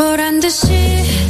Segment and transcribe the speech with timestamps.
[0.00, 1.29] 보란 듯이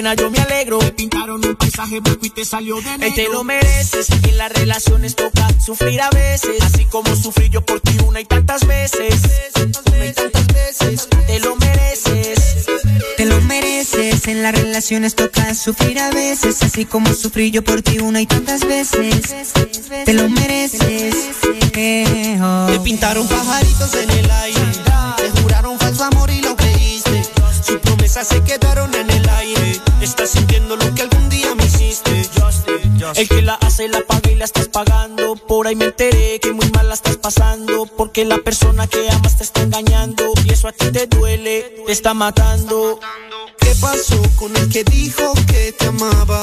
[0.00, 0.78] pena, yo me alegro.
[0.78, 3.14] Te pintaron un paisaje blanco y te salió de negro.
[3.14, 4.08] te lo mereces.
[4.10, 6.62] En las relaciones toca sufrir a veces.
[6.62, 9.20] Así como sufrí yo por ti una y tantas veces.
[9.56, 11.08] Una y tantas veces.
[11.26, 12.66] Te lo mereces.
[13.16, 14.26] Te lo mereces.
[14.28, 16.62] En las relaciones toca sufrir a veces.
[16.62, 19.52] Así como sufrí yo por ti una y tantas veces.
[20.04, 21.14] Te lo mereces.
[21.72, 24.89] Te pintaron pajaritos en el aire.
[35.70, 37.86] Ahí me enteré que muy mal la estás pasando.
[37.96, 40.32] Porque la persona que amas te está engañando.
[40.44, 42.98] Y eso a ti te duele, te está matando.
[43.58, 46.42] ¿Qué pasó con el que dijo que te amaba?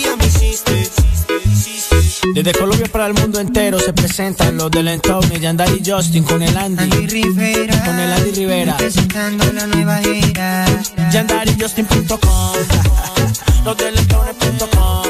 [2.43, 6.41] Desde Colombia para el mundo entero se presentan los del Entorno, Yandari y Justin con
[6.41, 6.85] el Andy.
[6.85, 7.85] Andy Rivera.
[7.85, 8.77] Con el Andy Rivera.
[8.77, 10.65] Presentando la nueva era.
[11.11, 12.17] YandariJustin.com.
[13.63, 15.03] los del Entorno.com.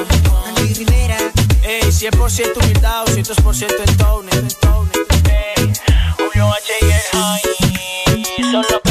[0.58, 1.18] Andy Rivera.
[1.64, 3.76] Ey, 100% humildad, 200%
[4.34, 4.92] Entorno.
[5.30, 5.72] Ey,
[6.18, 8.52] Julio H y el High.
[8.52, 8.91] Son los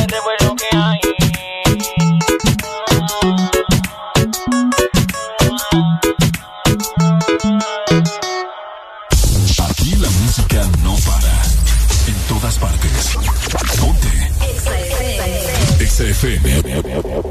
[16.00, 17.29] Exa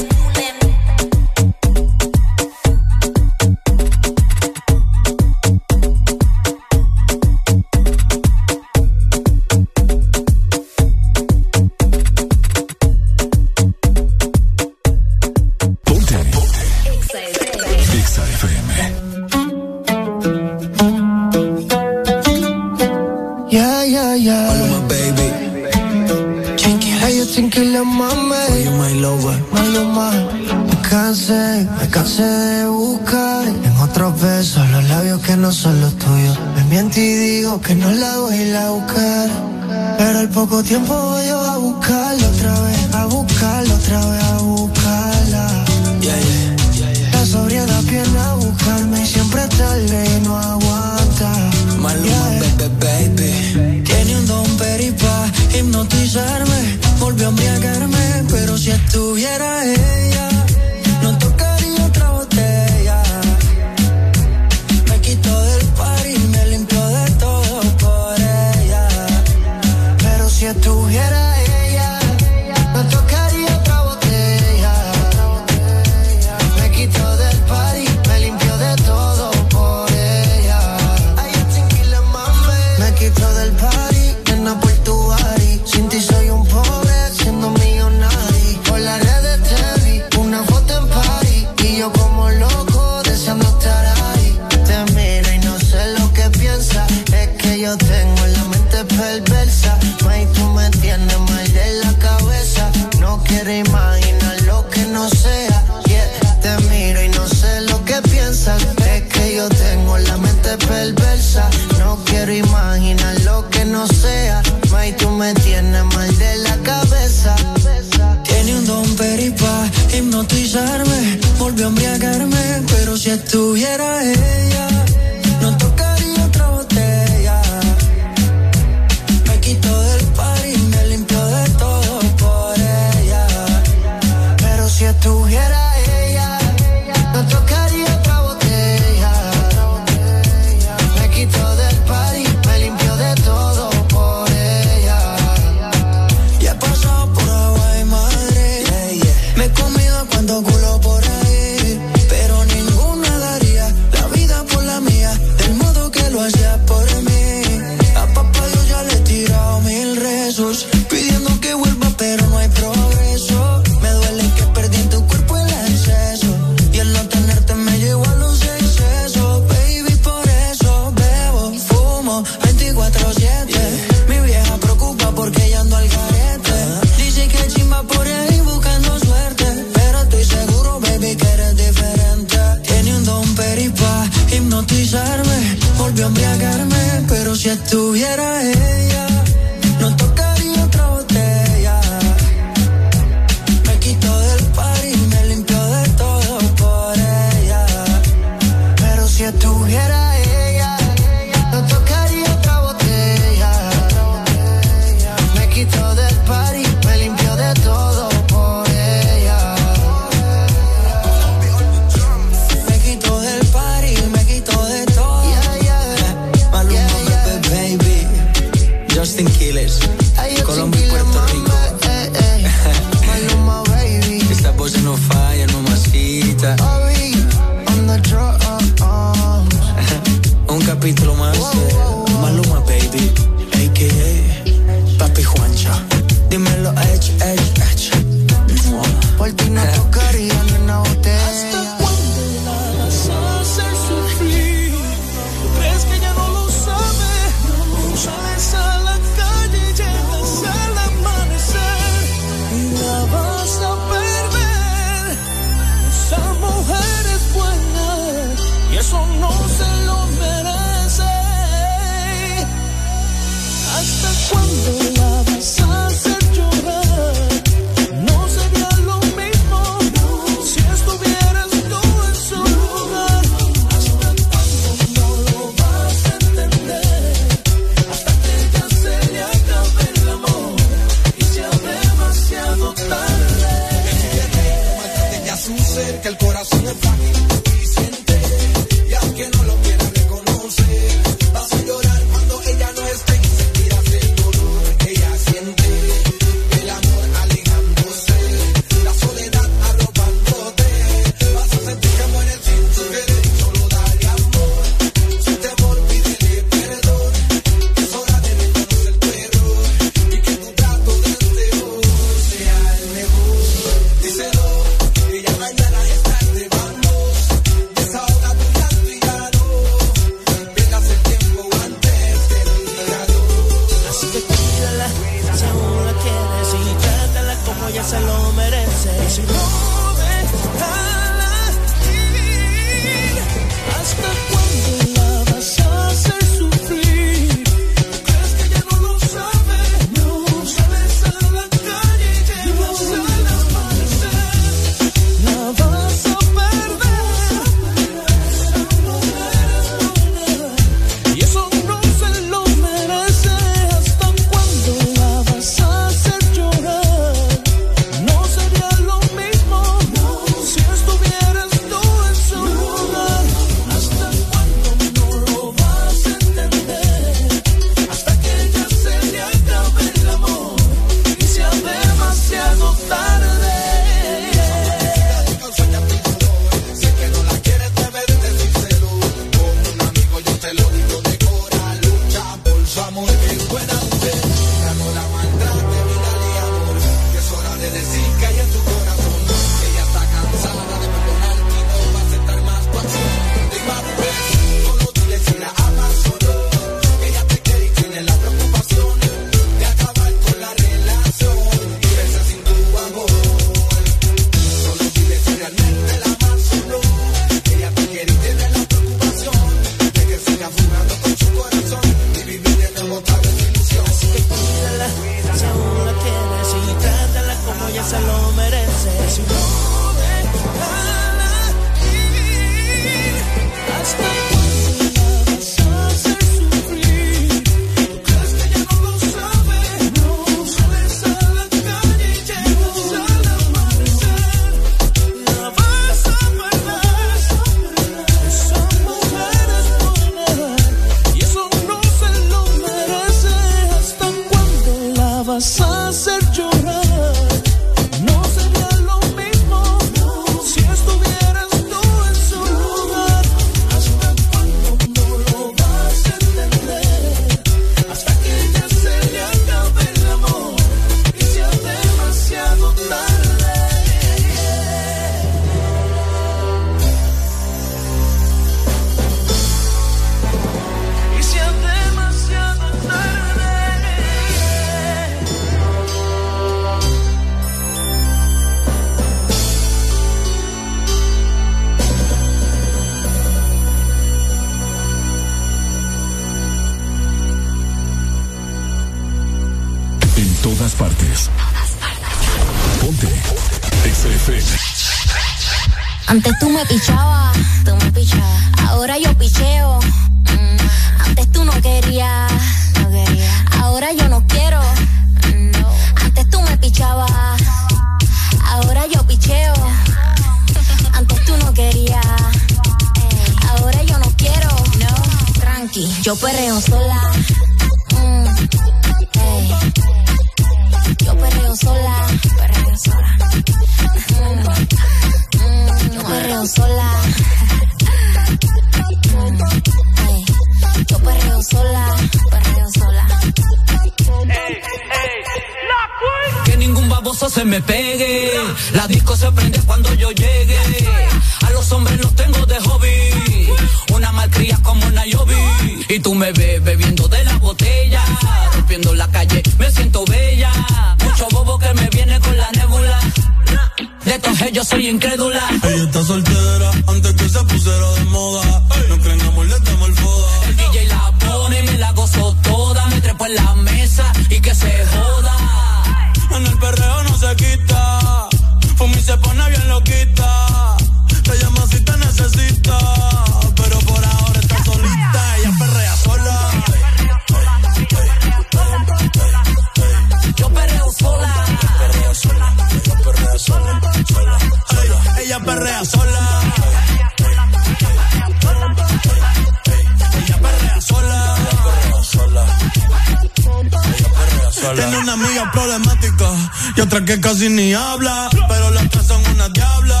[595.52, 596.30] Problemática
[596.76, 598.28] y otra que casi ni habla.
[598.48, 600.00] Pero las tres son una diabla.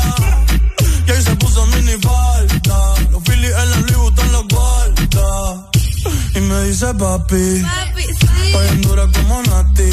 [1.06, 2.94] Y ahí se puso mini falta.
[3.10, 5.70] Los Phillies en la Louis Vuitton los guarda.
[6.34, 7.62] Y me dice papi.
[7.96, 9.90] Estoy bien dura como Nati.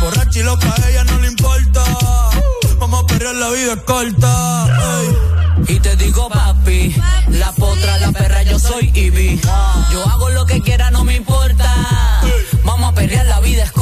[0.00, 1.84] Borracha y loca, a ella no le importa.
[2.78, 4.66] Vamos a perrear, la vida es corta.
[5.00, 5.32] ey.
[5.68, 6.94] Y te digo, papi,
[7.28, 9.40] la potra, la perra, yo soy Ivy.
[9.92, 12.20] Yo hago lo que quiera, no me importa.
[12.64, 13.81] Vamos a pelear, la vida es corta.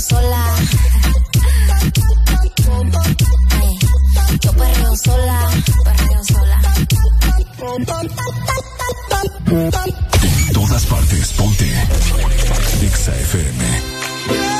[0.00, 0.56] sola.
[3.60, 3.78] Ey.
[4.40, 5.50] Yo perreo sola.
[5.84, 6.60] Perreo sola.
[10.22, 11.70] En todas partes, ponte.
[12.82, 14.59] Exa FM.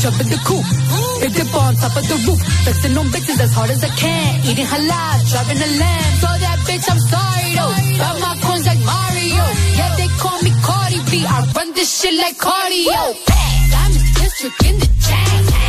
[0.00, 0.68] jump in the coupe.
[1.22, 4.44] Hit the on top of the roof, flexing on bitches as hard as I can.
[4.44, 6.12] Eating halal, driving a lamb.
[6.22, 7.74] So that bitch, I'm sorry though.
[7.98, 9.44] Got my coins like Mario.
[9.78, 11.24] Yeah, they call me Cardi B.
[11.26, 13.00] I run this shit like cardio.
[13.72, 15.65] Diamond district in the chain.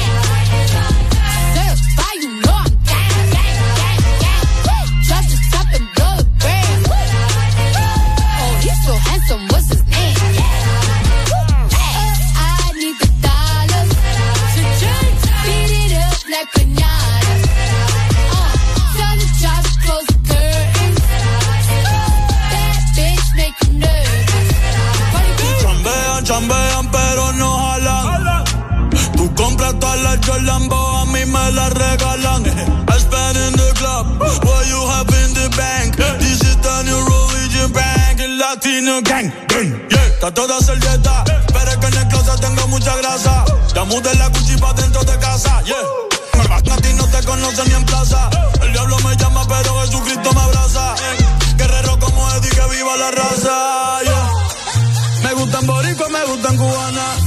[30.28, 32.44] Todas las Jolambo, a mí me las regalan.
[32.46, 35.96] I spend in the club, what you have in the bank.
[36.20, 39.32] This is the new religion bank, el latino gang.
[39.48, 40.06] gang, yeah.
[40.14, 41.24] Está toda servieta,
[41.54, 43.46] pero es que en el closet tengo mucha grasa.
[43.74, 45.76] Ya mudé la cuchipa dentro de casa, yeah.
[46.50, 48.30] A ti no te conocen ni en plaza.
[48.62, 50.96] El diablo me llama, pero Jesucristo me abraza.
[51.58, 54.32] Guerrero como Eddie, que viva la raza, yeah.
[55.24, 57.27] Me gustan boricua, me gustan cubana.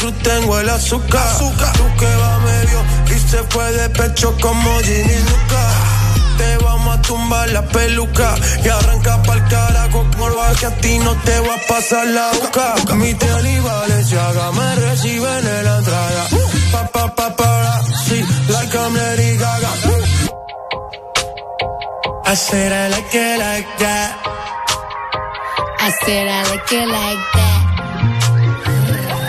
[0.00, 1.38] Como tengo el azúcar.
[1.38, 1.52] Tú
[1.98, 2.82] que va medio
[3.14, 5.64] y se fue de pecho como Ginny Luca.
[6.38, 8.34] Te vamos a tumbar la peluca
[8.64, 12.30] y arranca pa'l carajo con lo que a ti no te va a pasar la
[12.32, 12.94] boca.
[12.94, 16.26] Mi tele y Valenciaga me reciben en la entrada.
[16.72, 19.70] Pa, pa, pa, sí, like I'm Lady Gaga.
[22.26, 24.16] I said I like it like that.
[25.78, 27.43] I said I like it like that.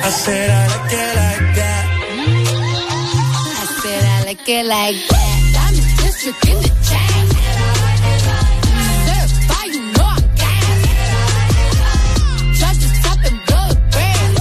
[0.05, 1.85] I said I like it like that.
[3.57, 5.37] I said I like it like that.
[5.55, 7.25] Diamond district in the chain.
[9.07, 10.81] Certified, you know I'm gang.
[12.53, 14.33] Judge the top and blow the brand.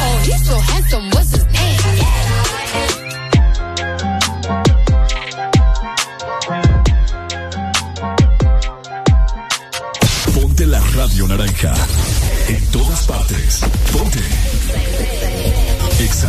[0.00, 1.76] Oh, he's so handsome, what's his name?
[10.32, 11.74] Ponte la radio naranja.
[12.48, 12.62] En
[13.06, 13.60] partes.
[13.92, 14.18] Ponte.
[16.02, 16.28] Exa.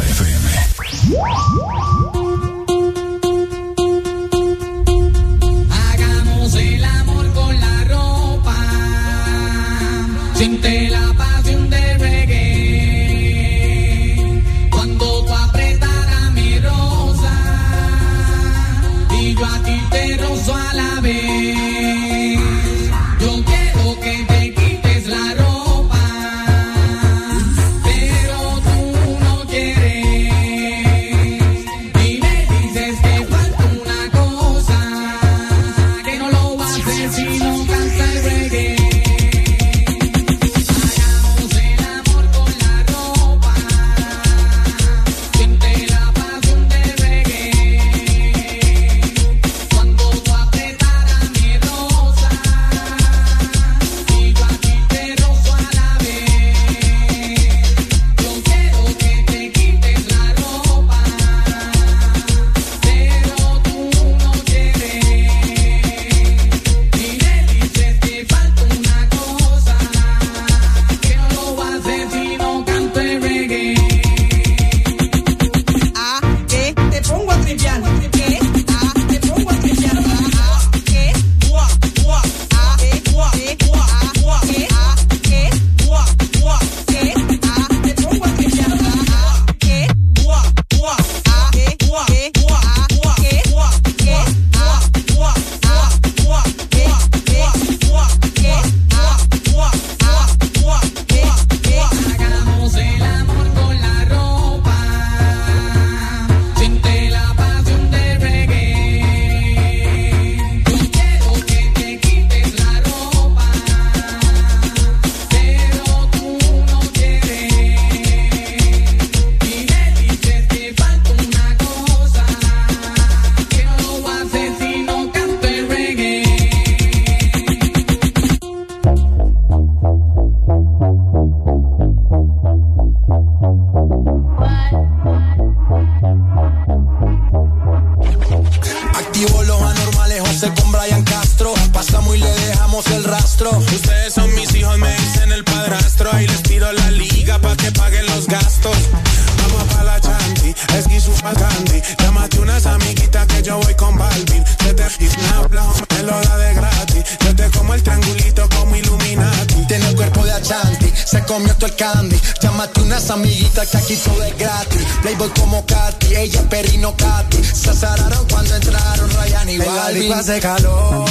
[163.66, 164.86] Que aquí todo es gratis.
[165.02, 167.44] Playboy como Katy, ella Perino Katy.
[167.44, 170.02] Se azararon cuando entraron Ryan y la Balvin.
[170.04, 171.06] disco hace calor,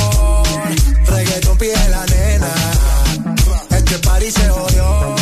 [1.06, 2.52] reggaeton pide la nena.
[3.70, 5.16] Este party se jodió,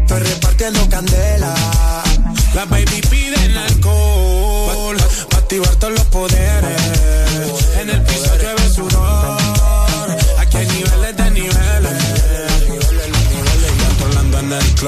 [0.00, 1.54] estoy repartiendo candela.
[2.54, 4.96] Las baby piden alcohol,
[5.30, 6.82] pa' activar todos los poderes.
[7.80, 8.63] En el piso llueve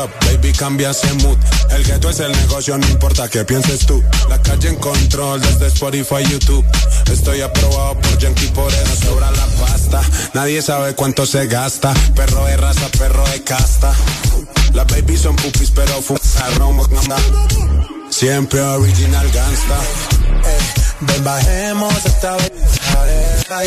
[0.04, 1.38] baby, cambia ese mood.
[1.70, 4.02] El gueto es el negocio, no importa qué pienses tú.
[4.28, 6.64] La calle en control desde Spotify, YouTube.
[7.10, 10.02] Estoy aprobado por Yankee, por eso sobra la pasta.
[10.34, 11.94] Nadie sabe cuánto se gasta.
[12.14, 13.92] Perro de raza, perro de casta.
[14.74, 16.80] Las babies son pupis, pero fumaron.
[18.10, 19.80] Siempre original gangsta.
[20.44, 20.58] Eh,
[21.00, 22.52] ven, bajemos esta vez.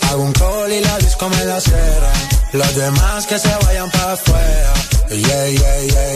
[0.04, 2.14] Hago un call y la disco me la cera.
[2.54, 4.74] Los demás que se vayan para afuera.
[5.12, 6.14] Yeah, yeah, yeah,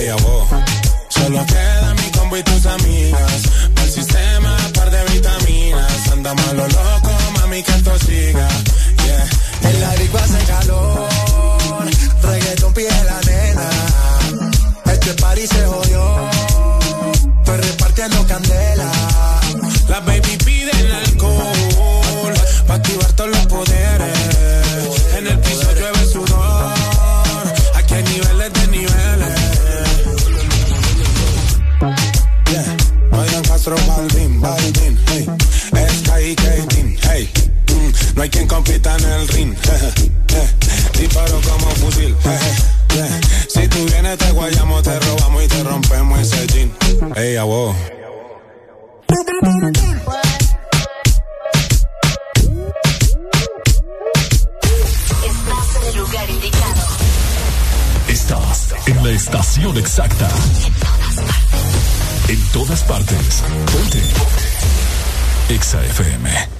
[0.00, 0.14] yeah.
[0.14, 0.48] Abo.
[1.08, 3.42] Solo queda mi combo y tus amigas.
[3.76, 6.08] Al sistema, par de vitaminas.
[6.10, 8.48] Andamos a lo loco, mami, que esto siga.
[9.04, 9.70] Yeah.
[9.70, 11.08] En la disco hace calor.
[12.22, 13.70] Reggaeton pide la nena.
[14.86, 16.30] Este party se jodió.
[17.40, 18.79] Estoy repartiendo candela.
[38.20, 39.54] No hay quien compita en el ring.
[40.98, 42.14] Disparo como fusil.
[43.48, 46.70] Si tú vienes te guayamos, te robamos y te rompemos ese jean.
[47.16, 47.74] Ey, abo.
[55.24, 56.82] Estás en el lugar indicado.
[58.06, 60.28] Estás en la estación exacta.
[62.28, 63.42] En todas partes.
[63.72, 64.02] Ponte.
[65.48, 66.59] Exa FM.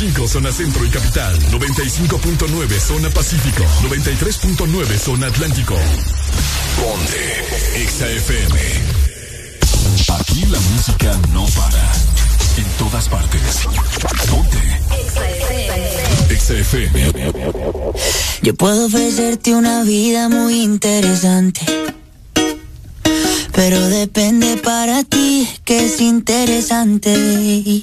[0.00, 5.74] 95 zona centro y capital, 95.9 zona pacífico, 93.9 zona atlántico.
[6.80, 7.44] Ponte
[7.86, 8.58] XAFM.
[10.18, 11.92] Aquí la música no para.
[12.56, 13.42] En todas partes.
[14.30, 14.56] Ponte.
[16.34, 17.12] XAFM.
[18.40, 21.60] Yo puedo ofrecerte una vida muy interesante.
[23.52, 27.82] Pero depende para ti que es interesante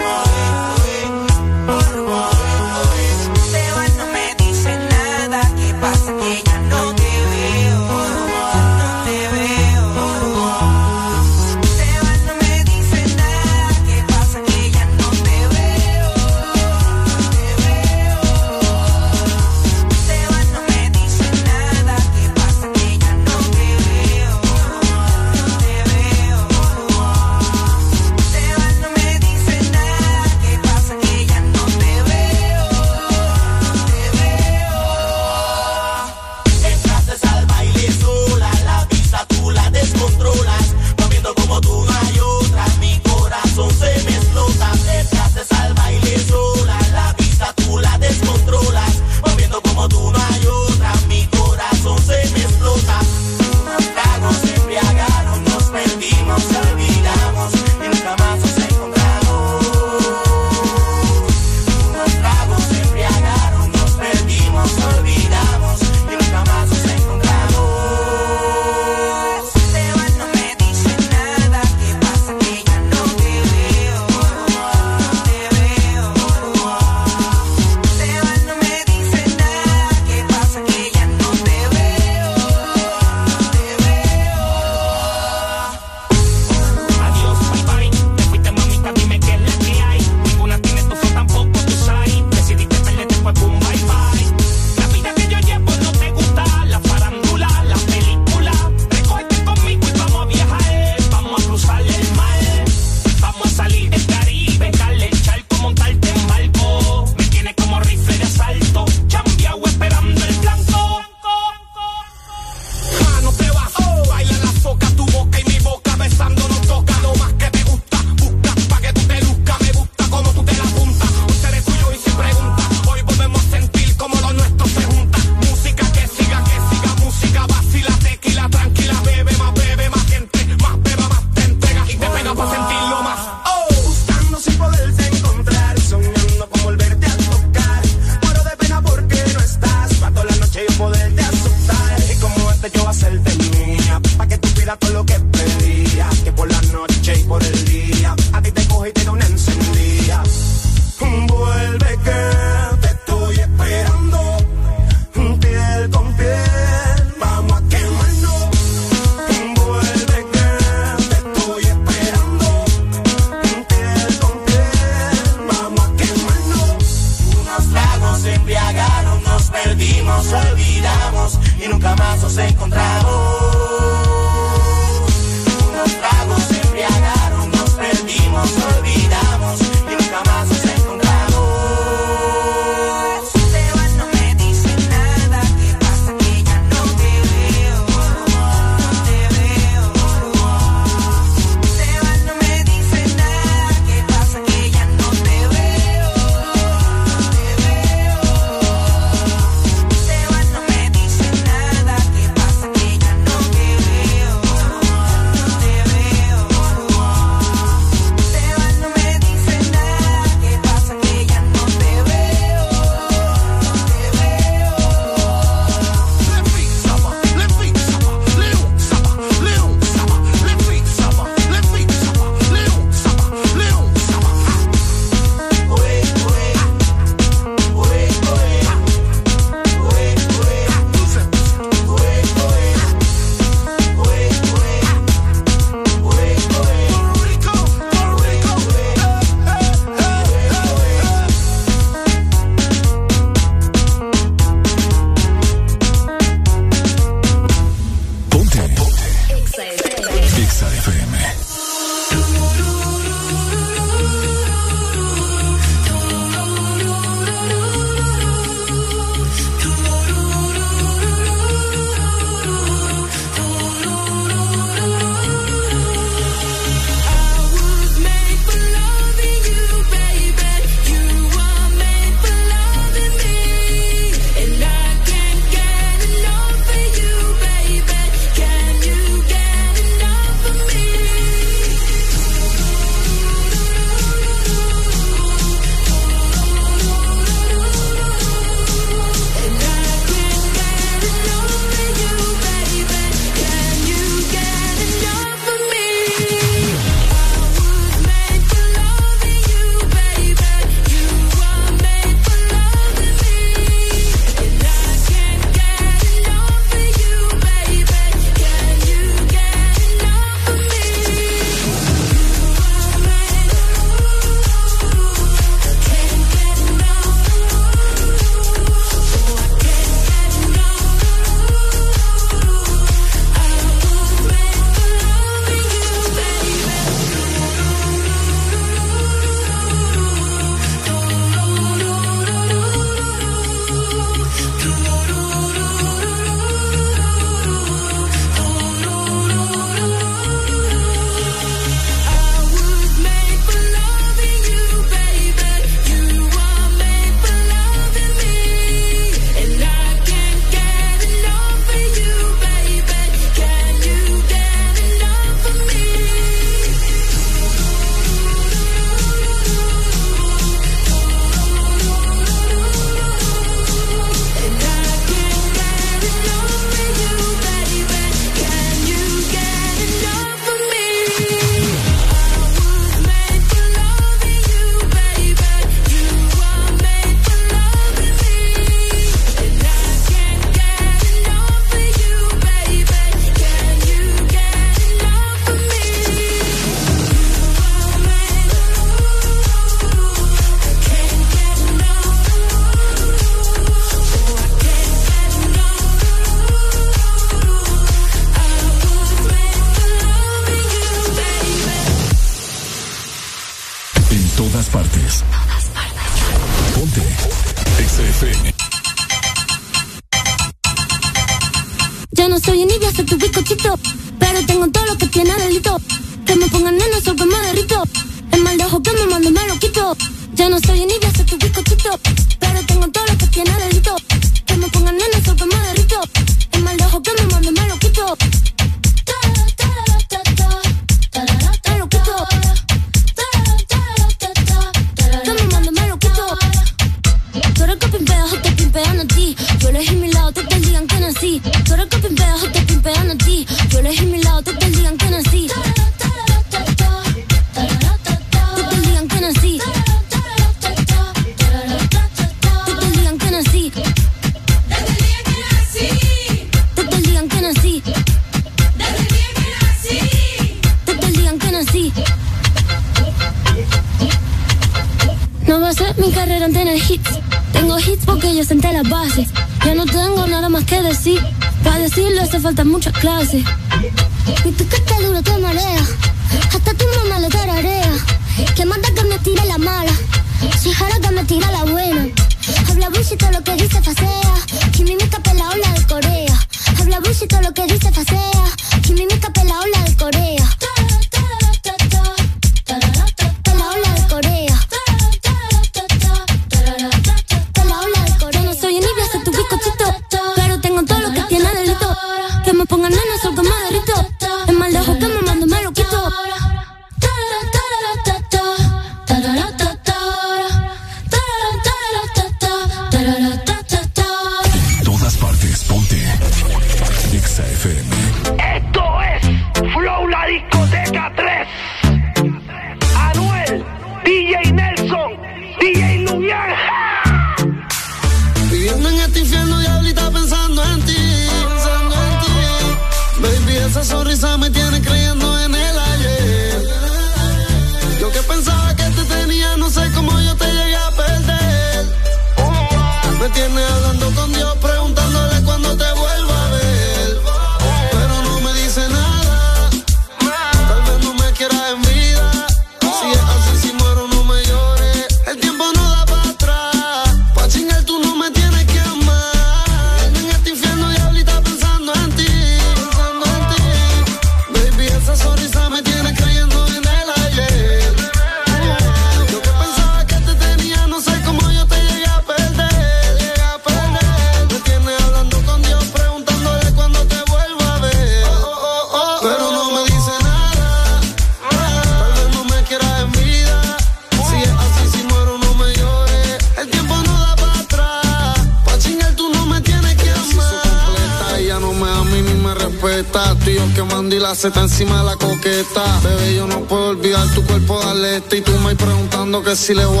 [599.67, 600.00] Preguntando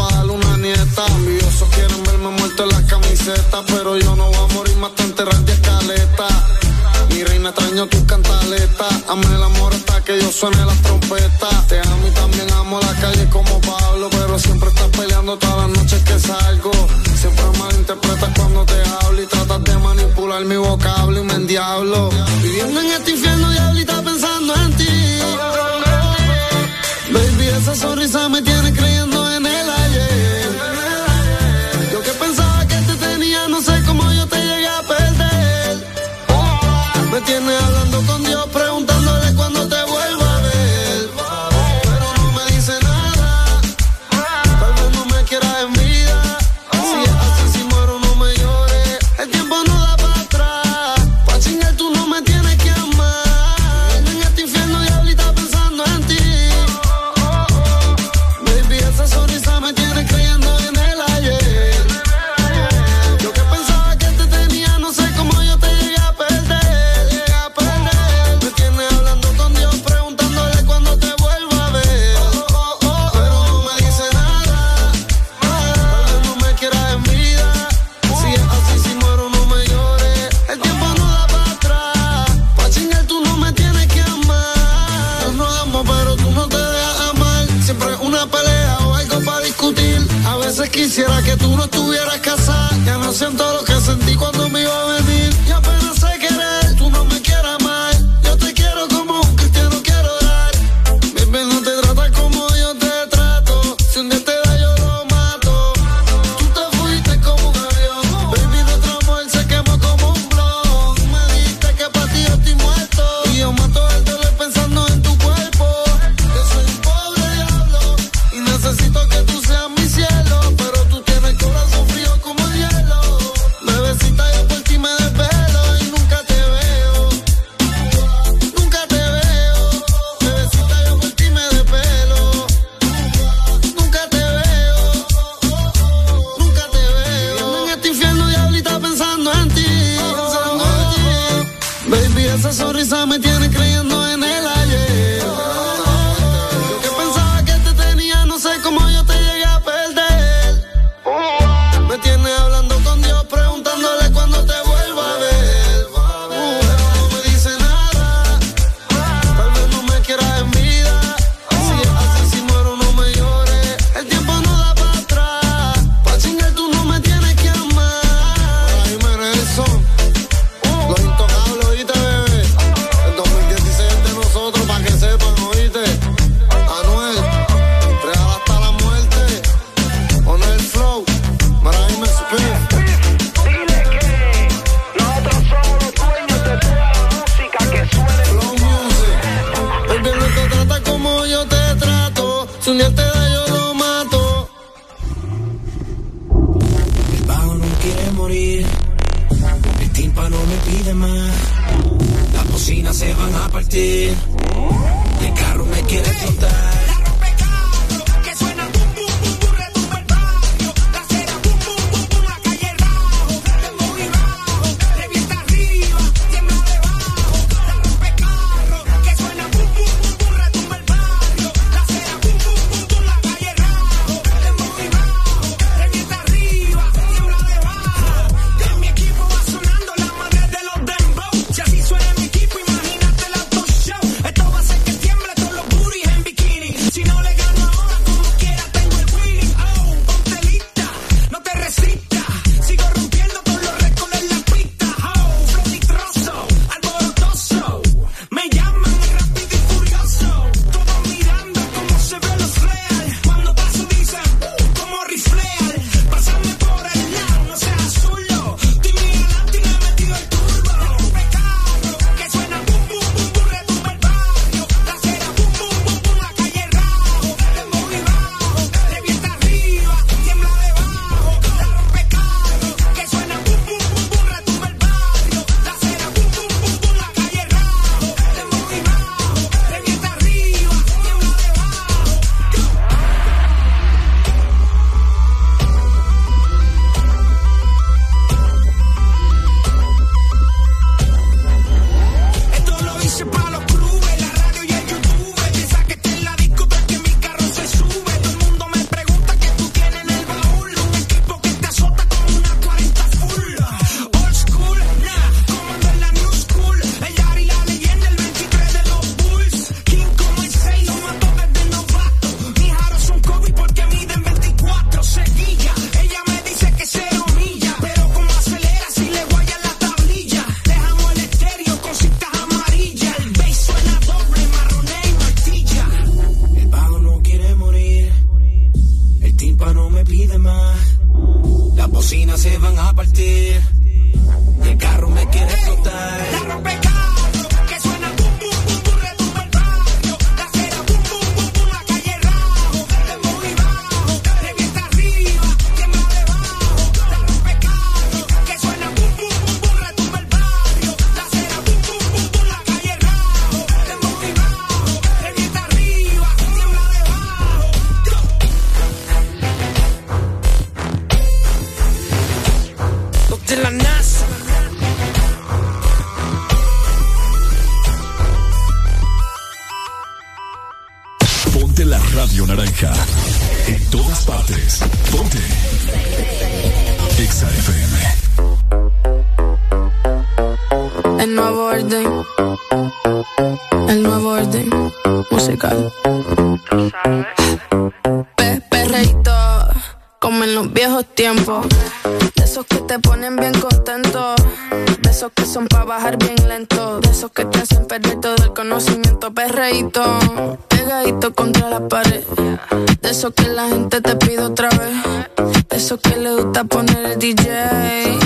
[403.21, 405.67] De esos que la gente te pide otra vez.
[405.69, 407.51] De esos que le gusta poner el DJ.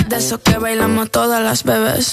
[0.08, 2.12] De esos que bailamos todas las bebés.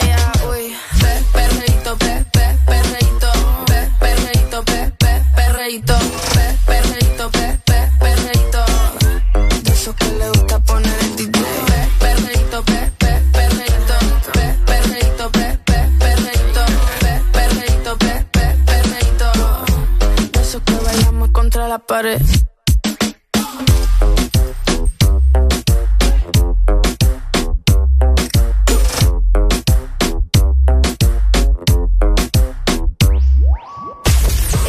[21.91, 22.21] Pared.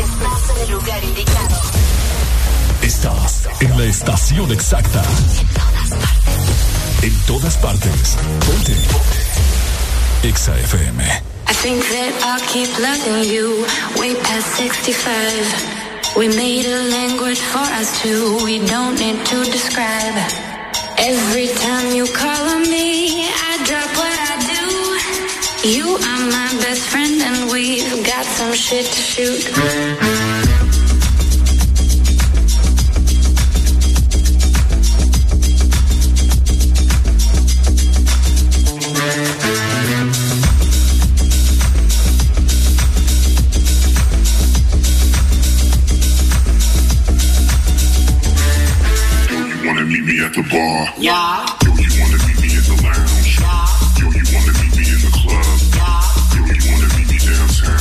[0.01, 1.61] Estás en el lugar indicado.
[2.83, 5.05] Estás en la estación exacta.
[7.03, 8.17] En todas partes.
[8.45, 8.75] Ponte.
[10.25, 11.05] Exa FM.
[11.49, 13.65] I think that I'll keep loving you
[13.97, 15.82] way past 65.
[16.15, 20.15] We made a language for us two, we don't need to describe.
[20.99, 25.69] Every time you call on me, I drop what I do.
[25.69, 30.42] You are my best friend, and we've got some shit to shoot.
[50.33, 50.89] At the bar?
[50.99, 51.45] Yeah.
[51.65, 53.33] Yo, you wanna meet me in the lounge?
[53.99, 55.59] Yo, you wanna meet me in the club?
[55.77, 57.81] Yo, you wanna meet me downtown?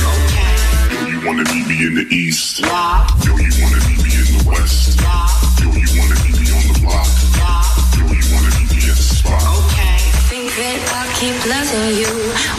[0.92, 2.60] Yo, you wanna meet me in the east?
[2.60, 5.00] Yo, you wanna meet me in the west?
[5.00, 7.08] Yo, you wanna meet me on the block?
[7.38, 7.96] Yeah.
[7.96, 9.42] Yo, you wanna meet me at the spot?
[9.62, 9.98] Okay.
[10.28, 12.12] think that I'll keep loving you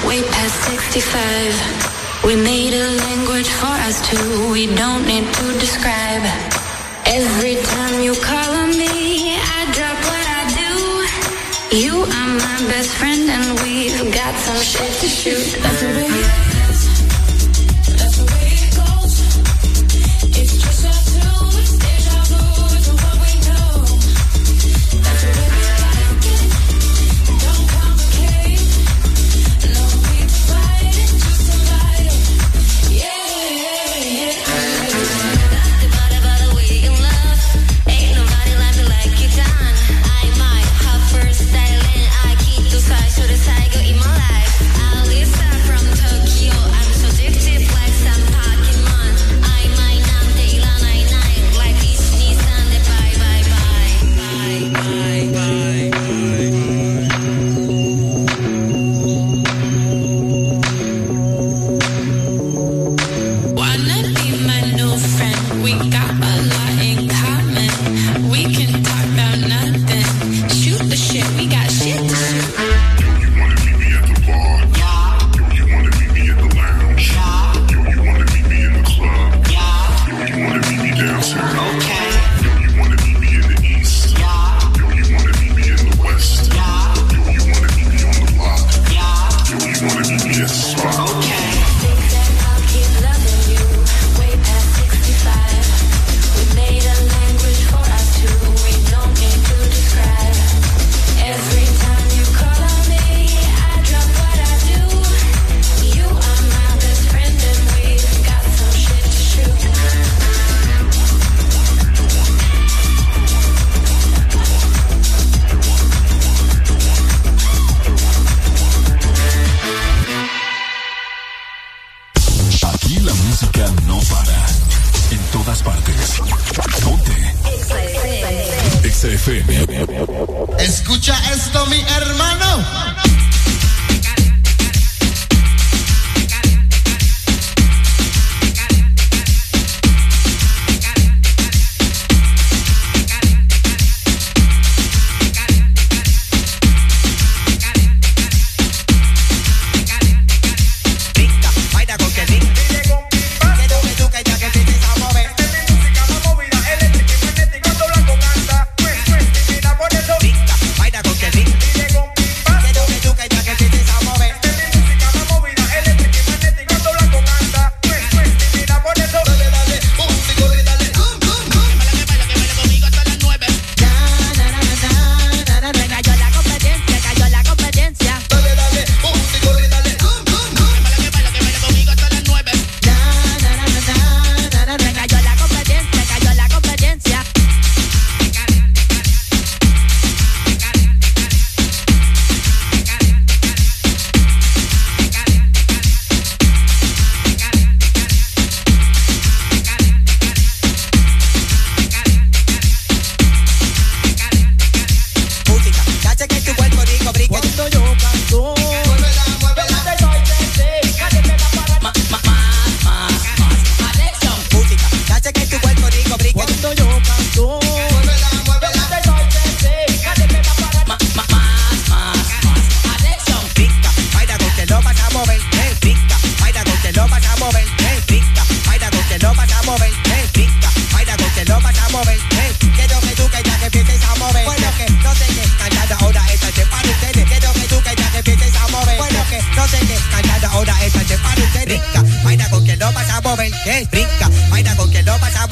[0.07, 2.25] way past 65.
[2.25, 6.52] We made a language for us two, we don't need to describe.
[14.33, 16.32] Got some shit to shoot.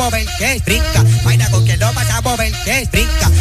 [0.02, 1.04] pasamos, ven que brinca.
[1.24, 3.41] Baila con quien no pasamos, ven que es brinca.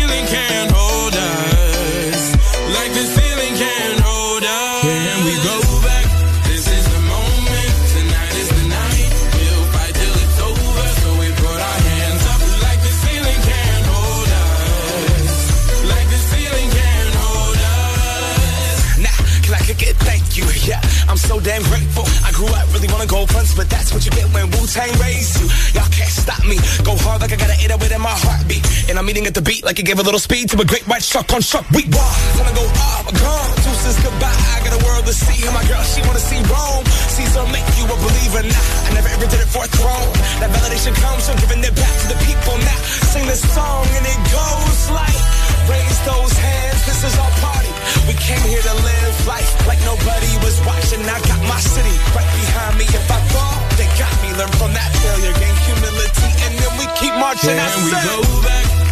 [21.41, 22.05] damn grateful.
[22.21, 24.93] I grew up really wanna go fronts, but that's what you get when Wu Tang
[25.01, 25.49] raised you.
[25.73, 26.57] Y'all can't stop me.
[26.85, 28.63] Go hard like I got an 808 in my heartbeat.
[28.89, 30.85] And I'm eating at the beat like it gave a little speed to a great
[30.87, 31.65] white shark on shark.
[31.73, 32.17] We walk.
[32.37, 33.51] Wanna go off, gone.
[33.65, 34.41] Deuces goodbye.
[34.53, 35.41] I got a world to see.
[35.45, 36.85] And my girl, she wanna see Rome.
[36.85, 38.43] Caesar make you a believer.
[38.45, 40.13] Nah, I never ever did it for a throne.
[40.41, 42.55] That validation comes from giving it back to the people.
[42.61, 45.21] Now sing this song and it goes like,
[45.65, 46.81] raise those hands.
[46.85, 47.70] This is our party.
[48.07, 51.01] We came here to live life like nobody was watching.
[51.05, 52.85] I got my city right behind me.
[52.85, 54.29] If I fall, they got me.
[54.37, 57.57] Learn from that failure, gain humility, and then we keep marching.
[57.57, 58.90] I Can we go back?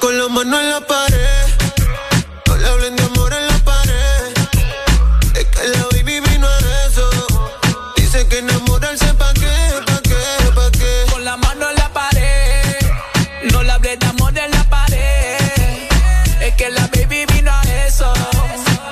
[0.00, 1.46] Con la mano en la pared.
[2.46, 4.32] No le hablen de amor en la pared.
[5.34, 7.10] Es que la baby vino a eso.
[7.96, 9.52] Dice que enamorarse pa' qué,
[9.86, 11.12] pa' qué, pa' qué.
[11.12, 12.78] Con la mano en la pared.
[13.52, 15.38] No le hablé de amor en la pared.
[16.40, 18.12] Es que la baby vino a eso.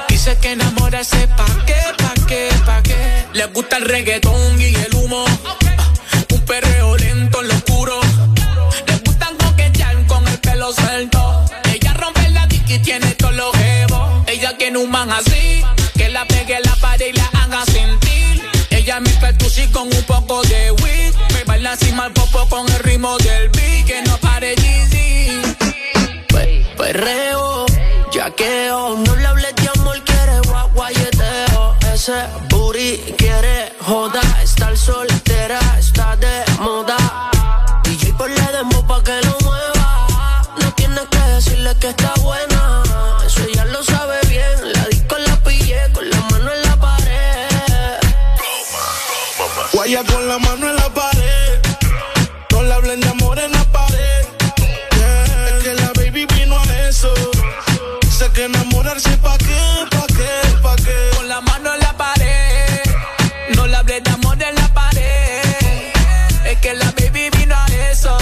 [0.08, 3.26] Dice que enamorarse pa' qué, pa' qué, pa' qué.
[3.32, 4.94] Le gusta el reggaetón y el
[19.72, 21.14] con un poco de weed.
[21.34, 23.86] Me baila encima el popo con el ritmo del beat.
[23.86, 25.42] Que no pare Yeezy.
[26.28, 27.66] Pe- Perreo,
[28.12, 31.76] yaqueo, no le hables de amor, quiere guaguayeteo.
[31.92, 36.96] Ese booty quiere joda, estar soltera, está de moda.
[37.84, 40.42] DJ por le demo pa' que lo mueva.
[40.62, 42.12] No tienes que decirle que está
[50.30, 51.60] la mano en la pared.
[52.52, 54.22] No le hablen de amor en la pared.
[54.96, 57.12] Yeah, Es que la baby vino a eso.
[58.16, 60.30] Sé que enamorarse pa' qué, pa' qué,
[60.62, 60.98] pa' qué.
[61.16, 62.80] Con la mano en la pared.
[63.56, 65.42] No le hablé de amor en la pared.
[66.44, 68.16] Es que la baby vino a eso.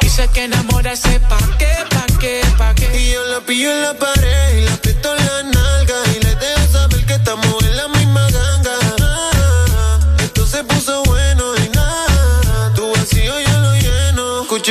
[0.00, 2.86] Dice que enamorarse pa' qué, pa' qué, pa' qué.
[3.00, 4.35] Y yo la pillo en la pared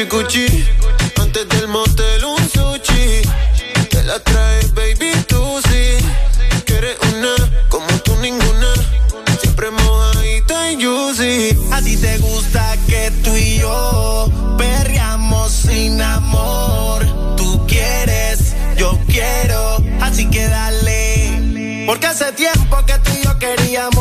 [0.10, 0.46] cuchi,
[1.22, 3.22] antes del motel un sushi.
[3.90, 6.06] Te la traes, baby, tú sí.
[6.66, 7.36] Que eres una
[7.70, 8.74] como tú ninguna.
[9.40, 11.58] Siempre mojadita y juicy.
[11.72, 17.06] A te gusta que tú y yo perreamos sin amor.
[17.38, 21.84] Tú quieres, yo quiero, así que dale.
[21.88, 23.95] Porque hace tiempo que tú y yo queríamos.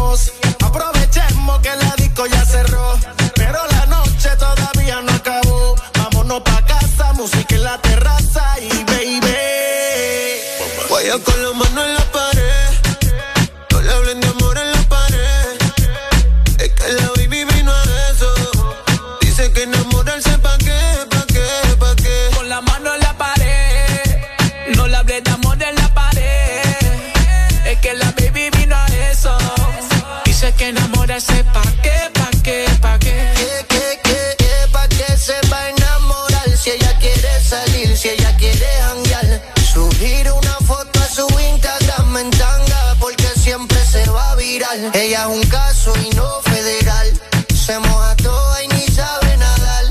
[45.15, 47.09] Es un caso y no federal.
[47.55, 49.85] Se moja toda y ni sabe nadar.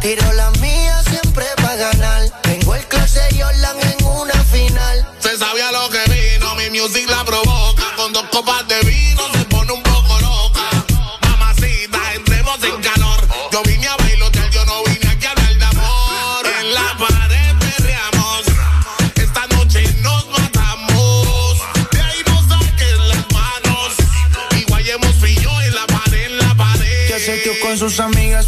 [0.00, 2.22] Tiro la mía siempre pa' ganar.
[2.42, 5.06] Tengo el clase Jordan en una final.
[5.20, 7.84] Se sabía lo que vino, mi music la provoca.
[7.94, 8.73] Con dos copas de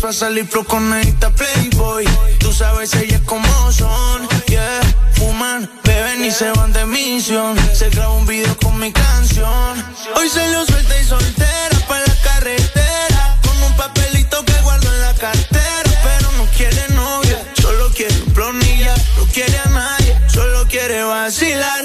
[0.01, 2.05] para salir flow con esta Playboy.
[2.39, 4.81] Tú sabes ellas como son, yeah.
[5.15, 7.57] Fuman, beben y se van de misión.
[7.75, 9.85] Se graba un video con mi canción.
[10.17, 13.39] Hoy se lo suelta y soltera para la carretera.
[13.43, 15.91] Con un papelito que guardo en la cartera.
[16.03, 18.95] Pero no quiere novia, solo quiere un plonilla.
[19.19, 21.85] No quiere a nadie, solo quiere vacilar.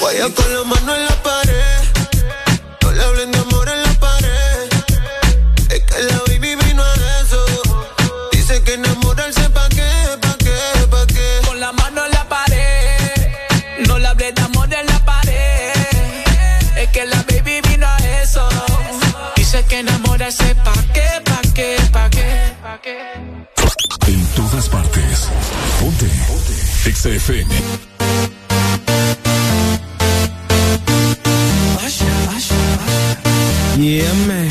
[0.00, 1.11] Guaya con la mano en la
[27.04, 27.42] Exa.
[33.76, 34.41] Yeah, man.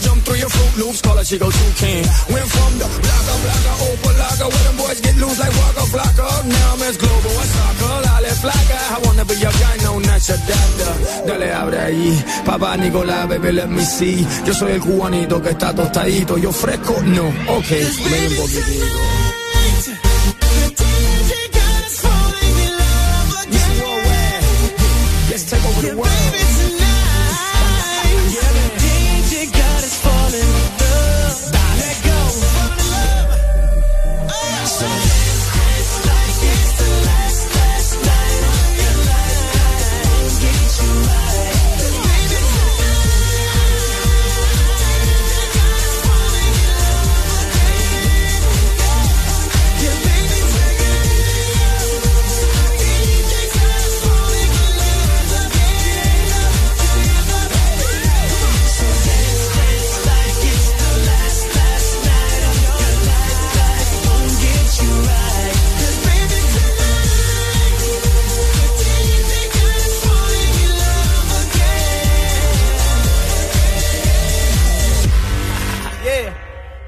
[0.00, 2.04] Jump through your Fruit Loops, call her, she go toucan.
[2.28, 6.26] Went from the blocker, blocker, open locker, where them boys get loose like Waka Flocka.
[6.44, 8.78] Now I'm as global as soccer, dale flaca.
[8.94, 10.92] I wanna be your guy, no, not your doctor.
[11.26, 14.26] Dale, abre ahí, papá Nicolás, baby, let me see.
[14.44, 19.45] Yo soy el cubanito que está tostadito, yo fresco, no, ok, ven un poquitito.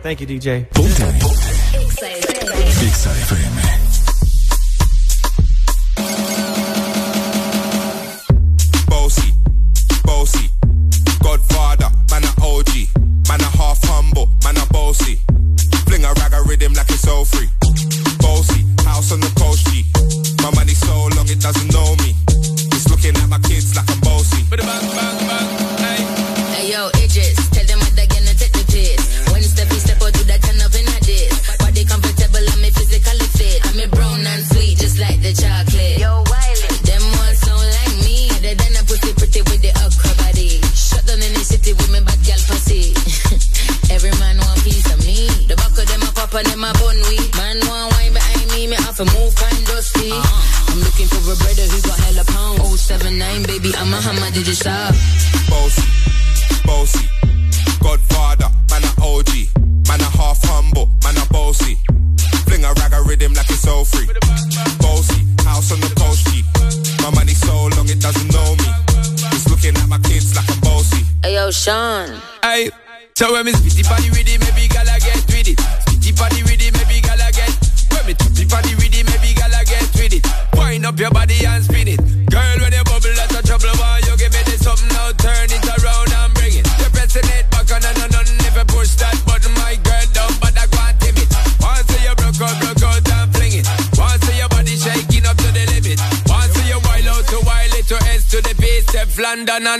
[0.08, 0.64] Thank you, DJ.
[0.70, 1.04] Ponte.
[3.20, 3.57] Ponte.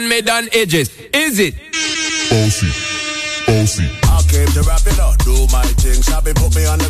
[0.09, 0.89] Made on edges.
[1.13, 1.55] Is it?
[2.31, 2.73] Bossy.
[3.47, 3.85] Bossy.
[4.05, 6.03] I came to rap it up, do my thing.
[6.03, 6.88] Sabi put me on the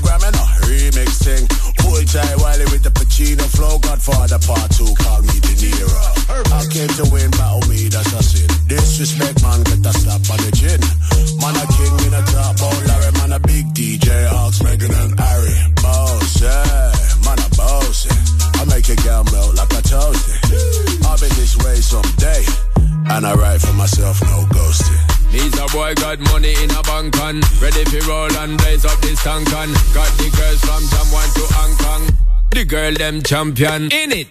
[32.89, 33.83] girl them champion.
[33.93, 34.29] In it.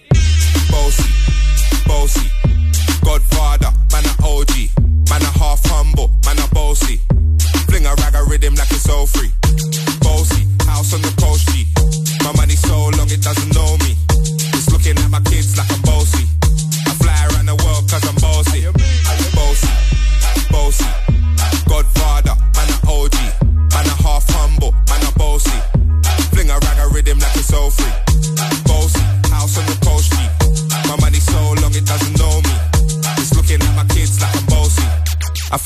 [0.70, 1.07] Bossy,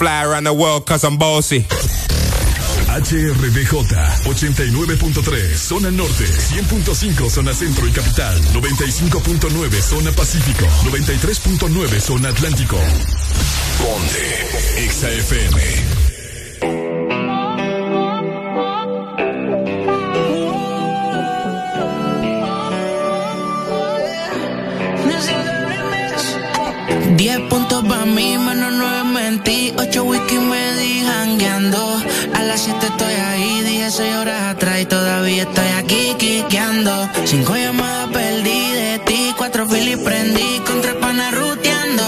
[0.03, 1.61] fly around the world cause I'm bossy.
[2.89, 3.66] HRDJ
[4.24, 12.79] 89.3 zona norte, 100.5 zona centro y capital, 95.9 zona pacífico, 93.9 zona atlántico.
[13.79, 16.02] Ponte XAFM.
[40.05, 42.03] Prendí, con tres panas ruteando.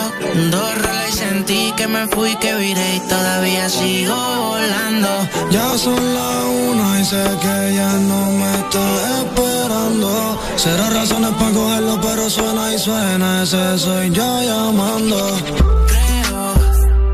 [0.50, 5.10] Dos rolas y sentí que me fui, que viré y todavía sigo volando.
[5.50, 8.84] Ya son las una y sé que ya no me está
[9.20, 10.40] esperando.
[10.56, 13.42] Será razones para cogerlo, pero suena y suena.
[13.42, 15.36] Ese soy yo llamando.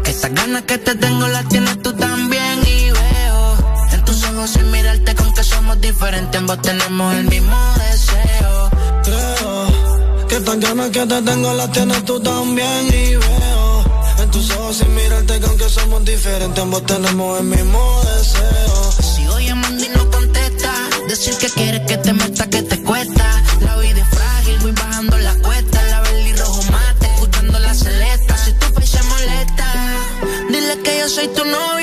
[0.04, 3.56] Que estas ganas que te tengo las tienes tú también y veo
[3.92, 8.29] en tus ojos sin mirarte con que somos diferentes, ambos tenemos el mismo deseo.
[10.50, 13.84] Estas ganas que te tengo las tienes tú también y veo
[14.18, 18.92] en tus ojos sin mirarte que aunque somos diferentes ambos tenemos el mismo deseo.
[19.14, 20.72] Sigo llamando y no contesta,
[21.06, 23.42] decir que quieres que te meta que te cuesta.
[23.60, 28.36] La vida es frágil, voy bajando la cuesta, la y rojo mate, escuchando la celesta.
[28.36, 29.72] Si tu fe se molesta,
[30.50, 31.79] dile que yo soy tu novio,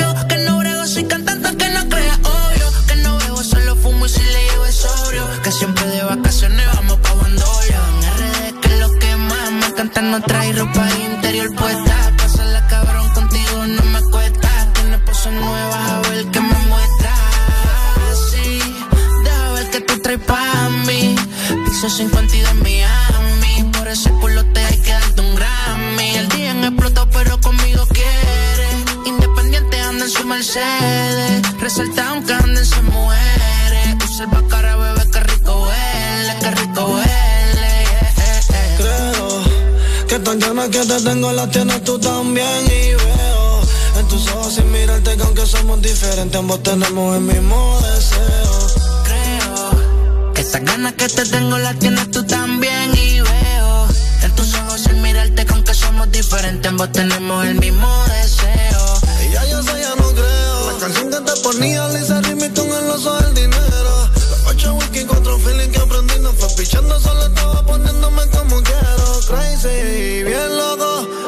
[10.01, 16.01] no trae ropa interior puesta, pasarla cabrón contigo no me cuesta, tienes poses nuevas a
[16.09, 17.13] ver que me muestra.
[18.29, 18.59] Sí,
[19.23, 21.15] deja ver que tú traes pa' mí,
[21.65, 26.09] piso 52 en Miami, por ese culo te hay que darte un Grammy.
[26.15, 28.69] El día en explotó pero conmigo quiere,
[29.05, 34.76] independiente anda en su Mercedes, resalta aunque anden se muere, usa el bacara
[40.69, 43.61] que te tengo las tienes tú también y veo
[43.99, 48.47] en tus ojos sin mirarte que aunque somos diferentes ambos tenemos el mismo deseo.
[50.35, 53.87] Esas ganas que te tengo las tienes tú también y veo
[54.23, 59.01] en tus ojos sin mirarte que somos diferentes, ambos tenemos el mismo deseo.
[59.25, 60.71] Y ya yo sé, ya no creo.
[60.71, 64.09] La canción que te ponía Lisa Rimi con el oso del dinero.
[64.29, 69.19] Los ocho whisky, cuatro feeling que aprendí no fue pichando, solo estaba poniéndome como quiero.
[69.27, 70.06] Crazy.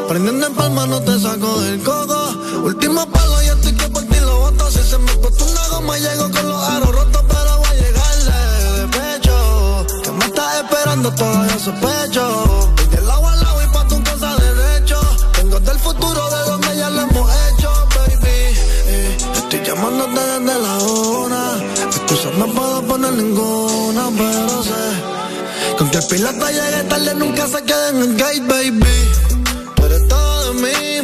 [0.09, 2.33] Prendiendo en palma no te saco del coco.
[2.63, 4.71] Último palo, ya estoy que por ti lo voto.
[4.71, 8.79] Si se me explotó una goma, llego con los aros rotos, pero voy a llegarle
[8.79, 9.85] de pecho.
[10.01, 12.73] Que me estás esperando, todavía sospecho.
[12.75, 14.99] Voy del lado al lado y pa' tu cosa derecho.
[15.37, 18.57] Vengo del futuro de donde ya lo hemos hecho, baby.
[18.87, 21.63] Eh, estoy llamándote desde la una.
[21.85, 25.77] Excusas no puedo poner ninguna, pero sé.
[25.77, 29.28] Con que el piloto llegue tarde nunca se quede en el gate, baby.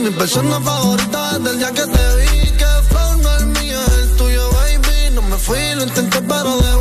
[0.05, 2.51] Mi persona favorita desde el día que te vi.
[2.51, 2.65] Que
[3.23, 5.15] no es mío, el tuyo, baby.
[5.15, 6.74] No me fui, lo intenté, pero de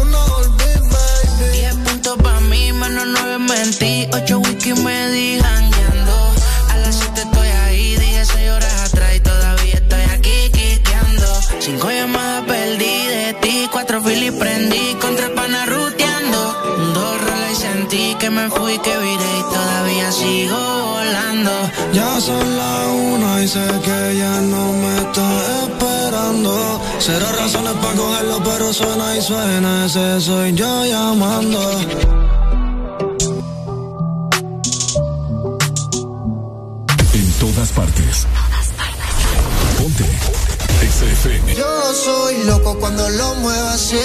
[23.55, 25.29] sé que ya no me está
[25.63, 26.81] esperando.
[26.99, 29.87] Cero razones para cogerlo, pero suena y suena.
[29.87, 31.61] Ese soy yo llamando.
[37.19, 38.27] En todas partes.
[39.79, 40.07] Ponte.
[40.83, 41.55] Exa FM.
[41.55, 41.73] Yo
[42.07, 44.05] soy loco cuando lo muevo así,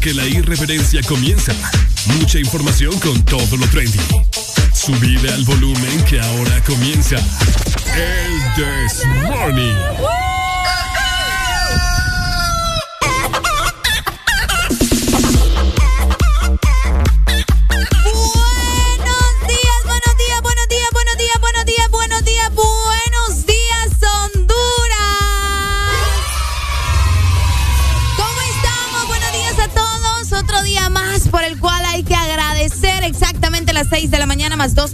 [0.00, 1.52] que la irreverencia comienza.
[2.18, 3.98] Mucha información con todo lo trendy.
[4.72, 7.16] Subida al volumen que ahora comienza.
[7.16, 9.02] El This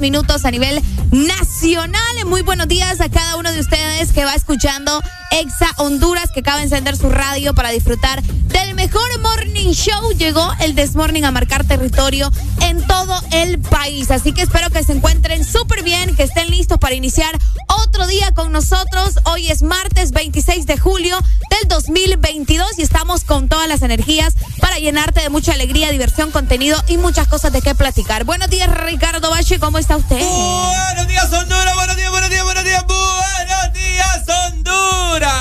[0.07, 0.81] minutos a nivel
[1.11, 2.25] nacional.
[2.27, 5.03] Muy buenos días a cada uno de ustedes que va escuchando
[5.33, 10.13] Exa Honduras, que acaba de encender su radio para disfrutar del mejor morning show.
[10.17, 12.31] Llegó el Desmorning a marcar territorio
[12.61, 14.13] en todo el país.
[14.13, 18.33] Así que espero que se encuentren súper bien, que estén listos para iniciar otro día
[18.33, 19.19] con nosotros.
[19.25, 21.19] Hoy es martes 26 de julio
[21.51, 24.35] del 2022 y estamos con todas las energías
[24.77, 28.25] para llenarte de mucha alegría, diversión, contenido y muchas cosas de qué platicar.
[28.25, 30.21] Buenos días, Ricardo Bache, ¿cómo está usted?
[30.21, 31.75] Buenos días, Honduras.
[31.75, 32.85] Buenos días, buenos días, buenos días.
[32.87, 35.33] Buenos días, Honduras.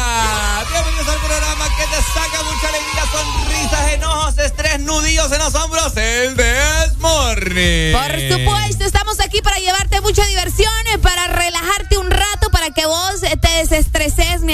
[0.71, 5.97] Bienvenidos al programa que te saca mucha alegría, sonrisas, enojos, estrés, nudillos en los hombros.
[5.97, 7.91] El Desmorning.
[7.91, 10.54] Por supuesto, estamos aquí para llevarte mucha diversión,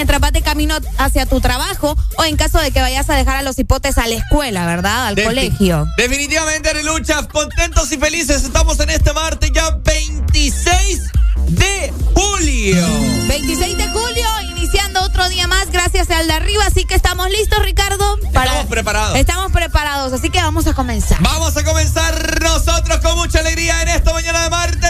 [0.02, 3.36] mientras vas de camino hacia tu trabajo o en caso de que vayas a dejar
[3.36, 5.06] a los hipotes a la escuela, ¿verdad?
[5.06, 5.86] Al Defi- colegio.
[5.96, 8.42] Definitivamente, Reluchas, contentos y felices.
[8.42, 11.02] Estamos en este martes ya 26
[11.50, 12.84] de julio.
[13.28, 14.26] 26 de julio,
[14.56, 16.64] iniciando otro día más, gracias al de arriba.
[16.66, 18.18] Así que estamos listos, Ricardo.
[18.24, 19.16] Estamos preparados.
[19.16, 21.18] Estamos preparados, así que vamos a comenzar.
[21.22, 24.81] Vamos a comenzar nosotros con mucha alegría en esta mañana de martes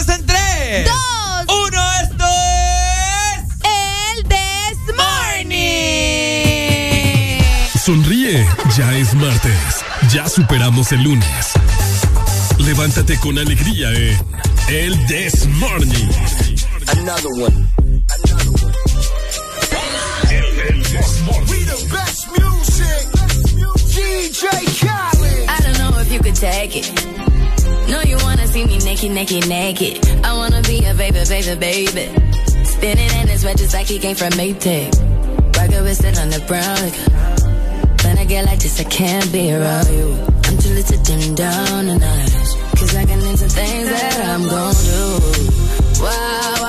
[10.33, 11.53] superamos el lunes.
[12.59, 14.19] Levántate con alegría en
[14.69, 16.09] El This Morning.
[16.97, 17.69] Another one.
[21.49, 23.05] We the best music.
[23.93, 24.49] DJ
[24.81, 25.49] Khaled.
[25.51, 26.89] I don't know if you could take it.
[27.91, 30.25] No, you wanna see me naked, naked, naked.
[30.25, 32.09] I wanna be a baby, baby, baby.
[32.65, 34.95] Spinning in his red just like he came from Maytag.
[35.59, 37.22] Rock a wristed on the brown liquor.
[38.33, 40.15] Get like this, I can't be around you.
[40.45, 42.31] I'm too little to dim down the night.
[42.79, 46.03] Cause I can into things that I'm gon' do.
[46.03, 46.61] Wow.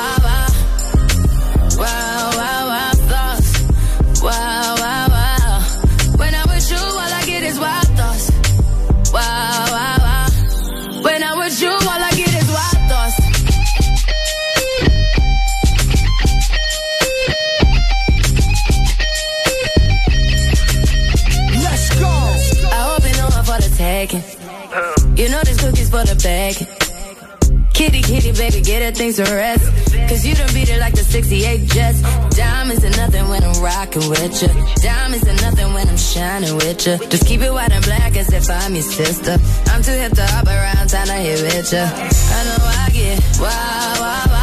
[33.95, 34.49] With you.
[34.81, 36.97] Diamonds are nothing when I'm shining with you.
[37.09, 39.37] Just keep it white and black as if I'm your sister.
[39.71, 41.85] I'm too hip to hop around, time to hit with ya.
[41.85, 44.23] I know I get wow, wow.
[44.27, 44.42] Wow,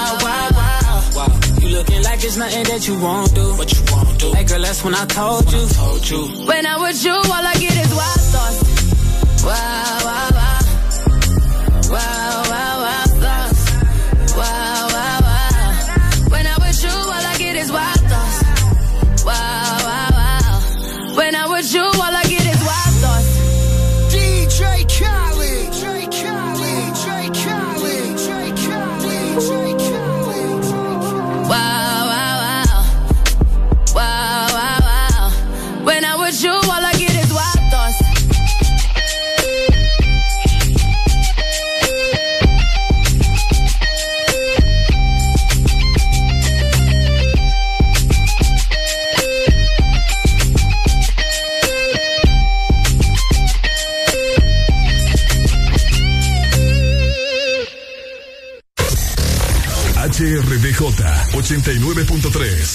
[2.21, 3.55] like it's nothing that you won't do.
[3.55, 4.31] What you won't do.
[4.33, 5.67] Hey girl, that's when I told you.
[5.67, 6.45] Told you.
[6.45, 9.43] When I'm with you, all I get is wild thoughts.
[9.43, 10.30] Wow,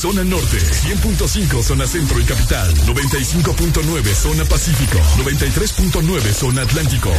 [0.07, 7.11] zona norte, 100.5 zona centro y capital, 95.9 zona pacífico, 93.9 zona atlántico.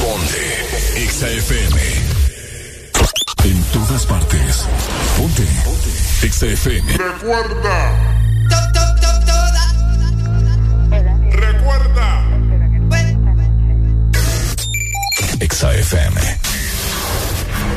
[0.00, 1.78] Ponte XAFM.
[3.44, 4.64] En todas partes.
[5.18, 5.46] Ponte.
[6.22, 6.96] XAFM.
[6.96, 8.18] Recuerda.
[11.30, 12.24] Recuerda.
[15.46, 16.38] XAFM.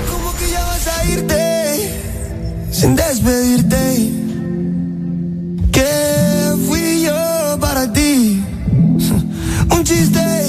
[0.09, 1.44] ¿Cómo que ya vas a irte
[2.85, 4.11] sin despedirte?
[5.71, 5.91] ¿Qué
[6.67, 8.43] fui yo para ti?
[9.75, 10.44] Un chiste.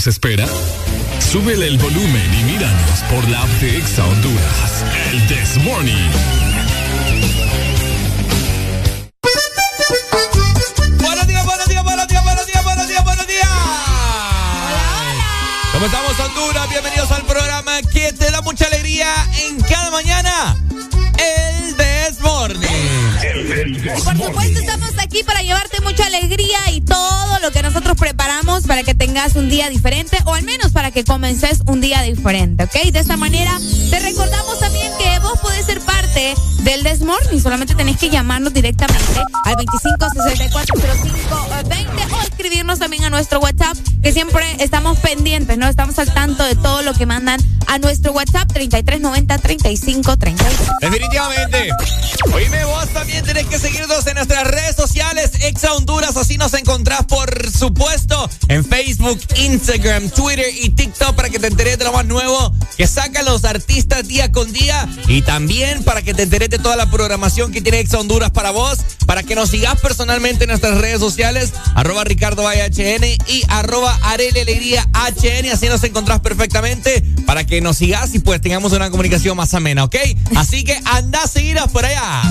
[0.00, 0.39] Nos espera?
[31.30, 32.90] Comences un día diferente, ¿ok?
[32.90, 33.56] De esta manera
[33.88, 36.34] te recordamos también que vos podés ser parte
[36.64, 37.40] del Desmorning.
[37.40, 44.44] Solamente tenés que llamarnos directamente al 25640520 o escribirnos también a nuestro WhatsApp que siempre
[44.58, 45.68] estamos pendientes, ¿no?
[45.68, 50.52] Estamos al tanto de todo lo que mandan a nuestro WhatsApp 3390 3532.
[50.80, 51.70] Definitivamente.
[52.34, 57.04] Oíme, vos también tenés que seguirnos en nuestras redes sociales, Exa Honduras, así nos encontrás,
[57.04, 58.19] por supuesto,
[59.00, 63.24] Facebook, Instagram, Twitter y TikTok para que te enteres de lo más nuevo que sacan
[63.24, 67.50] los artistas día con día y también para que te enteres de toda la programación
[67.50, 71.52] que tiene Exa Honduras para vos, para que nos sigas personalmente en nuestras redes sociales,
[71.74, 78.14] arroba Ricardo HN y arroba Arele Alegría así nos encontrás perfectamente para que nos sigas
[78.14, 79.96] y pues tengamos una comunicación más amena, ¿ok?
[80.36, 82.22] Así que anda a seguirnos por allá.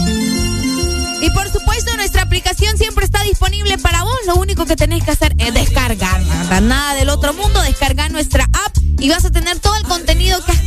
[1.21, 4.17] Y por supuesto, nuestra aplicación siempre está disponible para vos.
[4.25, 6.61] Lo único que tenés que hacer es descargarla.
[6.61, 9.68] Nada del otro mundo, descargar nuestra app y vas a tener todo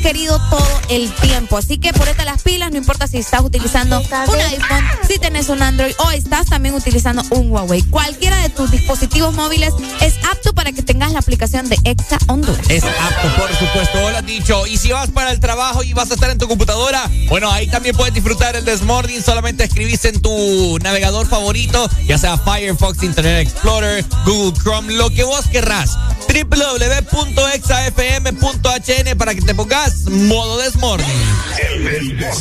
[0.02, 1.56] querido todo el tiempo.
[1.56, 5.62] Así que ponete las pilas, no importa si estás utilizando un iPhone, si tenés un
[5.62, 7.82] Android o estás también utilizando un Huawei.
[7.84, 12.68] Cualquiera de tus dispositivos móviles es apto para que tengas la aplicación de Exa Honduras.
[12.68, 14.66] Es apto, por supuesto, lo has dicho.
[14.66, 17.68] Y si vas para el trabajo y vas a estar en tu computadora, bueno, ahí
[17.68, 19.22] también puedes disfrutar el Desmorning.
[19.22, 25.22] Solamente escribís en tu navegador favorito, ya sea Firefox, Internet Explorer, Google Chrome, lo que
[25.22, 25.96] vos querrás.
[26.32, 27.18] www.exafm.hn
[29.18, 31.06] para que te pongas modo Desmorning.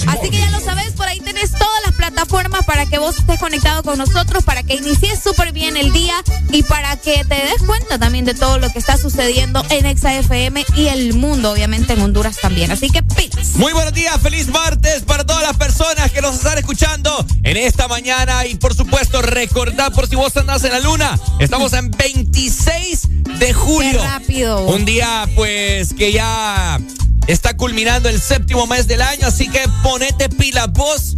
[0.08, 3.40] Así que ya lo sabes, por ahí tenés todas las plataformas para que vos estés
[3.40, 6.16] conectado con nosotros, para que inicies súper bien el día
[6.52, 10.16] y para que te des cuenta también de todo lo que está sucediendo en Exa
[10.16, 12.72] FM y el mundo, obviamente en Honduras también.
[12.72, 13.56] Así que pilas.
[13.56, 17.88] Muy buenos días, feliz martes para todas las personas que nos están escuchando en esta
[17.88, 23.11] mañana y por supuesto recordad por si vos andás en la luna, estamos en 26
[23.42, 24.00] de julio.
[24.00, 24.66] Qué rápido.
[24.68, 26.80] Un día pues que ya
[27.28, 31.18] está culminando el séptimo mes del año, así que ponete pila vos.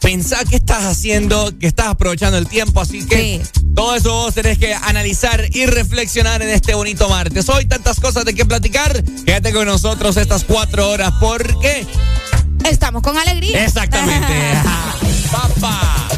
[0.00, 3.42] Pensá qué estás haciendo, que estás aprovechando el tiempo, así que
[3.74, 7.48] todo eso vos tenés que analizar y reflexionar en este bonito martes.
[7.48, 11.84] Hoy tantas cosas de qué platicar, quédate con nosotros estas cuatro horas porque...
[12.64, 13.64] Estamos con alegría.
[13.64, 14.34] Exactamente.
[15.32, 16.17] Papá.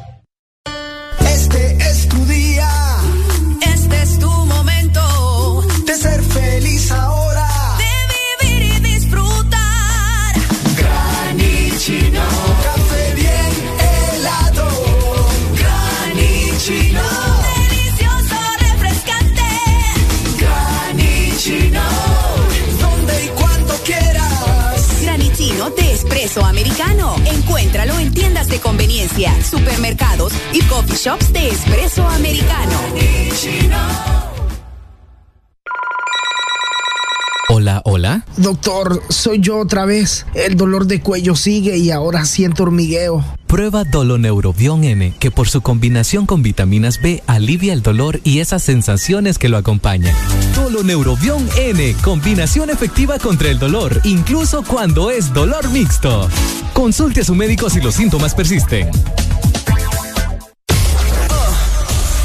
[38.83, 40.25] Doctor, soy yo otra vez.
[40.33, 43.23] El dolor de cuello sigue y ahora siento hormigueo.
[43.45, 48.63] Prueba Doloneurobion N, que por su combinación con vitaminas B alivia el dolor y esas
[48.63, 50.15] sensaciones que lo acompañan.
[50.55, 56.27] Doloneurobion N, combinación efectiva contra el dolor, incluso cuando es dolor mixto.
[56.73, 58.89] Consulte a su médico si los síntomas persisten.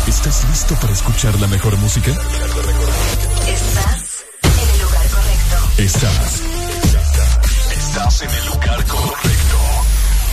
[0.06, 2.12] ¿Estás listo para escuchar la mejor música?
[3.46, 5.82] Estás en el lugar correcto.
[5.82, 6.45] Estás.
[7.96, 9.56] Estás en el lugar correcto.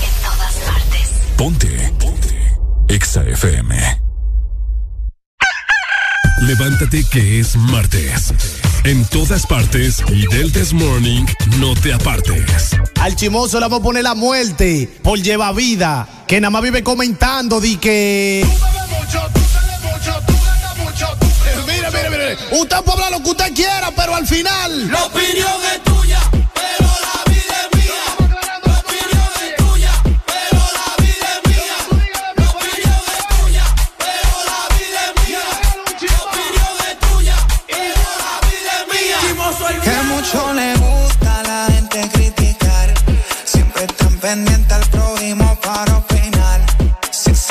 [0.02, 1.10] En todas partes.
[1.38, 1.94] Ponte.
[1.98, 2.58] Ponte.
[2.90, 4.02] Exa FM.
[6.42, 8.34] Levántate que es martes.
[8.84, 11.26] En todas partes y del This Morning
[11.60, 12.72] no te apartes.
[13.00, 16.84] Al chimoso le vamos a poner la muerte por lleva vida, que nada más vive
[16.84, 18.46] comentando di que.
[21.66, 22.38] Mire, mire, mire.
[22.60, 24.92] Usted puede hablar lo que usted quiera, pero al final.
[24.92, 26.20] La opinión es tuya,
[26.54, 27.23] pero la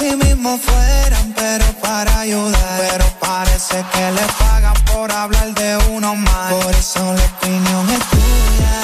[0.03, 2.81] así mismo fueran, pero para ayudar.
[2.91, 6.53] Pero parece que le pagan por hablar de uno más.
[6.53, 8.75] Por eso la opinión es tuya,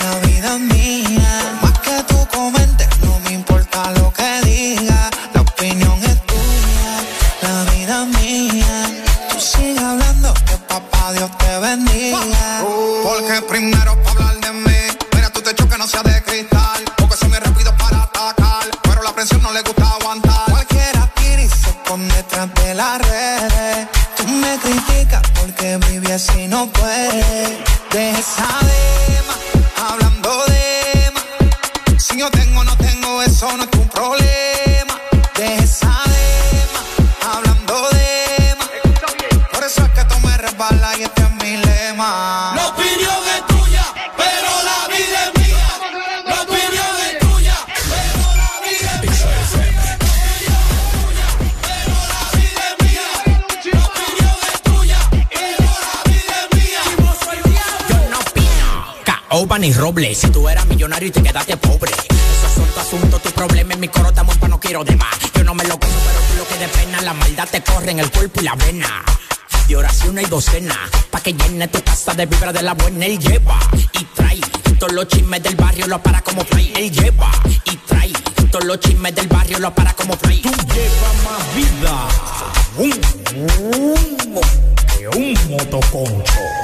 [0.00, 1.58] la vida es mía.
[1.62, 5.10] Más que tú comentes, no me importa lo que diga.
[5.34, 6.90] La opinión es tuya,
[7.42, 9.02] la vida es mía.
[9.30, 12.64] Tú sigue hablando, que papá Dios te bendiga.
[13.04, 14.80] Porque primero para hablar de mí,
[15.14, 16.82] mira tu techo que no sea de cristal.
[16.96, 19.93] Porque soy muy rápido para atacar, pero la presión no le gusta
[22.74, 23.88] las redes.
[24.16, 27.58] Tú me criticas porque viví así no puedes.
[27.92, 32.02] Deja esa dema, hablando de más.
[32.02, 33.73] Si yo tengo no tengo, eso no
[59.36, 60.18] Oban y Robles.
[60.18, 61.90] Si tú eras millonario y te quedaste pobre.
[61.90, 63.74] Esos son tu asunto, tu problema.
[63.74, 65.18] En mi coro estamos no quiero de más.
[65.34, 67.02] Yo no me lo como, pero tú lo que de pena.
[67.02, 69.04] La maldad te corre en el cuerpo y la vena.
[69.66, 70.76] De oración y docena.
[71.10, 73.06] Pa' que llene tu casa de vibra de la buena.
[73.06, 73.58] Él lleva
[73.92, 74.40] y trae.
[74.78, 76.72] Todos los chismes del barrio lo para como fly.
[76.76, 77.32] Él lleva
[77.64, 78.12] y trae.
[78.52, 80.42] Todos los chismes del barrio lo para como fly.
[80.42, 82.08] Tú llevas más vida.
[82.76, 83.00] Un,
[83.34, 84.40] un,
[84.96, 86.63] que un motoconcho.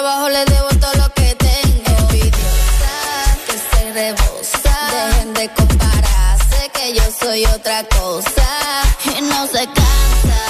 [0.00, 1.90] Trabajo le debo todo lo que tengo.
[1.98, 2.94] Envidiosa,
[3.46, 4.76] que se rebosa.
[4.92, 8.48] Dejen de compararse, que yo soy otra cosa.
[9.04, 10.42] Y no se cansa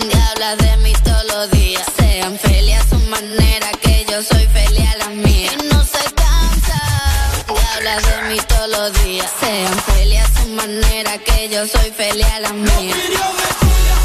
[0.00, 1.84] de hablar de mí todos los días.
[1.98, 5.50] Sean felices a su manera, que yo soy feliz a la mía.
[5.52, 6.80] Y no se cansa
[7.48, 9.30] de hablar de mí todos los días.
[9.40, 12.94] Sean felices a su manera, que yo soy feliz a la mía.
[12.94, 13.95] ¿Quién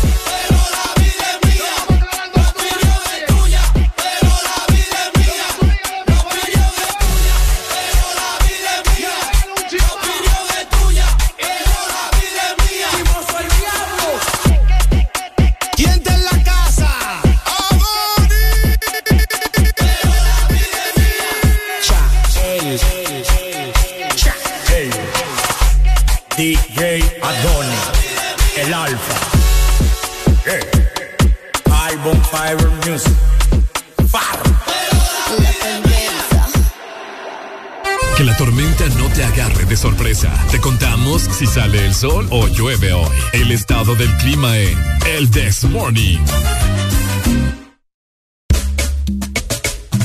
[39.81, 40.31] sorpresa.
[40.51, 43.09] Te contamos si sale el sol o llueve hoy.
[43.33, 44.77] El estado del clima en
[45.07, 46.19] El This Morning.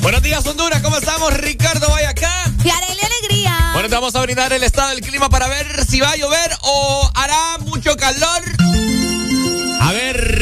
[0.00, 0.80] Buenos días, Honduras.
[0.80, 1.30] ¿Cómo estamos?
[1.34, 2.50] Ricardo, vaya acá.
[2.64, 3.70] Y alegría.
[3.74, 6.52] Bueno, te vamos a brindar el estado del clima para ver si va a llover
[6.62, 8.85] o hará mucho calor.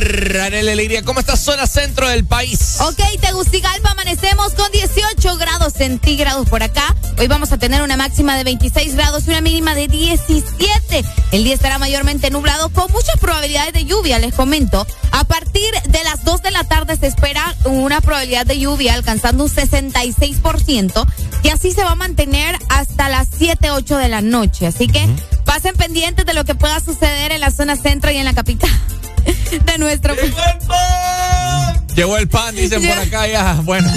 [0.05, 2.77] A ver, Arely Alegría, ¿cómo está zona centro del país?
[2.81, 6.95] Ok, Tegucigalpa amanecemos con 18 grados centígrados por acá.
[7.19, 11.05] Hoy vamos a tener una máxima de 26 grados y una mínima de 17.
[11.33, 14.87] El día estará mayormente nublado con muchas probabilidades de lluvia, les comento.
[15.11, 19.45] A partir de las 2 de la tarde se espera una probabilidad de lluvia alcanzando
[19.45, 21.07] un 66%
[21.43, 24.67] y así se va a mantener hasta las 7, 8 de la noche.
[24.67, 25.09] Así que
[25.47, 28.71] pasen pendientes de lo que pueda suceder en la zona centro y en la capital
[29.65, 30.35] de nuestro país.
[31.95, 33.55] Llegó el pan, dicen por acá ya.
[33.63, 33.89] Bueno.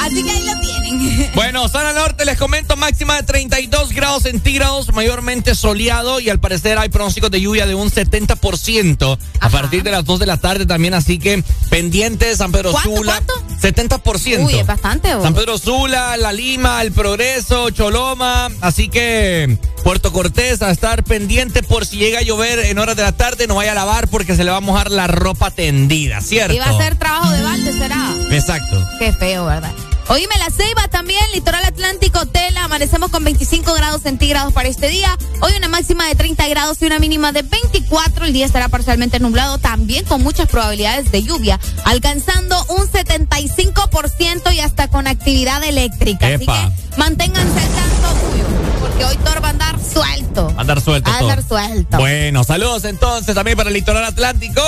[0.00, 0.74] Así que ahí lo tienen.
[1.34, 6.78] Bueno, zona norte les comento máxima de 32 grados centígrados, mayormente soleado y al parecer
[6.78, 10.66] hay pronósticos de lluvia de un 70% a partir de las 2 de la tarde
[10.66, 13.22] también, así que pendientes San Pedro ¿Cuánto, Sula.
[13.60, 14.44] 70%.
[14.44, 15.14] Uy, es bastante.
[15.14, 15.22] ¿o?
[15.22, 21.62] San Pedro Sula, La Lima, El Progreso, Choloma, así que Puerto Cortés a estar pendiente
[21.62, 24.36] por si llega a llover en horas de la tarde, no vaya a lavar porque
[24.36, 26.54] se le va a mojar la ropa tendida, ¿cierto?
[26.54, 28.14] Y va a ser trabajo de balde, será.
[28.30, 28.88] Exacto.
[28.98, 29.72] Qué feo, ¿verdad?
[30.08, 35.16] Oíme, la Ceiba también, litoral atlántico, tela, amanecemos con 25 grados centígrados para este día.
[35.40, 38.26] Hoy una máxima de 30 grados y una mínima de 24.
[38.26, 44.60] El día estará parcialmente nublado, también con muchas probabilidades de lluvia, alcanzando un 75% y
[44.60, 46.28] hasta con actividad eléctrica.
[46.30, 46.66] Epa.
[46.66, 48.44] Así que manténganse al tanto, Cuyo,
[48.80, 50.54] porque hoy Thor va a andar suelto.
[50.58, 51.10] Andar suelto.
[51.10, 51.30] Va a todo.
[51.30, 51.96] andar suelto.
[51.96, 54.60] Bueno, saludos entonces también para el litoral atlántico.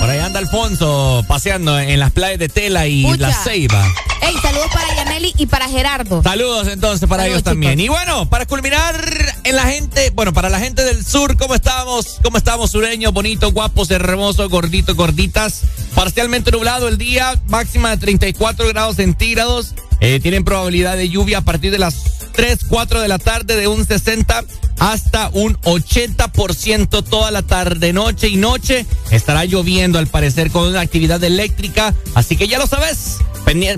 [0.00, 3.28] Por ahí anda Alfonso paseando en las playas de Tela y Pucha.
[3.28, 3.86] La Ceiba.
[4.20, 6.22] Ey, saludos para Yaneli y para Gerardo.
[6.22, 7.80] Saludos entonces para Saludos, ellos también.
[7.80, 8.94] Y bueno, para culminar
[9.44, 12.18] en la gente, bueno, para la gente del sur, ¿cómo estamos?
[12.22, 13.12] ¿Cómo estamos, sureños?
[13.12, 15.62] Bonitos, guapos, hermosos, gorditos, gorditas.
[15.94, 19.74] Parcialmente nublado el día, máxima de 34 grados centígrados.
[20.00, 23.66] Eh, tienen probabilidad de lluvia a partir de las 3, 4 de la tarde de
[23.66, 24.44] un 60
[24.78, 28.86] hasta un 80% toda la tarde, noche y noche.
[29.10, 33.16] Estará lloviendo al parecer con una actividad eléctrica, así que ya lo sabes.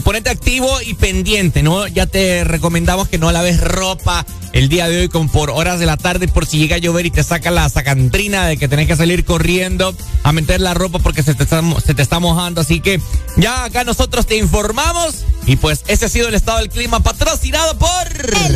[0.04, 1.86] Ponete activo y pendiente, ¿no?
[1.86, 5.86] Ya te recomendamos que no laves ropa el día de hoy con por horas de
[5.86, 8.88] la tarde por si llega a llover y te saca la sacandrina de que tenés
[8.88, 12.60] que salir corriendo a meter la ropa porque se te está, se te está mojando.
[12.60, 13.00] Así que
[13.36, 17.78] ya acá nosotros te informamos y pues ese ha sido el estado del clima patrocinado
[17.78, 17.88] por...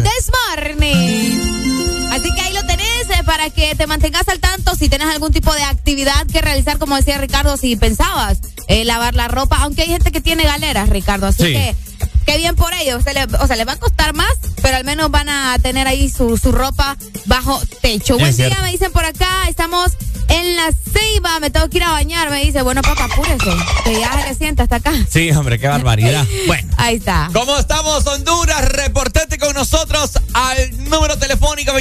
[0.02, 2.08] Desmorning.
[2.12, 5.32] Así que ahí lo tenés eh, para que te mantengas al tanto si tienes algún
[5.32, 9.82] tipo de actividad que realizar, como decía Ricardo, si pensabas eh, lavar la ropa, aunque
[9.82, 11.52] hay gente que tiene galeras, Ricardo, así Sí.
[11.52, 11.76] que
[12.26, 13.02] qué bien por ellos.
[13.04, 15.86] Se le- o sea, les va a costar más, pero al menos van a tener
[15.86, 16.96] ahí su, su ropa
[17.26, 18.18] bajo techo.
[18.18, 19.92] Buen día, me dicen por acá, estamos
[20.28, 23.50] En la ceiba me tengo que ir a bañar, me dice, bueno, papá, apúrese,
[23.84, 24.92] que ya se sienta hasta acá.
[25.10, 26.26] Sí, hombre, qué barbaridad.
[26.46, 26.68] Bueno.
[26.78, 27.28] Ahí está.
[27.34, 28.64] ¿Cómo estamos, Honduras?
[28.70, 31.72] Reportete con nosotros al número telefónico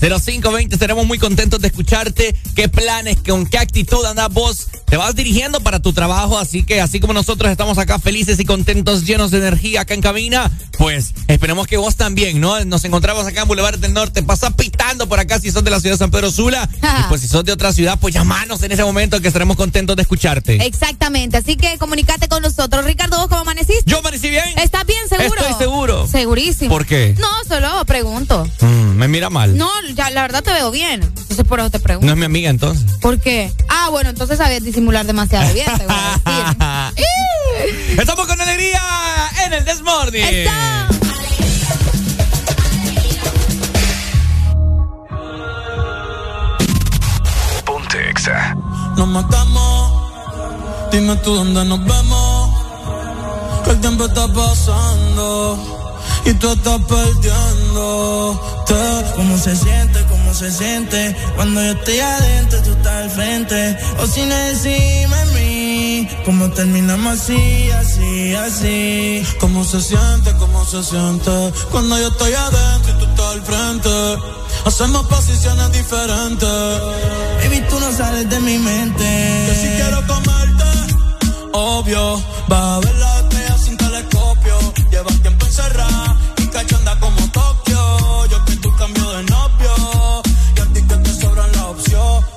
[0.00, 0.72] 25640520.
[0.72, 2.34] Estaremos muy contentos de escucharte.
[2.54, 4.68] ¿Qué planes, con qué actitud andas vos?
[4.86, 8.44] Te vas dirigiendo para tu trabajo, así que así como nosotros estamos acá felices y
[8.44, 12.64] contentos, llenos de energía acá en cabina, pues esperemos que vos también, ¿no?
[12.64, 14.22] Nos encontramos acá en Boulevard del Norte.
[14.22, 16.68] Pasa pitando por acá si sos de la ciudad de San Pedro Sula.
[16.76, 19.94] y pues si sos de otra ciudad, pues llamanos en ese momento que estaremos contentos
[19.94, 20.66] de escucharte.
[20.66, 22.84] Exactamente, así que comunícate con nosotros.
[22.84, 23.84] Ricardo, ¿vos cómo amaneciste?
[23.86, 24.58] Yo amanecí bien.
[24.58, 25.40] ¿Estás bien seguro?
[25.40, 26.08] Estoy seguro.
[26.08, 26.70] Segurísimo.
[26.70, 27.14] ¿Por qué?
[27.18, 28.44] No, solo pregunto.
[28.60, 29.56] Mm, me mira mal.
[29.56, 31.02] No, ya, la verdad te veo bien.
[31.02, 32.06] Entonces por eso te pregunto.
[32.06, 32.84] No es mi amiga entonces.
[33.00, 33.52] ¿Por qué?
[33.68, 35.94] Ah, bueno, entonces sabías disimular demasiado bien, te voy
[36.24, 37.10] a decir.
[37.98, 38.80] Estamos con alegría
[39.46, 40.24] en el Desmorning.
[40.24, 40.88] Está.
[47.64, 48.56] Ponte Exa.
[48.96, 52.50] Nos matamos, dime tú dónde nos vemos.
[53.64, 55.79] Que el tiempo está pasando
[56.24, 58.40] y tú estás perdiendo.
[59.16, 60.02] ¿Cómo se siente?
[60.08, 61.16] ¿Cómo se siente?
[61.36, 63.78] Cuando yo estoy adentro, tú estás al frente.
[63.98, 66.08] O si no encima en mí.
[66.24, 69.22] ¿Cómo terminamos así, así, así?
[69.40, 70.32] ¿Cómo se siente?
[70.38, 71.52] ¿Cómo se siente?
[71.70, 73.90] Cuando yo estoy adentro y tú estás al frente.
[74.64, 76.48] Hacemos posiciones diferentes.
[77.42, 79.04] Baby, tú no sales de mi mente.
[79.04, 80.64] Que si quiero comerte,
[81.52, 82.22] obvio.
[82.48, 83.09] Vas a ver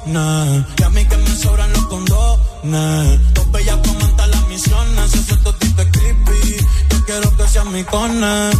[0.05, 3.33] Y a mí que me sobran los condones.
[3.33, 5.11] Dos bellas comentan las misiones.
[5.11, 8.51] Si ese totito es creepy, yo quiero que seas mi cone.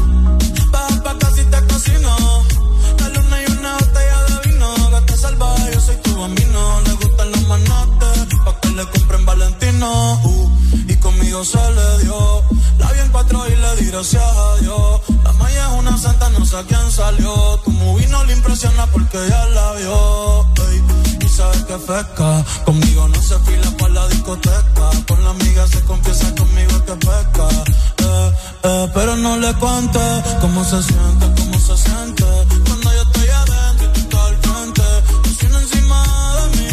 [0.72, 2.43] Baja pa' casi te cocino.
[2.97, 4.89] La luna y una botella de vino.
[4.91, 6.81] Gata salvaje, yo soy tu bambino.
[6.85, 10.22] Le gustan los manotes, pa' que le compren Valentino.
[10.23, 10.51] Uh,
[10.88, 12.43] y conmigo se le dio.
[12.77, 15.01] La vi en cuatro y le di gracias a Dios.
[15.25, 17.59] La maya es una santa, no sé a quién salió.
[17.65, 20.53] Tu movie no le impresiona porque ya la vio.
[20.73, 21.02] Y
[21.34, 22.45] sabes que pesca.
[22.66, 24.86] Conmigo no se fila para la discoteca.
[25.08, 27.48] Con la amiga se confiesa conmigo que pesca.
[28.06, 28.32] Eh,
[28.64, 30.00] eh, pero no le cuente
[30.42, 32.26] cómo se siente, cómo se siente.
[32.68, 34.84] Cuando yo estoy adentro y tú estás al frente.
[35.24, 36.00] Cocina encima
[36.38, 36.72] de mí.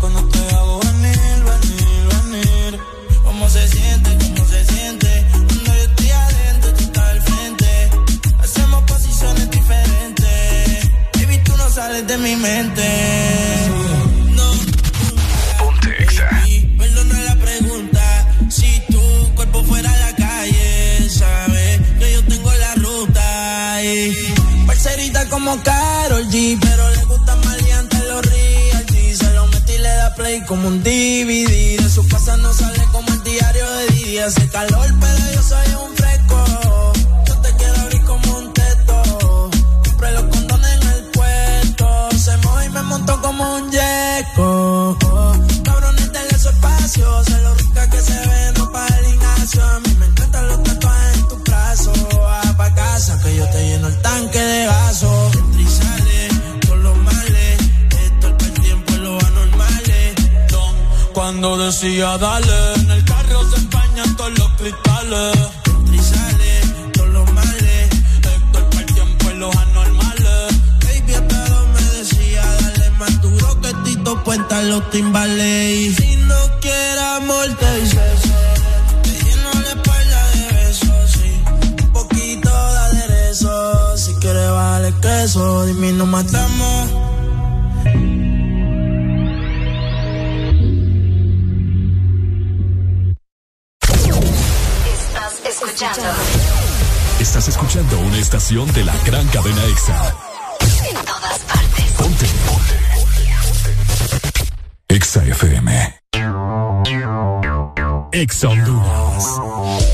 [0.00, 2.80] Cuando te hago venir, venir, venir.
[3.24, 4.10] ¿Cómo se siente?
[4.34, 5.10] ¿Cómo se siente?
[5.30, 7.90] Cuando yo estoy adentro, tú estás al frente.
[8.42, 10.90] Hacemos posiciones diferentes.
[11.14, 13.33] Baby, tú no sales de mi mente.
[25.44, 29.14] Como Carol G, pero le gusta maleante los real G.
[29.14, 31.82] Se lo metí y le da play como un DVD.
[31.82, 34.18] De su casa no sale como el diario de Didi.
[34.18, 36.92] Hace calor, pero yo soy un fresco.
[37.26, 39.50] Yo te quiero abrir como un teto.
[39.86, 42.08] Compré los condones en el puesto.
[42.16, 44.96] Se moja y me montó como un yeco.
[45.62, 47.24] Cabrones del su espacio.
[47.24, 48.52] Sé lo rica que se ve,
[53.36, 55.30] yo te lleno el tanque de gaso.
[55.32, 57.58] Entra con los males.
[57.90, 60.14] Esto es el tiempo en los anormales.
[61.12, 65.36] Cuando decía dale, en el carro se empañan todos los cristales.
[65.66, 67.90] Entra con los males.
[67.92, 70.60] Esto es el tiempo en los anormales.
[70.84, 75.96] Baby, dos me decía, dale más duro que Tito cuenta los timbales.
[75.96, 78.33] Si no quiere amor, te dice
[84.84, 86.88] vale queso, dime nos matamos.
[94.86, 96.02] Estás escuchando
[97.20, 100.14] Estás escuchando una estación de la gran cadena Exa.
[100.88, 101.84] en todas partes.
[101.96, 102.26] Ponte.
[102.46, 102.74] Ponte.
[104.88, 106.00] Exa FM.
[108.12, 109.93] Exa Honduras.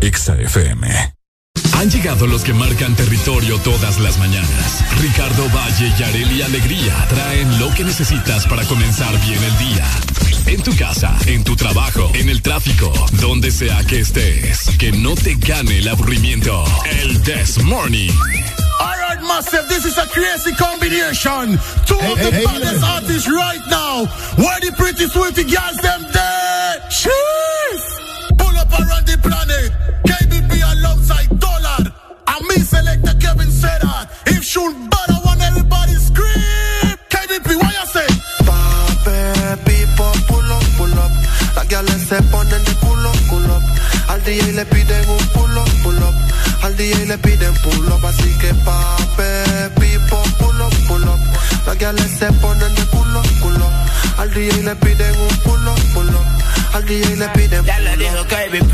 [0.00, 1.14] Exa FM.
[1.74, 4.84] Han llegado los que marcan territorio todas las mañanas.
[5.00, 9.86] Ricardo Valle y Areli Alegría traen lo que necesitas para comenzar bien el día.
[10.46, 14.70] En tu casa, en tu trabajo, en el tráfico, donde sea que estés.
[14.78, 16.64] Que no te gane el aburrimiento.
[16.84, 18.10] El This Morning.
[18.80, 21.58] All right, massive, this is a crazy combination.
[21.86, 24.06] Two hey, of hey, the hey, baddest artists right now.
[24.36, 26.90] Where the pretty sweetie girls them dead?
[26.90, 27.99] Cheese!
[28.80, 29.68] Around the planet.
[30.08, 31.92] KBP alongside Dollar.
[32.32, 34.10] And me selector Kevin that.
[34.26, 36.96] If shoot bad, I want everybody scream.
[37.12, 38.08] KBP, what you say?
[38.48, 41.12] Pape, people, pull up, pull up.
[41.56, 43.56] Las gales se ponen de culo, culo.
[44.08, 46.14] Al DJ le piden un pull up, pull up.
[46.62, 51.20] Al DJ le piden pull up, así que pape, people, pull up, pull up.
[51.66, 53.68] Las gales se ponen de culo, culo.
[54.18, 56.39] Al DJ le piden un pull up, pull up.
[56.72, 58.72] Al DJ le piden Ya le dijo KBP,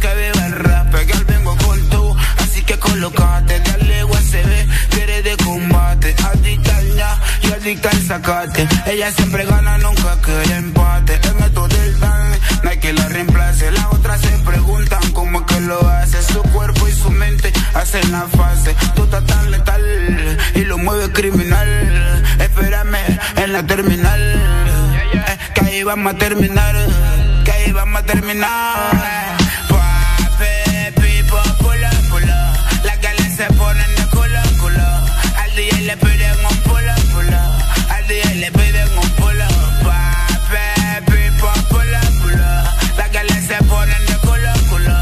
[0.00, 2.16] que viva el rap, que al vengo con tú.
[2.38, 6.14] Así que colocate, dale USB, que eres de combate.
[6.30, 8.68] Adicta al ña y adicta al sacate.
[8.86, 11.18] Ella siempre gana, nunca quiere empate.
[11.22, 13.70] El método del dan, no hay que la reemplace.
[13.70, 16.22] Las otras se preguntan cómo que lo hace.
[16.22, 18.74] Su cuerpo y su mente hacen la fase.
[18.94, 19.82] Tú estás tan letal
[20.54, 22.24] y lo mueve criminal.
[22.38, 24.20] Espérame en la terminal.
[25.14, 27.27] Eh, que ahí vamos a terminar.
[27.78, 29.36] Vamos a terminar.
[29.68, 32.82] Pape, pipo, pull up.
[32.82, 34.88] Las gales se ponen de culo, culo.
[35.42, 36.66] Al DJ le piden un up.
[37.94, 39.84] Al DJ le piden un pull up.
[39.86, 42.96] Pape, pipo, pull up.
[42.96, 44.96] Las gales se ponen de culo, culo.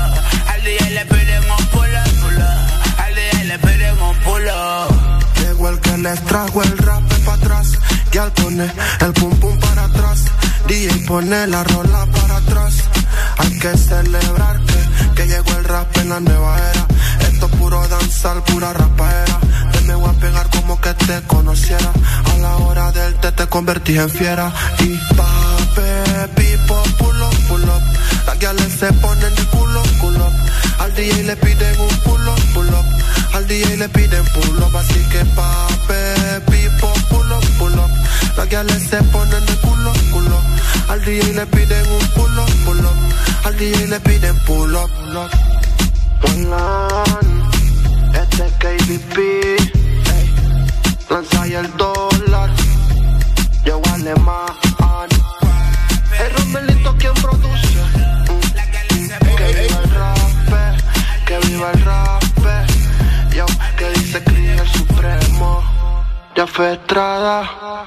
[0.52, 1.74] Al DJ le piden un up.
[2.98, 5.24] Al DJ le piden un pull up.
[5.40, 7.72] Llegó el que les trajo el rap para atrás.
[8.12, 9.75] Y al pone el pum pum para.
[10.66, 12.74] DJ pone la rola para atrás.
[13.38, 16.86] Hay que celebrar que, que llegó el rap en la nueva era.
[17.30, 19.38] Esto es puro danzar, pura rapaera.
[19.72, 21.92] Te me voy a pegar como que te conociera.
[22.32, 24.52] A la hora del té te convertí en fiera.
[24.80, 27.82] Y pape, pipo, pull up, pull up.
[28.26, 30.32] Las gales se ponen de culo, culo.
[30.80, 32.86] Al DJ le piden un pull up, pull up.
[33.34, 34.76] Al DJ le piden pull up.
[34.76, 37.90] Así que pape, pipo, pull up, pull up.
[38.36, 40.55] Las gales se ponen de culo, culo.
[40.96, 42.96] Al DJ le piden un pull up, pull up.
[43.44, 45.30] Al DJ le piden pull up, pull up.
[46.22, 47.50] Pongan
[48.14, 49.16] este es KBP.
[51.10, 52.48] Lanza y el dólar.
[53.66, 54.46] Yo alemán.
[56.18, 57.78] El Romelito quien produce.
[59.36, 60.18] Que viva el rap,
[61.26, 62.22] que viva el rap.
[63.34, 63.44] Yo,
[63.76, 65.62] que dice que el supremo.
[66.34, 67.86] Ya fue Estrada.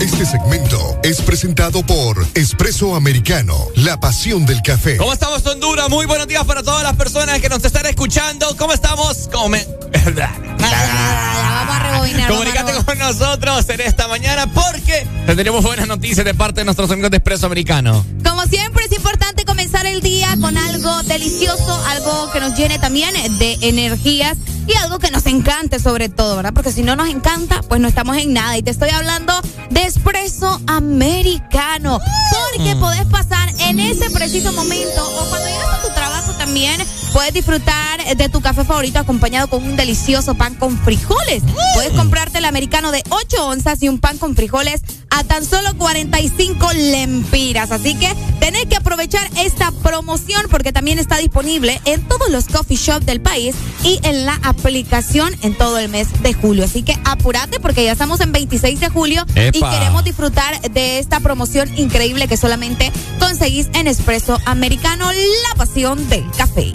[0.00, 4.98] Este segmento es presentado por Espresso Americano, la pasión del café.
[4.98, 5.88] ¿Cómo estamos, Honduras?
[5.88, 8.54] Muy buenos días para todas las personas que nos están escuchando.
[8.58, 9.28] ¿Cómo estamos?
[9.32, 9.56] ¿Cómo
[12.28, 17.10] Comunicate con nosotros en esta mañana porque tenemos buenas noticias de parte de nuestros amigos
[17.10, 18.04] de Espresso Americano.
[18.22, 23.14] Como siempre es importante comenzar el día con algo delicioso, algo que nos llene también
[23.38, 26.52] de energías y algo que nos encante sobre todo, ¿verdad?
[26.54, 28.56] Porque si no nos encanta, pues no estamos en nada.
[28.56, 29.32] Y te estoy hablando
[29.70, 32.00] de espresso americano.
[32.30, 36.80] Porque podés pasar en ese preciso momento o cuando llegas a tu trabajo también,
[37.16, 41.42] puedes disfrutar de tu café favorito acompañado con un delicioso pan con frijoles.
[41.72, 45.74] Puedes comprarte el americano de 8 onzas y un pan con frijoles a tan solo
[45.78, 47.70] 45 lempiras.
[47.70, 52.76] Así que tenés que aprovechar esta promoción porque también está disponible en todos los coffee
[52.76, 56.64] shops del país y en la aplicación en todo el mes de julio.
[56.64, 61.20] Así que apúrate porque ya estamos en 26 de julio y queremos disfrutar de esta
[61.20, 66.74] promoción increíble que solamente conseguís en Espresso Americano, la pasión del café.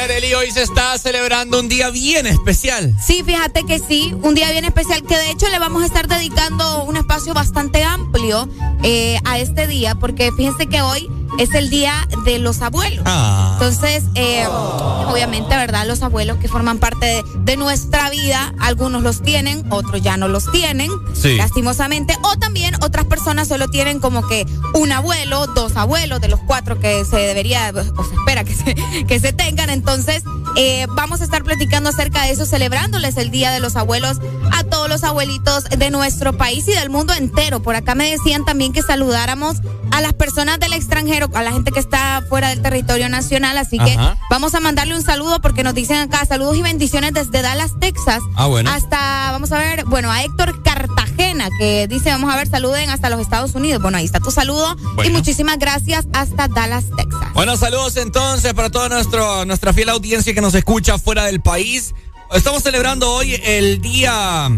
[0.00, 2.96] Areli, hoy se está celebrando un día bien especial.
[3.04, 6.08] Sí, fíjate que sí, un día bien especial que de hecho le vamos a estar
[6.08, 8.48] dedicando un espacio bastante amplio
[8.82, 11.06] eh, a este día, porque fíjense que hoy
[11.38, 13.02] es el día de los abuelos.
[13.06, 13.50] Ah.
[13.54, 15.86] Entonces, eh, obviamente, ¿verdad?
[15.86, 20.50] Los abuelos que forman parte de, nuestra vida, algunos los tienen, otros ya no los
[20.50, 21.36] tienen, Sí.
[21.36, 26.40] lastimosamente, o también otras personas solo tienen como que un abuelo, dos abuelos de los
[26.46, 28.74] cuatro que se debería, o se espera que se,
[29.06, 29.68] que se tengan.
[29.68, 30.22] Entonces,
[30.56, 34.20] eh, vamos a estar platicando acerca de eso, celebrándoles el Día de los Abuelos
[34.52, 37.60] a todos los abuelitos de nuestro país y del mundo entero.
[37.62, 39.58] Por acá me decían también que saludáramos
[39.90, 43.78] a las personas del extranjero, a la gente que está fuera del territorio nacional, así
[43.78, 43.96] que
[44.30, 48.20] vamos a mandarle un saludo porque nos dicen acá saludos y bendiciones desde Dallas, Texas.
[48.36, 48.70] Ah, bueno.
[48.70, 53.10] Hasta, vamos a ver, bueno, a Héctor Cartagena, que dice, vamos a ver, saluden hasta
[53.10, 53.82] los Estados Unidos.
[53.82, 55.18] Bueno, ahí está tu saludo y Bueno.
[55.18, 57.28] muchísimas gracias hasta Dallas, Texas.
[57.34, 61.94] Bueno, saludos entonces para toda nuestro, nuestra fiel audiencia que nos escucha fuera del país.
[62.32, 64.48] Estamos celebrando hoy el día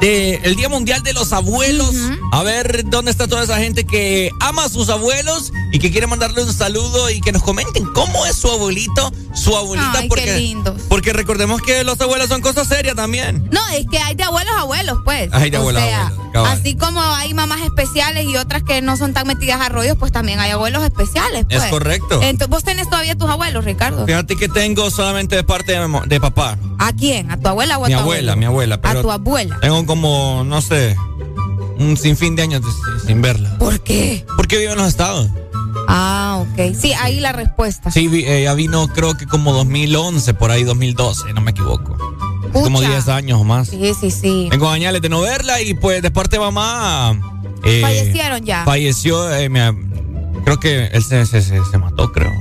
[0.00, 1.94] de el Día Mundial de los Abuelos.
[2.30, 6.06] A ver dónde está toda esa gente que ama a sus abuelos y que quiere
[6.06, 10.08] mandarle un saludo y que nos comenten cómo es su abuelito, su abuelita, Ay, qué
[10.08, 10.82] porque lindos.
[10.88, 13.46] porque recordemos que los abuelos son cosas serias también.
[13.52, 15.28] No, es que hay de abuelos a abuelos, pues.
[15.32, 16.48] Hay de abuelos a abuelos.
[16.48, 20.12] Así como hay mamás especiales y otras que no son tan metidas a rollos, pues
[20.12, 21.44] también hay abuelos especiales.
[21.50, 21.70] Es pues.
[21.70, 22.20] correcto.
[22.22, 24.06] Entonces, ¿vos tenés todavía tus abuelos, Ricardo?
[24.06, 26.56] Fíjate que tengo solamente de parte de, de papá.
[26.78, 27.30] ¿A quién?
[27.30, 28.36] ¿A tu abuela o a Mi tu abuela, abuelo?
[28.38, 28.74] mi abuela.
[28.76, 29.58] A Pero tu abuela.
[29.60, 30.96] Tengo como, no sé,
[31.78, 33.56] un sinfín de años de- sin verla.
[33.58, 34.24] ¿Por qué?
[34.36, 35.28] Porque vive en los estados.
[35.88, 36.74] Ah, ok.
[36.78, 37.90] Sí, ahí la respuesta.
[37.90, 41.96] Sí, vi- ella vino creo que como 2011, por ahí 2012, no me equivoco.
[42.52, 42.88] Como Pucha.
[42.90, 43.68] 10 años o más.
[43.68, 44.48] Sí, sí, sí.
[44.50, 47.18] Tengo añales de no verla y pues de parte de mamá...
[47.64, 48.64] eh, Fallecieron ya.
[48.64, 49.50] Falleció, eh,
[50.44, 52.32] creo que él se, se, se, se mató, creo.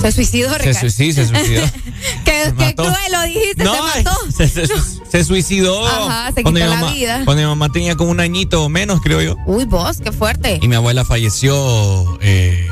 [0.00, 0.80] Se suicidó, Se Ricardo.
[0.80, 1.62] suicidó, se suicidó.
[2.24, 4.18] qué cruel lo dijiste, No, se mató.
[4.36, 4.66] Se, se-
[5.10, 5.86] se suicidó.
[5.86, 7.22] Ajá, se quitó la mamá, vida.
[7.24, 9.36] Cuando mi mamá tenía como un añito o menos, creo yo.
[9.46, 10.58] Uy, vos, qué fuerte.
[10.62, 12.68] Y mi abuela falleció eh,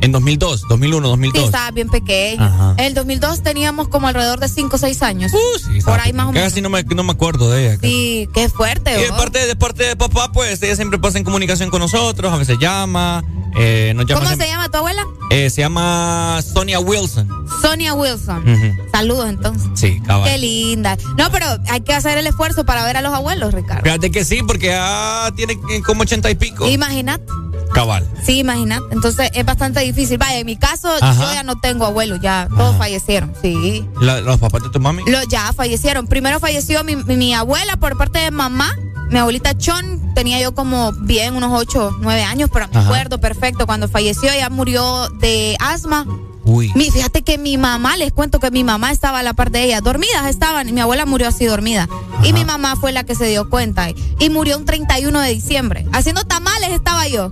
[0.00, 1.44] en 2002, 2001, Sí, 2002.
[1.44, 2.42] estaba bien pequeño.
[2.44, 2.74] Ajá.
[2.78, 5.32] En el 2002 teníamos como alrededor de 5 o 6 años.
[5.32, 6.48] Uh, Sí, Por ahí más o menos.
[6.48, 7.78] Casi no me, no me acuerdo de ella.
[7.80, 8.98] Sí, qué fuerte.
[8.98, 12.32] Y de parte, de parte de papá, pues ella siempre pasa en comunicación con nosotros,
[12.32, 13.24] a veces llama,
[13.56, 14.22] eh, nos llama.
[14.24, 15.04] ¿Cómo se llama tu abuela?
[15.30, 17.28] Eh, se llama Sonia Wilson.
[17.60, 18.44] Sonia Wilson.
[18.92, 19.68] Saludos entonces.
[19.74, 20.30] Sí, cabal.
[20.30, 20.96] Qué linda.
[21.16, 23.82] No, pero hay que hacer el esfuerzo para ver a los abuelos, Ricardo.
[23.82, 26.68] Fíjate que sí, porque ya tiene como ochenta y pico.
[26.68, 27.24] Imagínate.
[27.72, 28.06] Cabal.
[28.24, 28.82] Sí, imagínate.
[28.90, 30.18] Entonces es bastante difícil.
[30.18, 31.22] Vaya, en mi caso, Ajá.
[31.22, 33.32] yo ya no tengo abuelos, ya todos fallecieron.
[33.42, 33.86] Sí.
[34.00, 35.02] La- los papás de tu mami.
[35.06, 36.06] Los ya fallecieron.
[36.06, 38.74] Primero falleció mi, mi- mi abuela por parte de mamá.
[39.10, 43.66] Mi abuelita Chon tenía yo como bien unos 8, 9 años, pero me acuerdo perfecto.
[43.66, 46.06] Cuando falleció, ella murió de asma.
[46.44, 46.72] Uy.
[46.74, 49.64] Mi, fíjate que mi mamá, les cuento que mi mamá estaba a la par de
[49.64, 51.88] ella, dormidas estaban, y mi abuela murió así dormida.
[52.22, 53.88] Y mi mamá fue la que se dio cuenta.
[54.18, 55.86] Y murió un 31 de diciembre.
[55.92, 57.30] Haciendo tamales estaba yo.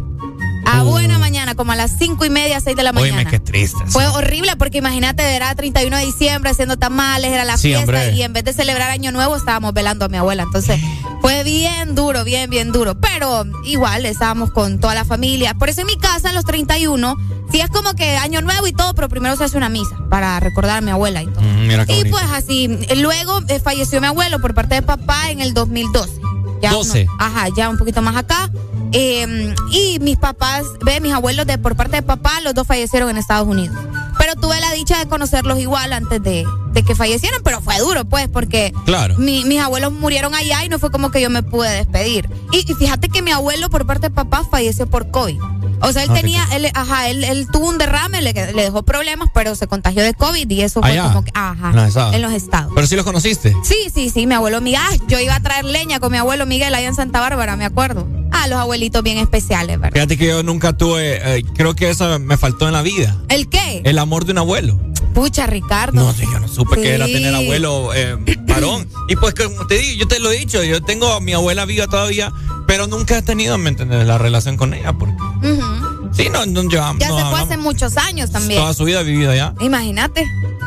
[0.67, 3.19] A buena mañana, como a las cinco y media, 6 de la mañana.
[3.19, 3.79] Oíme, qué triste.
[3.87, 8.13] Fue horrible porque imagínate, era 31 de diciembre haciendo tamales, era la Sí, fiesta hombre.
[8.15, 10.43] y en vez de celebrar Año Nuevo estábamos velando a mi abuela.
[10.43, 10.81] Entonces
[11.21, 12.95] fue bien duro, bien, bien duro.
[13.01, 15.55] Pero igual estábamos con toda la familia.
[15.55, 17.17] Por eso en mi casa, en los 31,
[17.53, 20.41] sí es como que Año Nuevo y todo, pero primero se hace una misa para
[20.41, 21.43] recordar a mi abuela y todo.
[21.43, 22.11] Mm, Y bonito.
[22.11, 26.21] pues así, luego eh, falleció mi abuelo por parte de papá en el 2012.
[26.63, 27.03] Ya 12.
[27.05, 28.51] uno- ajá, ya un poquito más acá.
[28.93, 33.11] Eh, y mis papás, ve, mis abuelos de por parte de papá, los dos fallecieron
[33.11, 33.77] en Estados Unidos.
[34.19, 38.05] Pero tuve la dicha de conocerlos igual antes de, de que fallecieran, pero fue duro,
[38.07, 39.17] pues, porque Claro.
[39.19, 42.29] mi- mis abuelos murieron allá y no fue como que yo me pude despedir.
[42.53, 45.39] Y, y fíjate que mi abuelo por parte de papá falleció por COVID.
[45.83, 48.83] O sea, él Ah, tenía, él, ajá, él, él tuvo un derrame, le, le dejó
[48.83, 51.89] problemas, pero se contagió de COVID y eso fue Allá, como que, ajá, en los
[51.89, 52.15] estados.
[52.15, 52.73] en los estados.
[52.75, 53.55] Pero sí los conociste.
[53.63, 54.81] Sí, sí, sí, mi abuelo Miguel.
[54.83, 57.65] ah, yo iba a traer leña con mi abuelo Miguel allá en Santa Bárbara, me
[57.65, 58.07] acuerdo.
[58.33, 59.95] Ah, los abuelitos bien especiales, ¿verdad?
[59.95, 63.17] Fíjate que yo nunca tuve, eh, creo que eso me faltó en la vida.
[63.29, 63.83] ¿El qué?
[63.85, 64.79] El amor de un abuelo.
[65.15, 65.93] Pucha, Ricardo.
[65.95, 68.17] No, sí, yo no supe que era tener abuelo eh,
[68.47, 68.87] varón.
[69.09, 71.65] Y pues como te digo, yo te lo he dicho, yo tengo a mi abuela
[71.65, 72.31] viva todavía,
[72.67, 74.07] pero nunca he tenido, ¿me entiendes?
[74.07, 76.11] La relación con ella, porque Ujú.
[76.13, 77.01] sí, no, no llevamos.
[77.01, 78.61] Ya no se fue hace muchos años también.
[78.61, 79.55] Toda su vida ha vivido allá.
[79.61, 80.27] Imagínate.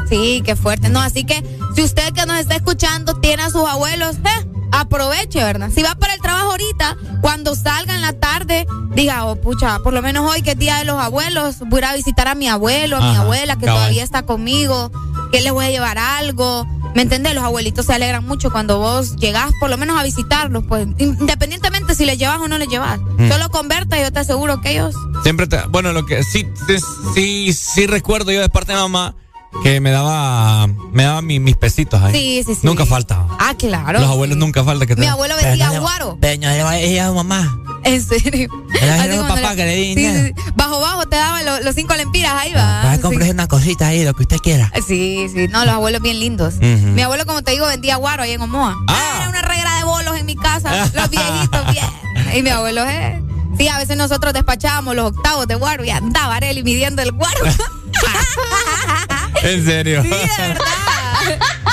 [0.09, 0.90] Sí, qué fuerte.
[0.90, 1.43] No, así que
[1.75, 5.69] si usted que nos está escuchando tiene a sus abuelos, eh, aproveche, ¿verdad?
[5.73, 9.93] Si va para el trabajo ahorita, cuando salga en la tarde, diga, oh, pucha, por
[9.93, 12.35] lo menos hoy que es Día de los Abuelos, voy a ir a visitar a
[12.35, 13.81] mi abuelo, a mi abuela que cabal.
[13.81, 14.91] todavía está conmigo,
[15.31, 16.67] que le voy a llevar algo.
[16.95, 17.35] ¿Me entendés?
[17.35, 21.93] Los abuelitos se alegran mucho cuando vos llegás por lo menos a visitarlos, pues independientemente
[21.93, 22.99] si les llevas o no les llevas.
[22.99, 23.30] Mm.
[23.30, 24.95] Solo converta y yo te aseguro que ellos...
[25.23, 26.77] Siempre te, bueno, lo que sí, sí,
[27.14, 29.15] sí, sí recuerdo yo de parte de mamá
[29.64, 32.14] que me daba me daba mis pesitos ahí.
[32.14, 32.61] Sí, sí, sí.
[32.68, 33.26] Nunca falta.
[33.40, 34.00] Ah, claro.
[34.00, 36.18] Los abuelos nunca falta que te Mi abuelo vendía guaro.
[36.19, 37.60] Peña, ella es mamá.
[37.84, 38.50] En serio.
[38.82, 42.53] Era papá que le di sí, sí, Bajo bajo te daban los, cinco lempiras, ahí
[42.53, 42.84] va.
[42.84, 44.72] Va a comprar una cosita ahí, lo que usted quiera.
[44.86, 45.48] Sí, sí.
[45.48, 46.56] No, los abuelos bien lindos.
[46.58, 48.76] Mi abuelo, como te digo, vendía guaro ahí en Omoa.
[48.88, 49.18] Ah.
[49.18, 50.90] Era una regra de bolos en mi casa.
[50.94, 51.86] los viejitos, bien.
[52.36, 53.24] Y mi abuelo, eh.
[53.58, 57.40] Sí, a veces nosotros despachábamos los octavos de guaro y andaba Areli midiendo el guaro.
[59.44, 60.03] ¿En serio?
[60.03, 60.61] Sí, de verdad.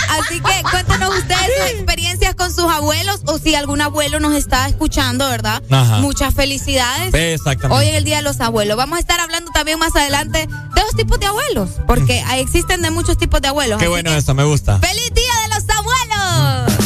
[0.09, 4.69] Así que cuéntenos ustedes sus experiencias con sus abuelos o si algún abuelo nos está
[4.69, 5.63] escuchando, ¿verdad?
[6.01, 7.13] Muchas felicidades.
[7.15, 7.77] Exactamente.
[7.77, 8.77] Hoy es el Día de los Abuelos.
[8.77, 12.91] Vamos a estar hablando también más adelante de los tipos de abuelos, porque existen de
[12.91, 13.79] muchos tipos de abuelos.
[13.79, 14.79] Qué bueno eso, me gusta.
[14.79, 16.86] ¡Feliz Día de los Abuelos!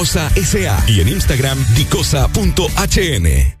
[0.05, 3.60] SA y en Instagram, dicosa.hn.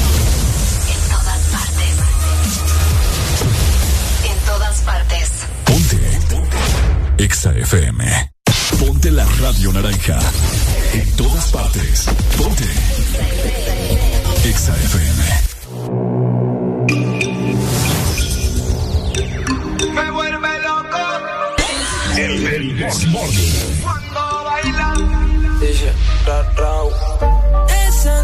[7.41, 8.05] Exa FM.
[8.77, 10.19] Ponte la radio naranja.
[10.93, 12.05] En todas partes.
[12.37, 12.65] Ponte.
[14.47, 15.23] Exa FM.
[19.91, 20.99] Me vuelve loco.
[22.15, 23.81] El, el Desmorning.
[23.81, 24.93] Cuando baila.
[25.59, 25.91] Dice.
[27.87, 28.23] Esa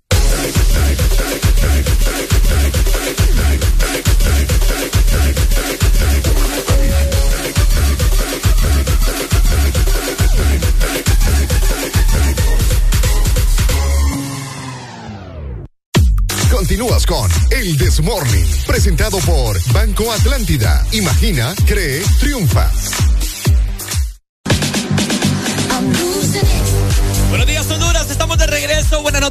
[17.07, 20.85] Con El Desmorning, presentado por Banco Atlántida.
[20.91, 22.69] Imagina, cree, triunfa.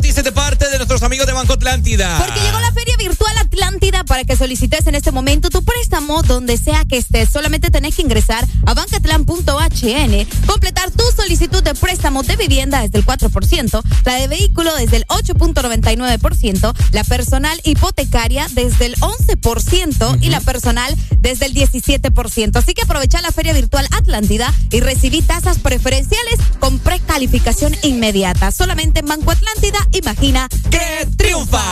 [0.00, 2.16] Noticias de parte de nuestros amigos de Banco Atlántida.
[2.16, 6.56] Porque llegó la Feria Virtual Atlántida para que solicites en este momento tu préstamo donde
[6.56, 7.28] sea que estés.
[7.28, 13.04] Solamente tenés que ingresar a bancatlan.hn, completar tu solicitud de préstamo de vivienda desde el
[13.04, 20.40] 4%, la de vehículo desde el 8.99%, la personal hipotecaria desde el 11% y la
[20.40, 22.56] personal desde el 17%.
[22.56, 28.50] Así que aprovecha la Feria Virtual Atlántida y recibí tasas preferenciales con precalificación inmediata.
[28.50, 31.62] Solamente en Banco Atlántida, imagina que triunfa.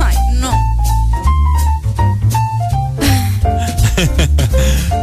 [0.00, 0.52] Ay, no.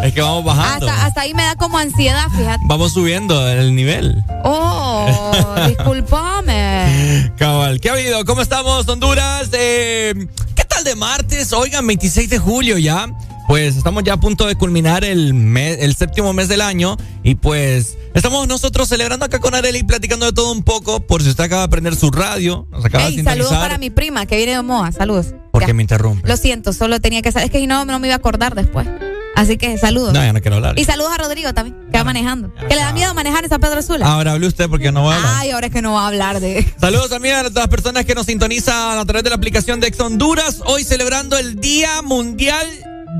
[0.03, 0.89] es que vamos bajando.
[0.89, 2.63] Hasta, hasta ahí me da como ansiedad, fíjate.
[2.67, 4.23] Vamos subiendo el nivel.
[4.43, 7.31] Oh, discúlpame.
[7.37, 8.23] Cabal, ¿qué ha habido?
[8.25, 9.49] ¿Cómo estamos, Honduras?
[9.53, 11.53] Eh, ¿Qué tal de martes?
[11.53, 13.07] Oigan, 26 de julio ya.
[13.51, 17.35] Pues estamos ya a punto de culminar el, mes, el séptimo mes del año y
[17.35, 21.43] pues estamos nosotros celebrando acá con Areli platicando de todo un poco por si usted
[21.43, 22.65] acaba de prender su radio.
[22.71, 24.93] Nos acaba Ey, de saludos para mi prima que viene de Moa.
[24.93, 25.35] Saludos.
[25.51, 25.73] ¿Por qué Ya.
[25.73, 26.25] me interrumpe?
[26.29, 27.47] Lo siento, solo tenía que saber.
[27.47, 28.87] Es que si no, no me iba a acordar después.
[29.35, 30.13] Así que saludos.
[30.13, 30.79] No, ya no quiero hablar.
[30.79, 32.53] Y saludos a Rodrigo también, que va manejando.
[32.55, 34.05] Que le da miedo manejar en San Pedro Sula.
[34.05, 35.33] Ahora hable usted porque no va a hablar.
[35.39, 36.73] Ay, ahora es que no va a hablar de.
[36.79, 39.99] Saludos también a las personas que nos sintonizan a través de la aplicación de Ex
[39.99, 40.61] Honduras.
[40.63, 42.65] Hoy celebrando el Día Mundial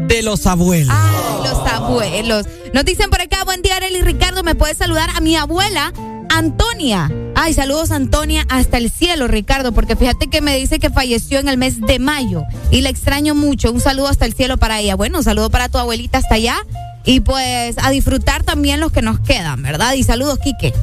[0.07, 0.93] de los Abuelos.
[0.95, 2.45] Ay, los abuelos.
[2.73, 4.43] Nos dicen por acá, buen día, Arely Ricardo.
[4.43, 5.93] ¿Me puedes saludar a mi abuela,
[6.29, 7.11] Antonia?
[7.35, 11.47] Ay, saludos, Antonia, hasta el cielo, Ricardo, porque fíjate que me dice que falleció en
[11.47, 13.71] el mes de mayo y la extraño mucho.
[13.71, 14.95] Un saludo hasta el cielo para ella.
[14.95, 16.57] Bueno, un saludo para tu abuelita hasta allá.
[17.03, 19.93] Y pues a disfrutar también los que nos quedan, ¿verdad?
[19.93, 20.73] Y saludos, Quique.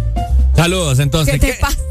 [0.58, 1.40] Saludos, entonces.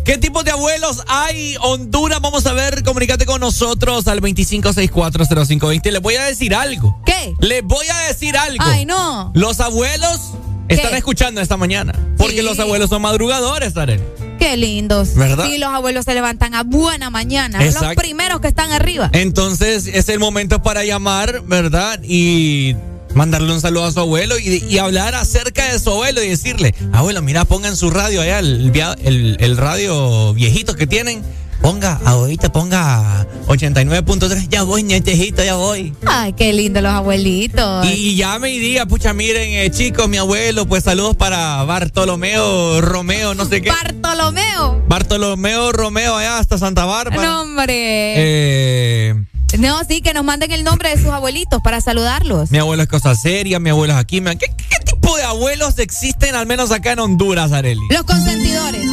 [0.04, 1.56] ¿Qué tipos de abuelos hay?
[1.62, 5.90] Honduras, vamos a ver, comunícate con nosotros al 25640520.
[5.92, 7.02] Les voy a decir algo.
[7.06, 7.34] ¿Qué?
[7.40, 8.58] Les voy a decir algo.
[8.60, 9.32] Ay, no.
[9.36, 10.20] Los abuelos
[10.68, 11.94] están escuchando esta mañana.
[12.18, 12.42] Porque Sí.
[12.42, 14.04] los abuelos son madrugadores, Arely.
[14.38, 15.16] Qué lindos.
[15.16, 15.46] ¿Verdad?
[15.48, 17.60] Sí, los abuelos se levantan a buena mañana.
[17.60, 18.02] Son Los Exacto.
[18.02, 19.10] primeros que están arriba.
[19.14, 22.00] Entonces es el momento para llamar, ¿verdad?
[22.04, 22.76] Y
[23.14, 26.74] mandarle un saludo a su abuelo y, y hablar acerca de su abuelo y decirle,
[26.94, 31.24] abuelo, mira, pongan su radio allá, el, via- el- el radio viejito que tienen.
[31.60, 35.92] Ponga, ahorita ponga 89.3, ya voy, nietejito, ya voy.
[36.06, 37.84] Ay, qué lindos los abuelitos.
[37.88, 43.34] Y llame y diga, pucha, miren, eh, chicos, mi abuelo, pues saludos para Bartolomeo, Romeo,
[43.34, 43.70] no sé qué.
[43.72, 44.84] Bartolomeo.
[44.88, 47.24] Bartolomeo, Romeo, allá hasta Santa Bárbara.
[47.24, 47.74] No, hombre.
[48.18, 49.16] Eh,
[49.58, 52.52] No, sí, que nos manden el nombre de sus abuelitos para saludarlos.
[52.52, 54.22] Mi abuelo es cosa seria, mi abuelo es aquí.
[54.22, 57.82] ¿Qué, qué, tipo de abuelos existen al menos acá en Honduras, Areli?
[57.90, 58.86] Los consentidores.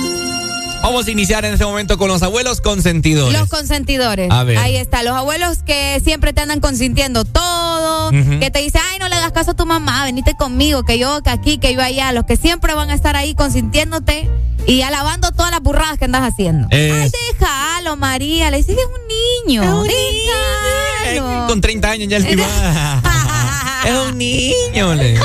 [0.84, 3.38] Vamos a iniciar en este momento con los abuelos consentidores.
[3.38, 4.30] Los consentidores.
[4.30, 4.58] A ver.
[4.58, 5.02] Ahí está.
[5.02, 8.10] Los abuelos que siempre te andan consintiendo todo.
[8.10, 11.22] Que te dicen, ay, no le hagas caso a tu mamá, venite conmigo, que yo
[11.22, 12.12] que aquí, que yo allá.
[12.12, 14.28] Los que siempre van a estar ahí consintiéndote
[14.66, 16.68] y alabando todas las burradas que andas haciendo.
[16.70, 18.50] Es- Ay, déjalo, María.
[18.50, 19.84] Le dices, es un niño.
[19.86, 21.46] Eh, Déjalo.
[21.48, 22.42] con 30 años ya el tipo.
[23.86, 25.18] es un niño, le.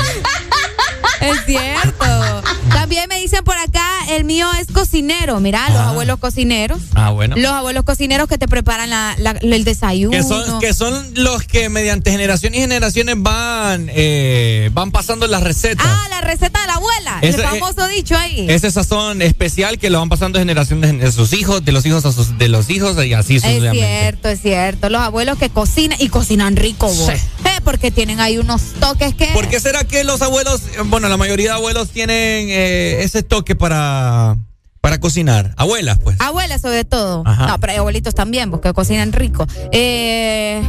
[1.20, 2.39] Es cierto.
[2.72, 5.38] También me dicen por acá, el mío es cocinero.
[5.40, 5.88] Mira, los Ah.
[5.90, 6.80] abuelos cocineros.
[6.94, 7.36] Ah, bueno.
[7.36, 10.10] Los abuelos cocineros que te preparan la- la- el desayuno.
[10.16, 15.42] Que son, que son los que mediante generación y generaciones van, eh, van pasando las
[15.42, 15.86] recetas.
[15.86, 17.18] Ah, la receta de la abuela.
[17.22, 18.46] Ese- el famoso dicho ahí.
[18.48, 22.04] Ese sazón especial que lo van pasando de generación de, sus hijos, de los hijos
[22.06, 23.86] a sus, de los hijos y así Es sucesivamente.
[23.86, 24.88] cierto, es cierto.
[24.90, 27.06] Los abuelos que cocinan y cocinan rico, vos.
[27.06, 27.12] Sí.
[27.44, 29.26] Eh, porque tienen ahí unos toques que.
[29.28, 33.22] ¿Por qué será que los abuelos, eh, bueno, la mayoría de abuelos tienen eh, ese
[33.22, 34.36] toque para,
[34.80, 35.54] para cocinar?
[35.56, 36.20] Abuelas, pues.
[36.20, 37.22] Abuelas, sobre todo.
[37.26, 37.46] Ajá.
[37.46, 39.46] No, pero hay abuelitos también, porque cocinan rico.
[39.72, 40.62] Eh.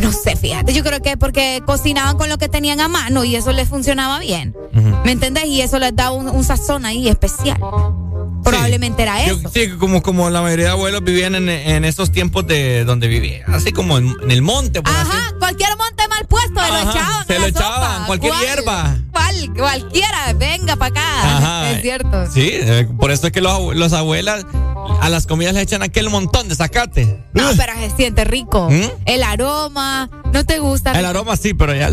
[0.00, 0.72] No sé, fíjate.
[0.72, 4.18] Yo creo que porque cocinaban con lo que tenían a mano y eso les funcionaba
[4.18, 4.54] bien.
[5.04, 5.46] ¿Me entendés?
[5.46, 7.58] Y eso les da un, un sazón ahí especial.
[8.44, 9.50] Probablemente era Yo- eso.
[9.52, 13.52] sí, como, como la mayoría de abuelos vivían en, en esos tiempos de donde vivían,
[13.52, 15.08] así como en, en el monte, por así.
[15.10, 17.26] Ajá, cualquier monte mal puesto, se lo Ajá, echaban.
[17.26, 18.06] se lo echaban, sopa.
[18.06, 18.44] cualquier ¿Cuál?
[18.44, 18.96] hierba.
[19.56, 21.70] Cualquiera, venga para acá.
[21.76, 22.26] Es cierto.
[22.32, 24.46] Sí, eh, por eso es que los, abuelas
[25.00, 27.18] a las comidas le echan aquel montón de zacate.
[27.34, 28.68] No, pero se siente rico.
[28.70, 28.82] ¿Mm?
[29.04, 29.75] El aroma,
[30.32, 30.98] ¿no te gusta?
[30.98, 31.90] El aroma sí, pero ya...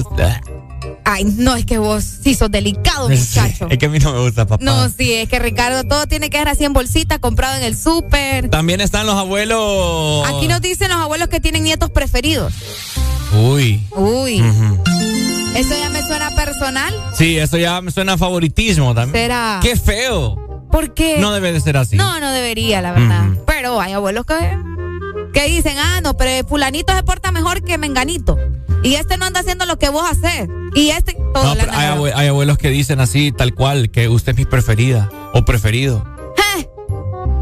[1.05, 3.67] Ay, no, es que vos sí sos delicado, muchacho.
[3.69, 4.63] es que a mí no me gusta, papá.
[4.63, 7.77] No, sí, es que Ricardo, todo tiene que ser así en bolsita, comprado en el
[7.77, 8.49] súper.
[8.49, 10.27] También están los abuelos.
[10.27, 12.53] Aquí nos dicen los abuelos que tienen nietos preferidos.
[13.33, 13.85] Uy.
[13.91, 14.43] Uy.
[15.55, 16.93] ¿Eso ya me suena personal?
[17.17, 19.25] Sí, eso ya me suena a favoritismo también.
[19.25, 19.59] ¿Será?
[19.61, 20.67] ¡Qué feo!
[20.71, 21.19] ¿Por qué?
[21.19, 21.95] No debe de ser así.
[21.95, 23.25] No, no debería, la verdad.
[23.45, 24.57] Pero hay abuelos que,
[25.33, 28.37] que dicen, ah, no, pero fulanito se porta mejor que menganito.
[28.83, 30.47] Y este no anda haciendo lo que vos haces.
[30.75, 34.45] Y este, todo no, hay, abuelos que dicen así, tal cual, que usted es mi
[34.45, 36.05] preferida o preferido.
[36.57, 36.69] ¿Eh?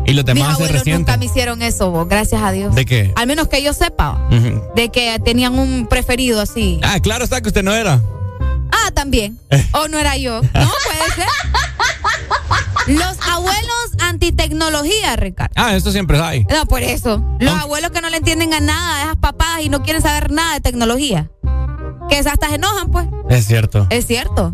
[0.05, 2.73] Y los demás Mis abuelos nunca me hicieron eso, vos, gracias a Dios.
[2.75, 3.11] ¿De qué?
[3.15, 4.27] Al menos que yo sepa.
[4.75, 6.79] De que tenían un preferido así.
[6.83, 8.01] Ah, claro está que usted no era.
[8.93, 9.39] También.
[9.73, 10.41] O no era yo.
[10.41, 11.27] No, puede ser.
[12.87, 15.53] Los abuelos antitecnología, Ricardo.
[15.55, 16.45] Ah, eso siempre hay.
[16.45, 17.23] No, por eso.
[17.39, 20.31] Los abuelos que no le entienden a nada a esas papadas y no quieren saber
[20.31, 21.29] nada de tecnología.
[22.09, 23.07] Que hasta se enojan, pues.
[23.29, 23.87] Es cierto.
[23.89, 24.53] Es cierto.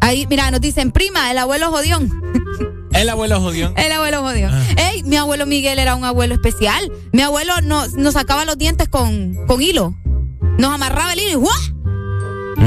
[0.00, 2.10] Ahí, mira, nos dicen, prima, el abuelo jodión.
[2.92, 3.72] El abuelo jodión.
[3.76, 4.52] El abuelo jodión.
[4.52, 4.90] Ah.
[4.90, 6.90] Ey, mi abuelo Miguel era un abuelo especial.
[7.12, 9.94] Mi abuelo nos, nos sacaba los dientes con, con hilo.
[10.58, 11.79] Nos amarraba el hilo y ¡guau!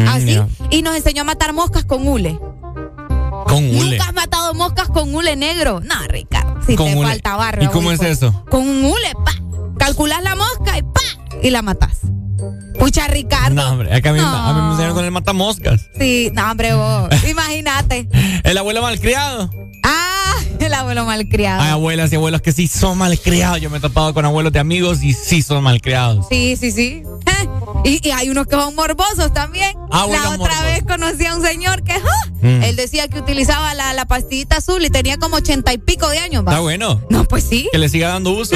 [0.08, 0.40] Así.
[0.70, 2.40] Y nos enseñó a matar moscas con hule.
[3.46, 3.92] Con hule.
[3.92, 5.80] Nunca has matado moscas con hule negro.
[5.82, 6.62] No, Ricardo.
[6.66, 7.64] Si te falta barro.
[7.64, 8.44] ¿Y cómo es eso?
[8.50, 9.34] Con un hule, pa.
[9.78, 11.02] Calculas la mosca y pa.
[11.42, 12.00] Y la matas.
[12.80, 13.56] Pucha, Ricardo.
[13.56, 15.90] No, hombre, es que a mí, a mí me enseñaron con el matamoscas.
[16.00, 17.10] Sí, no, hombre, vos.
[17.30, 18.08] Imagínate.
[18.44, 19.50] el abuelo malcriado.
[20.60, 21.62] Ah, el abuelo malcriado.
[21.62, 23.62] Hay abuelas y abuelos que sí son malcriados.
[23.62, 26.26] Yo me he topado con abuelos de amigos y sí son malcriados.
[26.30, 27.04] Sí, sí, sí.
[27.86, 29.76] Y, hay unos que son morbosos también.
[29.92, 31.94] Ah, la otra vez conocí a un señor que
[32.42, 32.64] mm.
[32.64, 36.20] él decía que utilizaba la, la, pastillita azul y tenía como ochenta y pico de
[36.20, 36.46] años.
[36.48, 37.02] Está bueno.
[37.10, 37.68] No, pues sí.
[37.74, 38.56] Que le siga dando uso.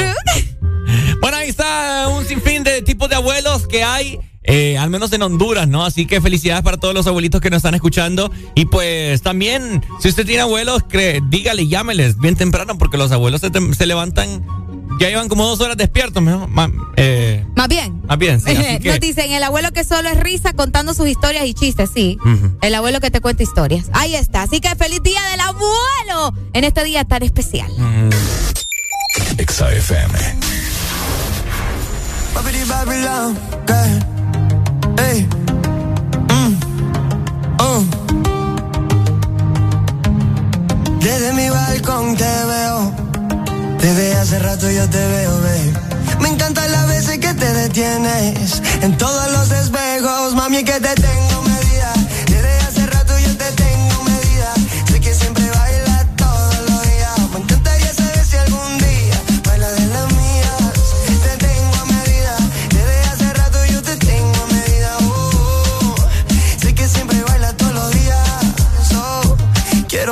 [1.21, 4.17] bueno, ahí está un sinfín de tipos de abuelos que hay.
[4.47, 5.85] Eh, al menos en Honduras, ¿no?
[5.85, 8.31] Así que felicidades para todos los abuelitos que nos están escuchando.
[8.55, 10.83] Y pues también, si usted tiene abuelos,
[11.29, 14.43] dígale, llámeles bien temprano, porque los abuelos se levantan
[14.99, 18.01] ya llevan como dos horas despiertos, más, eh, más bien.
[18.07, 18.53] Más bien, sí.
[18.83, 22.17] Nos dicen, el abuelo que solo es risa contando sus historias y chistes, sí.
[22.61, 23.89] El abuelo que te cuenta historias.
[23.93, 24.43] Ahí está.
[24.43, 27.69] Así que feliz día del abuelo en este día tan especial.
[27.77, 28.09] Mm.
[29.45, 30.37] XAFM.
[34.97, 35.27] Hey.
[36.29, 36.53] Mm.
[37.59, 37.83] Oh.
[40.99, 43.07] Desde mi balcón te veo
[43.87, 45.73] desde hace rato yo te veo, babe.
[46.19, 51.41] Me encanta las veces que te detienes en todos los espejos, mami, que te tengo
[51.43, 51.56] medida.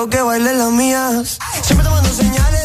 [0.09, 1.38] Que baile las mías.
[1.61, 2.65] Siempre tomando señales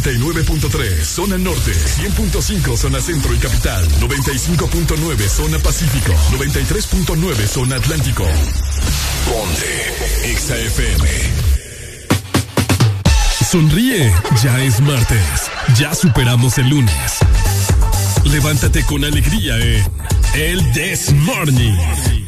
[0.00, 8.24] 89.3 zona norte, 100.5 zona centro y capital, 95.9 zona pacífico, 93.9 zona atlántico.
[9.24, 11.08] Ponte XAFM.
[13.48, 17.18] Sonríe, ya es martes, ya superamos el lunes.
[18.24, 19.84] Levántate con alegría en
[20.34, 22.23] El This Morning.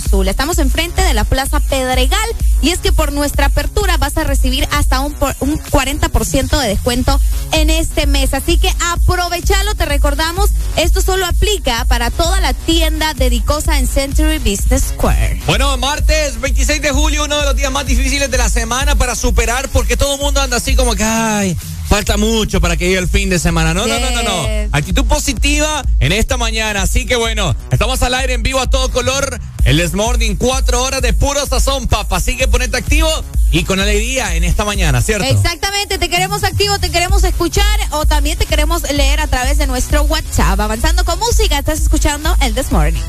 [0.00, 0.30] Sula.
[0.30, 2.28] Estamos enfrente de la Plaza Pedregal
[2.62, 7.20] y es que por nuestra apertura vas a recibir hasta un, un 40% de descuento
[7.52, 8.34] en este mes.
[8.34, 14.38] Así que aprovechalo, te recordamos, esto solo aplica para toda la tienda dedicosa en Century
[14.38, 15.40] Business Square.
[15.46, 19.14] Bueno, martes 26 de julio, uno de los días más difíciles de la semana para
[19.14, 21.56] superar porque todo el mundo anda así como que, ay,
[21.88, 23.72] falta mucho para que llegue el fin de semana.
[23.74, 24.68] No, no, no, no, no.
[24.72, 26.82] Actitud positiva en esta mañana.
[26.82, 29.40] Así que bueno, estamos al aire en vivo a todo color.
[29.66, 32.18] El This Morning, cuatro horas de puro sazón, papá.
[32.18, 33.10] Así que ponete activo
[33.50, 35.26] y con alegría en esta mañana, ¿cierto?
[35.26, 39.66] Exactamente, te queremos activo, te queremos escuchar o también te queremos leer a través de
[39.66, 40.60] nuestro WhatsApp.
[40.60, 43.02] Avanzando con música, estás escuchando el This Morning.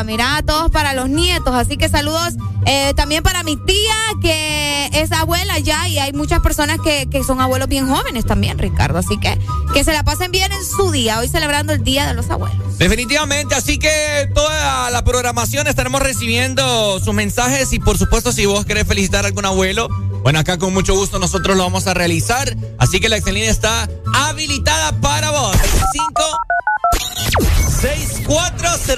[0.00, 2.34] Consentida, mira, todos para los nietos, así que saludos
[2.66, 7.24] eh, también para mi tía, que es abuela ya, y hay muchas personas que, que
[7.24, 9.38] son abuelos bien jóvenes también, Ricardo, así que
[9.72, 12.78] que se la pasen bien en su día, hoy celebrando el Día de los Abuelos.
[12.78, 18.64] Definitivamente, así que toda la programación estaremos recibiendo sus mensajes y por supuesto si vos
[18.64, 19.88] querés felicitar a algún abuelo,
[20.22, 23.88] bueno, acá con mucho gusto nosotros lo vamos a realizar, así que la excelente está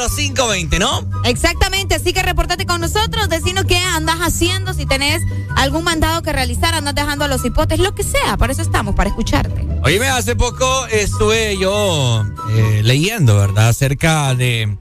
[0.09, 1.09] 65 ¿no?
[1.25, 5.23] Exactamente, así que reportate con nosotros, decinos qué andas haciendo, si tenés
[5.57, 8.95] algún mandado que realizar, andas dejando a los hipotes, lo que sea, para eso estamos,
[8.95, 9.67] para escucharte.
[9.85, 13.69] Oíme, hace poco estuve yo eh, leyendo, ¿verdad?
[13.69, 14.77] Acerca de...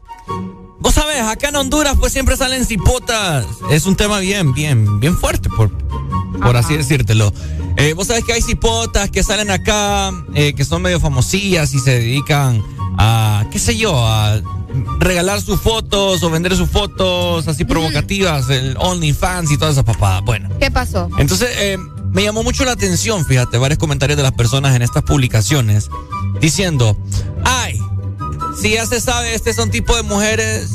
[0.79, 3.45] Vos sabés, acá en Honduras pues siempre salen cipotas.
[3.69, 5.71] Es un tema bien, bien, bien fuerte, por,
[6.41, 7.31] por así decírtelo.
[7.77, 11.79] Eh, vos sabés que hay cipotas que salen acá, eh, que son medio famosillas y
[11.79, 12.63] se dedican
[12.97, 14.41] a, qué sé yo, a
[15.01, 20.21] regalar sus fotos o vender sus fotos así provocativas, el OnlyFans y toda esa papada.
[20.21, 20.49] Bueno.
[20.59, 21.09] ¿Qué pasó?
[21.17, 21.77] Entonces, eh,
[22.11, 25.89] me llamó mucho la atención, fíjate, varios comentarios de las personas en estas publicaciones
[26.39, 26.97] diciendo,
[27.43, 27.79] ay,
[28.59, 30.69] si ya se sabe, este son tipo de mujeres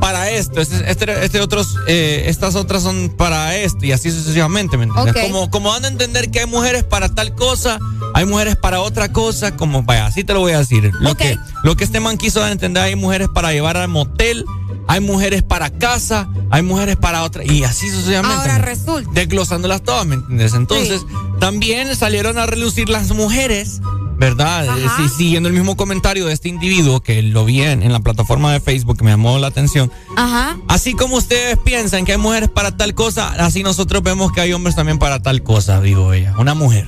[0.00, 4.76] para esto, este, este, este otros, eh, estas otras son para esto y así sucesivamente,
[4.76, 5.24] ¿me entiendes?
[5.24, 7.78] Como, como dando a entender que hay mujeres para tal cosa,
[8.14, 10.90] hay mujeres para otra cosa, como, vaya, así te lo voy a decir.
[11.00, 13.88] Lo, que, lo que este man quiso dar a entender, hay mujeres para llevar al
[13.88, 14.44] motel,
[14.86, 18.36] hay mujeres para casa, hay mujeres para otra, y así sucesivamente.
[18.36, 19.10] Ahora ¿me- resulta.
[19.12, 20.54] desglosándolas todas, ¿me entiendes?
[20.54, 21.04] Entonces,
[21.40, 23.80] también salieron a relucir las mujeres,
[24.16, 24.64] ¿verdad?
[24.96, 28.52] Sí, siguiendo el mismo comentario de este individuo que lo vi en, en la plataforma
[28.52, 29.90] de Facebook que me llamó la atención.
[30.16, 30.56] Ajá.
[30.68, 34.52] Así como ustedes piensan que hay mujeres para tal cosa, así nosotros vemos que hay
[34.52, 36.32] hombres también para tal cosa, digo ella.
[36.38, 36.86] Una mujer.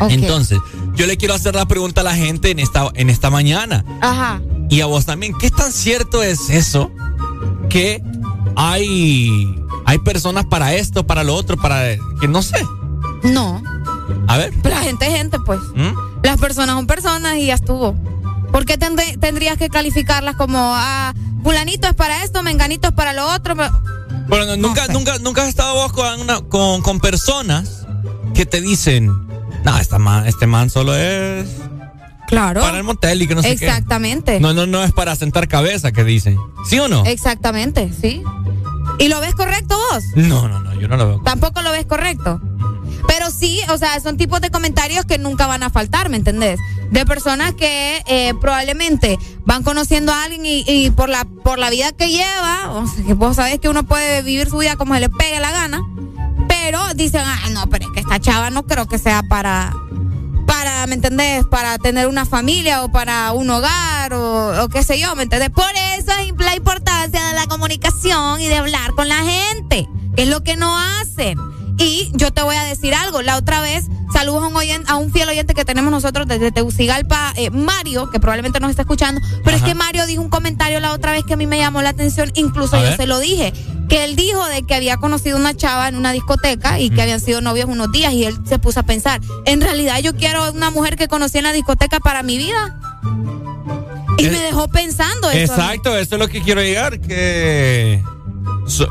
[0.00, 0.12] Ok.
[0.12, 0.60] Entonces,
[0.98, 3.84] yo le quiero hacer la pregunta a la gente en esta, en esta mañana.
[4.02, 4.42] Ajá.
[4.68, 6.90] Y a vos también, ¿qué tan cierto es eso?
[7.70, 8.02] Que
[8.56, 9.54] hay,
[9.86, 11.96] hay personas para esto, para lo otro, para...
[12.20, 12.58] que no sé.
[13.22, 13.62] No,
[14.26, 14.52] A ver.
[14.64, 15.60] la gente es gente, pues.
[15.74, 15.92] ¿Mm?
[16.22, 17.94] Las personas son personas y ya estuvo.
[18.52, 23.26] ¿Por qué tendrías que calificarlas como, ah, fulanito es para esto, menganito es para lo
[23.32, 23.54] otro?
[24.28, 27.86] Bueno, no, nunca, nunca, nunca has estado vos con, una- con, con personas
[28.34, 29.27] que te dicen,
[29.64, 31.46] no, esta man, este man solo es
[32.26, 32.60] Claro.
[32.60, 33.66] para el motel y que no sé qué.
[33.66, 34.38] Exactamente.
[34.40, 36.36] No, no, no es para sentar cabeza que dicen.
[36.68, 37.04] ¿Sí o no?
[37.06, 38.22] Exactamente, sí.
[38.98, 40.04] ¿Y lo ves correcto vos?
[40.14, 41.20] No, no, no, yo no lo veo.
[41.22, 42.40] Tampoco lo ves correcto.
[43.06, 46.58] Pero sí, o sea, son tipos de comentarios que nunca van a faltar, ¿me entendés?
[46.90, 51.70] De personas que eh, probablemente van conociendo a alguien y, y por la por la
[51.70, 54.94] vida que lleva, o sea, que vos sabés que uno puede vivir su vida como
[54.94, 55.80] se le pegue la gana,
[56.48, 57.66] pero dicen, ah, no,
[58.08, 59.70] esta chava no creo que sea para,
[60.46, 61.44] para, ¿me entendés?
[61.44, 65.50] Para tener una familia o para un hogar o, o qué sé yo, ¿me entendés?
[65.50, 70.22] Por eso es la importancia de la comunicación y de hablar con la gente, que
[70.22, 71.38] es lo que no hacen.
[71.78, 74.96] Y yo te voy a decir algo, la otra vez, saludos a un, oyen- a
[74.96, 79.20] un fiel oyente que tenemos nosotros desde Tegucigalpa, eh, Mario, que probablemente nos está escuchando,
[79.44, 81.80] pero es que Mario dijo un comentario la otra vez que a mí me llamó
[81.82, 82.96] la atención, incluso A yo ver.
[82.96, 83.52] se lo dije,
[83.88, 87.20] que él dijo de que había conocido una chava en una discoteca y que habían
[87.20, 90.70] sido novios unos días y él se puso a pensar, en realidad yo quiero una
[90.70, 92.78] mujer que conocí en la discoteca para mi vida.
[94.18, 95.52] Y Eh, me dejó pensando eso.
[95.54, 98.02] Exacto, eso es lo que quiero llegar, que...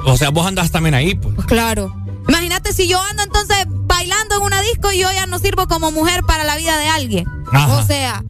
[0.05, 1.35] O sea, vos andás también ahí, pues.
[1.35, 1.93] Pues claro.
[2.27, 5.91] Imagínate si yo ando entonces bailando en una disco y yo ya no sirvo como
[5.91, 7.25] mujer para la vida de alguien.
[7.51, 7.73] Ajá.
[7.77, 8.23] O sea,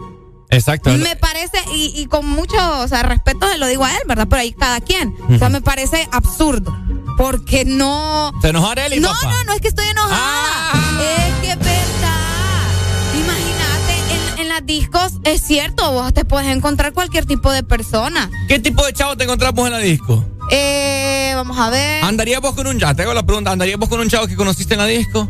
[0.50, 0.92] Exacto.
[0.92, 4.28] me parece, y, y con mucho o sea, respeto se lo digo a él, ¿verdad?
[4.30, 5.14] Pero ahí cada quien.
[5.34, 6.76] O sea, me parece absurdo.
[7.18, 8.32] Porque no.
[8.44, 9.20] ¿Se enojó Arely, No, papá?
[9.24, 9.32] Ah.
[9.40, 10.72] no, no es que estoy enojada.
[11.02, 12.68] Es que es verdad.
[13.16, 18.30] Imagínate, en, en las discos es cierto, vos te puedes encontrar cualquier tipo de persona.
[18.48, 20.24] ¿Qué tipo de chavo te encontramos en la disco?
[20.52, 22.04] Eh, vamos a ver.
[22.04, 22.80] ¿Andarías vos con un...
[22.80, 23.52] Ya, te hago la pregunta.
[23.52, 25.30] ¿Andarías vos con un chavo que conociste en la disco?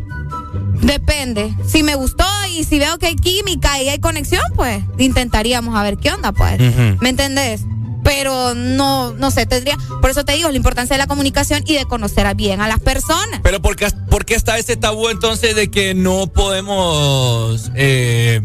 [0.82, 1.54] Depende.
[1.66, 5.84] Si me gustó y si veo que hay química y hay conexión, pues intentaríamos a
[5.84, 6.60] ver qué onda, pues.
[7.02, 7.62] ¿Me entendés?
[8.04, 9.76] Pero no, no sé, tendría.
[10.02, 12.80] Por eso te digo, la importancia de la comunicación y de conocer bien a las
[12.80, 13.42] personas.
[13.44, 18.42] Pero ¿por qué, por qué está ese tabú entonces de que no podemos eh,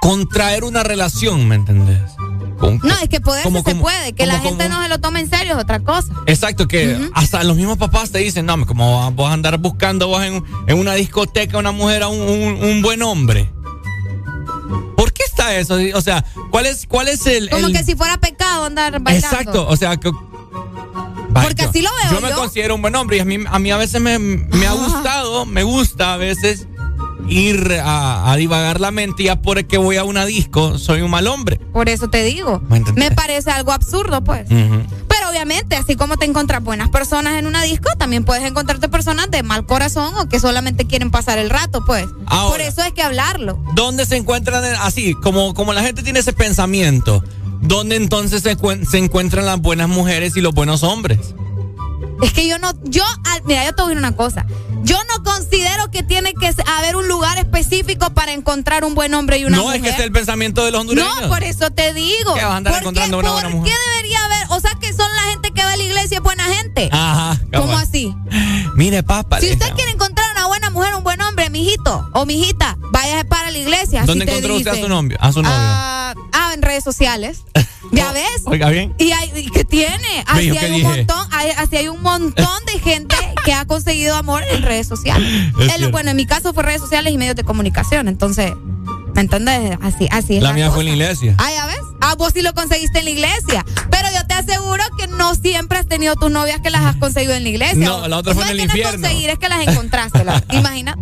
[0.00, 2.00] contraer una relación, ¿me entendés?
[2.60, 5.54] No, es que poder se puede, que la gente no se lo tome en serio
[5.54, 6.12] es otra cosa.
[6.26, 10.22] Exacto, que hasta los mismos papás te dicen, no, como vas a andar buscando vos
[10.22, 10.44] en,
[10.78, 13.50] una discoteca una mujer a un, buen hombre.
[14.96, 15.78] ¿Por qué está eso?
[15.94, 17.48] O sea, ¿cuál es, cuál es el...
[17.48, 19.26] Como que si fuera pecado andar bailando.
[19.26, 20.10] Exacto, o sea, que...
[21.32, 22.20] Porque así lo veo.
[22.20, 24.66] Yo, me considero un buen hombre y a mí a, mí a veces me, me
[24.66, 26.66] ha gustado, me gusta a veces
[27.30, 31.58] ir a, divagar la mente ya porque voy a una disco, soy un mal hombre.
[31.72, 32.60] Por eso te digo.
[32.94, 34.46] ¿Me, parece algo absurdo, pues.
[34.48, 39.30] Pero obviamente, así como te encuentras buenas personas en una disco, también puedes encontrarte personas
[39.30, 42.06] de mal corazón o que solamente quieren pasar el rato, pues.
[42.48, 43.62] Por eso hay que hablarlo.
[43.74, 45.14] ¿Dónde se encuentran así?
[45.14, 47.22] Como, como la gente tiene ese pensamiento,
[47.60, 51.34] ¿dónde entonces se, se encuentran las buenas mujeres y los buenos hombres?
[52.22, 54.46] Es que yo no, yo, ah, mira, yo te voy a decir una cosa.
[54.82, 59.38] Yo no considero que tiene que haber un lugar específico para encontrar un buen hombre
[59.38, 59.80] y una mujer.
[59.80, 61.20] No, es que es el pensamiento de los hondureños.
[61.20, 62.34] No, por eso te digo.
[62.34, 63.72] Que vas a andar encontrando una buena mujer.
[63.72, 64.46] ¿Por qué debería haber?
[64.50, 66.88] O sea, que son la gente que va a la iglesia es buena gente.
[66.92, 67.38] Ajá.
[67.54, 68.14] ¿Cómo así?
[68.74, 69.40] Mire, papá.
[69.40, 70.29] Si usted quiere encontrar
[70.72, 74.04] buena mujer, un buen hombre, mijito o mijita, vaya para la iglesia.
[74.04, 75.16] ¿Dónde encontró usted a su novio?
[75.20, 75.56] A su novio.
[75.58, 77.44] Ah, ah en redes sociales.
[77.92, 78.42] ¿Ya ves?
[78.44, 78.94] Oiga bien.
[78.98, 80.24] ¿Y, hay, qué tiene?
[80.26, 84.62] Así hay, un montón, así hay un montón de gente que ha conseguido amor en
[84.62, 85.28] redes sociales.
[85.90, 88.52] bueno, en mi caso fue redes sociales y medios de comunicación, entonces,
[89.14, 89.76] ¿me entiendes?
[89.82, 90.42] Así, así es.
[90.42, 91.34] La, mía fue en la iglesia.
[91.38, 91.80] Ah, ya ves.
[92.00, 93.64] Ah, vos sí lo conseguiste en la iglesia.
[93.90, 97.34] Pero yo te aseguro que no siempre has tenido tus novias que las has conseguido
[97.34, 97.86] en la iglesia.
[97.86, 99.00] No, la otra fue en el infierno.
[99.02, 100.24] Conseguir, es que las encontraste.
[100.56, 100.96] Imagina.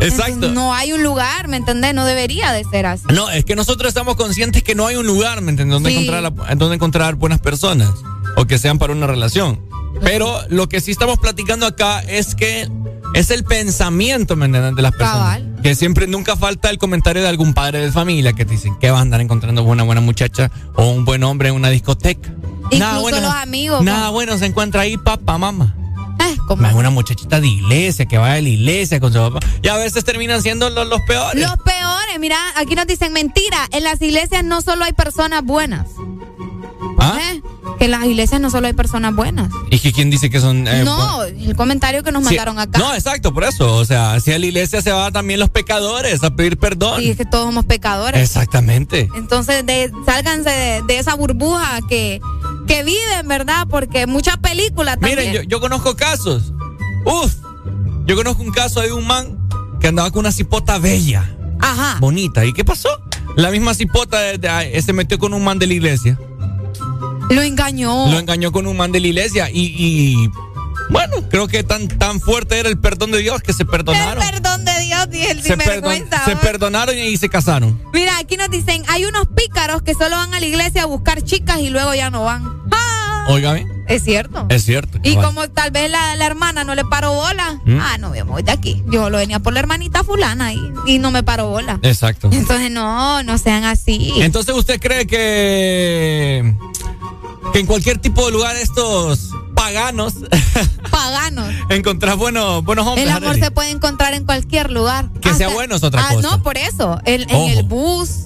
[0.00, 0.50] Exacto.
[0.50, 1.94] no hay un lugar, ¿me entendés?
[1.94, 3.04] No debería de ser así.
[3.12, 5.74] No, es que nosotros estamos conscientes que no hay un lugar, ¿me entendés?
[5.74, 7.90] Donde, encontrar, donde encontrar buenas personas
[8.36, 9.60] o que sean para una relación.
[10.02, 12.68] Pero lo que sí estamos platicando acá es que
[13.14, 14.76] es el pensamiento, ¿me entiendes?
[14.76, 15.40] De las personas.
[15.62, 18.90] Que siempre, nunca falta el comentario de algún padre de familia que te dicen que
[18.90, 22.28] va a andar encontrando una buena muchacha o un buen hombre en una discoteca.
[22.70, 23.82] Incluso nada bueno, los amigos.
[23.82, 25.74] Nada bueno se encuentra ahí papá, mamá.
[26.20, 26.36] Eh,
[26.68, 29.40] es una muchachita de iglesia que va a la iglesia con su papá.
[29.62, 31.42] Y a veces terminan siendo los, los peores.
[31.42, 33.68] Los peores, mira, aquí nos dicen mentira.
[33.72, 35.86] En las iglesias no solo hay personas buenas.
[37.04, 37.20] ¿Ah?
[37.20, 37.42] ¿Eh?
[37.78, 39.50] Que en las iglesias no solo hay personas buenas.
[39.70, 40.66] ¿Y que quién dice que son.?
[40.68, 42.78] Eh, no, el comentario que nos mandaron acá.
[42.78, 43.76] No, exacto, por eso.
[43.76, 47.02] O sea, si a la iglesia se van también los pecadores a pedir perdón.
[47.02, 48.20] Y es que todos somos pecadores.
[48.20, 49.08] Exactamente.
[49.16, 52.20] Entonces, de, sálganse de, esa burbuja que,
[52.66, 53.66] que viven, ¿verdad?
[53.68, 55.18] Porque muchas películas también.
[55.18, 56.52] Miren, yo, yo conozco casos.
[57.04, 57.34] Uf,
[58.06, 59.38] yo conozco un caso de un man
[59.80, 61.30] que andaba con una cipota bella.
[61.60, 61.96] Ajá.
[62.00, 62.44] Bonita.
[62.44, 62.88] ¿Y qué pasó?
[63.36, 64.18] La misma cipota
[64.80, 66.18] se metió con un man de la iglesia.
[67.30, 68.10] Lo engañó.
[68.10, 70.30] Lo engañó con un man de la iglesia y,
[70.90, 74.22] bueno, creo que tan, tan fuerte era el perdón de Dios que se perdonaron.
[74.22, 77.80] El perdón de Dios y el se, se perdonaron y se casaron.
[77.92, 81.22] Mira, aquí nos dicen, hay unos pícaros que solo van a la iglesia a buscar
[81.22, 82.44] chicas y luego ya no van.
[82.70, 83.26] ¡Ah!
[83.86, 84.46] Es cierto.
[84.48, 84.98] Es cierto.
[85.02, 87.60] Y como tal vez la, hermana no le paró bola.
[87.64, 87.78] ¿Mm?
[87.80, 88.82] Ah, no, me voy de aquí.
[88.88, 91.78] Yo lo venía por la hermanita fulana y, y no me paró bola.
[91.82, 92.30] Exacto.
[92.32, 94.12] Entonces, no, no sean así.
[94.18, 96.54] Entonces, ¿usted cree que
[97.52, 100.14] que en cualquier tipo de lugar estos paganos.
[100.90, 101.48] Paganos.
[101.70, 103.06] encontrar buenos, buenos hombres.
[103.06, 105.10] El amor se puede encontrar en cualquier lugar.
[105.20, 106.28] Que sea bueno es otra ah, cosa.
[106.28, 107.00] No, por eso.
[107.04, 108.24] en el bus.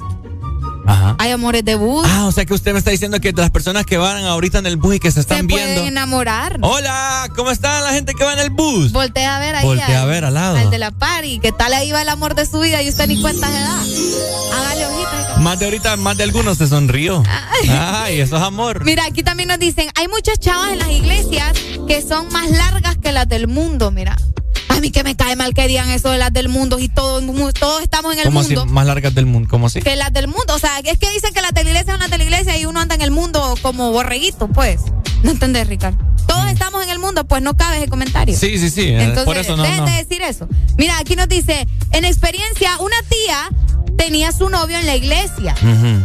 [0.88, 1.16] Ajá.
[1.18, 2.06] Hay amores de bus.
[2.08, 4.66] Ah, o sea que usted me está diciendo que las personas que van ahorita en
[4.66, 5.66] el bus y que se están viendo.
[5.66, 6.58] Se pueden enamorar.
[6.62, 8.90] Hola, ¿cómo está la gente que va en el bus?
[8.92, 9.66] Voltea a ver ahí.
[9.66, 10.56] Voltea a ver al lado.
[10.56, 11.40] Al de la party.
[11.40, 13.80] ¿Qué tal ahí va el amor de su vida y usted ni cuenta de edad?
[14.56, 15.38] Hágale hojitas.
[15.42, 17.22] Más de ahorita, más de algunos se sonrió.
[17.68, 18.82] Ay, eso es amor.
[18.84, 21.52] Mira, aquí también nos dicen, hay muchas chavas en las iglesias
[21.86, 24.16] que son más largas que las del mundo, mira.
[24.78, 27.24] A mí que me cae mal que digan eso de las del mundo y todos,
[27.54, 28.62] todos estamos en el ¿Cómo mundo.
[28.62, 29.82] Así, más largas del mundo, ¿cómo así?
[29.82, 30.54] Que las del mundo.
[30.54, 32.56] O sea, es que dicen que las de la iglesia son las de la iglesia
[32.56, 34.82] y uno anda en el mundo como borreguito, pues.
[35.24, 35.98] ¿No entendés, Ricardo?
[36.28, 36.50] Todos mm.
[36.50, 38.38] estamos en el mundo, pues no cabe ese comentario.
[38.38, 38.82] Sí, sí, sí.
[38.82, 40.46] Eh, Entonces, por eso no, dejen de decir eso.
[40.76, 43.50] Mira, aquí nos dice, en experiencia, una tía
[43.98, 45.54] tenía su novio en la iglesia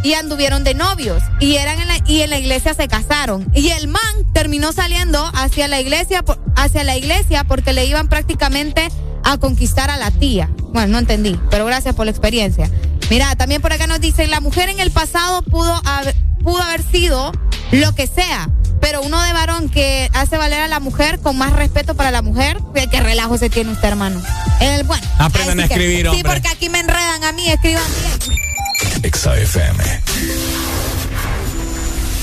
[0.02, 3.68] y anduvieron de novios y eran en la, y en la iglesia se casaron y
[3.70, 4.02] el man
[4.34, 6.22] terminó saliendo hacia la iglesia
[6.56, 8.88] hacia la iglesia porque le iban prácticamente
[9.22, 10.50] a conquistar a la tía.
[10.72, 12.68] Bueno, no entendí, pero gracias por la experiencia.
[13.08, 16.14] Mira, también por acá nos dicen, la mujer en el pasado pudo haber,
[16.44, 17.32] pudo haber sido
[17.72, 18.48] lo que sea,
[18.80, 22.22] pero uno de varón que hace valer a la mujer con más respeto para la
[22.22, 22.58] mujer,
[22.90, 24.22] qué relajo se tiene usted, hermano.
[24.60, 29.12] El, bueno, Aprendan a escribir, Sí, porque aquí me enredan a mí, escriban bien.
[29.12, 30.02] XAFM.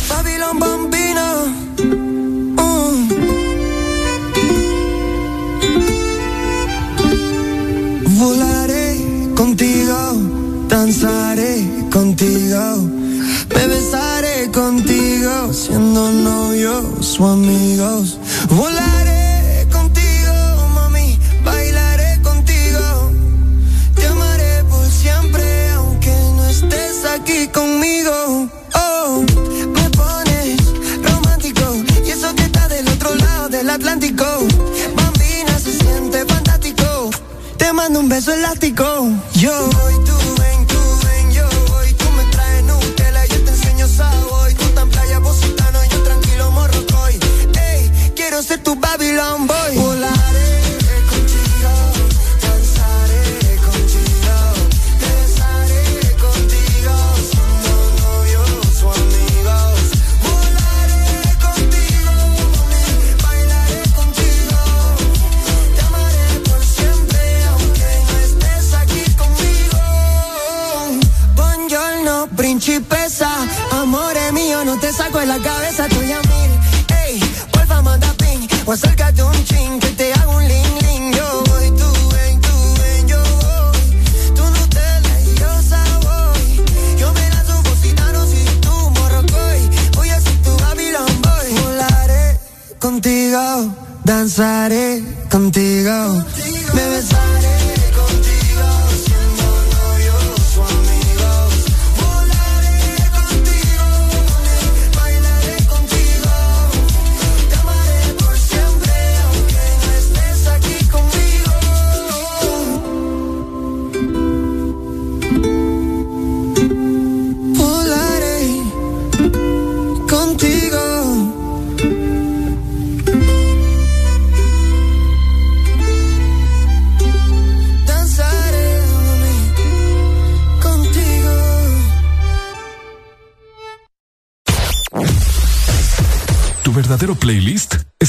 [0.08, 1.46] Babylon Bambino.
[2.58, 3.08] Mm.
[8.20, 8.98] Volaré
[9.36, 10.14] contigo,
[10.68, 13.01] danzaré contigo
[13.50, 18.18] Me besaré contigo, siendo novios o amigos.
[18.50, 20.34] Volaré contigo,
[20.76, 23.12] mami, bailaré contigo.
[23.96, 28.50] Te amaré por siempre, aunque no estés aquí conmigo.
[28.74, 29.24] Oh,
[29.76, 30.60] me pones
[31.04, 34.26] romántico, y eso que está del otro lado del Atlántico.
[34.96, 37.10] Bambina se siente fantástico.
[37.58, 39.10] Te mando un beso elástico.
[39.36, 39.70] Yo
[48.42, 49.91] ser tu Babylon Boy.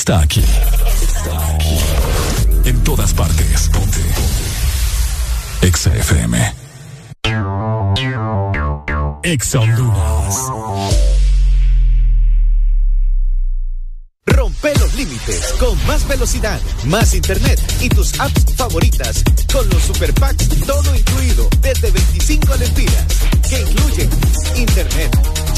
[0.03, 0.41] Está aquí.
[0.41, 1.79] Está aquí.
[2.65, 3.71] En todas partes.
[3.73, 4.01] Ponte.
[5.63, 6.55] Exa FM.
[9.23, 9.61] Exa.
[14.27, 19.23] Rompe los límites con más velocidad, más internet y tus apps favoritas
[19.53, 23.07] con los super packs todo incluido desde 25 lempiras
[23.49, 24.11] que incluyen
[24.57, 25.11] internet,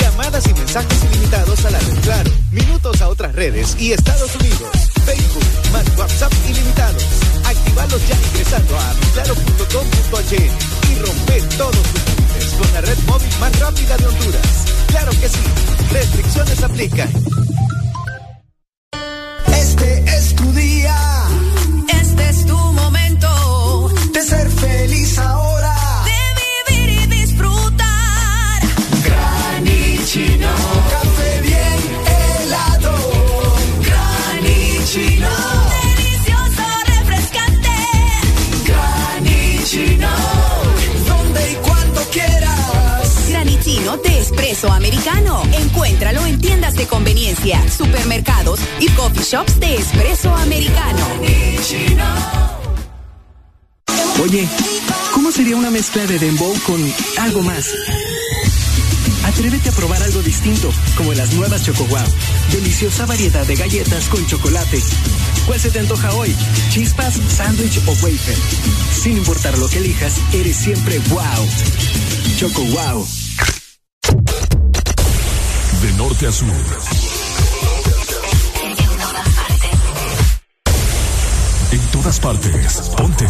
[0.04, 4.68] llamadas y mensajes ilimitados a la red Claro, minutos a otras redes y Estados Unidos,
[5.06, 7.02] Facebook, más WhatsApp ilimitados.
[7.44, 13.58] Actívalos ya ingresando a claro.com.hn y rompe todos tus límites con la red móvil más
[13.58, 14.64] rápida de Honduras.
[14.88, 15.40] Claro que sí,
[15.90, 17.10] restricciones aplican.
[19.56, 21.13] Este es tu día.
[44.62, 45.42] Americano.
[45.52, 51.04] Encuéntralo en tiendas de conveniencia, supermercados y coffee shops de espresso americano.
[54.22, 54.48] Oye,
[55.12, 56.80] ¿cómo sería una mezcla de dembow con
[57.18, 57.66] algo más?
[59.24, 62.06] Atrévete a probar algo distinto, como las nuevas Choco Wow.
[62.52, 64.80] Deliciosa variedad de galletas con chocolate.
[65.46, 66.34] ¿Cuál se te antoja hoy?
[66.70, 68.36] ¿Chispas, sándwich o wafer?
[68.92, 71.48] Sin importar lo que elijas, eres siempre wow.
[72.38, 73.23] Choco Wow.
[75.84, 76.48] De norte a sur.
[81.72, 82.90] En todas partes.
[82.96, 83.26] Ponte.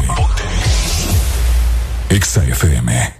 [2.10, 3.15] Exa FM.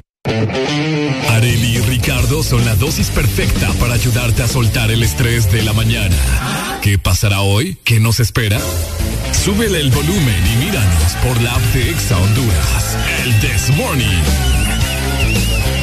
[1.31, 5.73] Areli y Ricardo son la dosis perfecta para ayudarte a soltar el estrés de la
[5.73, 6.17] mañana.
[6.81, 7.77] ¿Qué pasará hoy?
[7.83, 8.61] ¿Qué nos espera?
[9.33, 12.97] Súbele el volumen y míranos por la app de Exa Honduras.
[13.25, 15.74] El This Morning.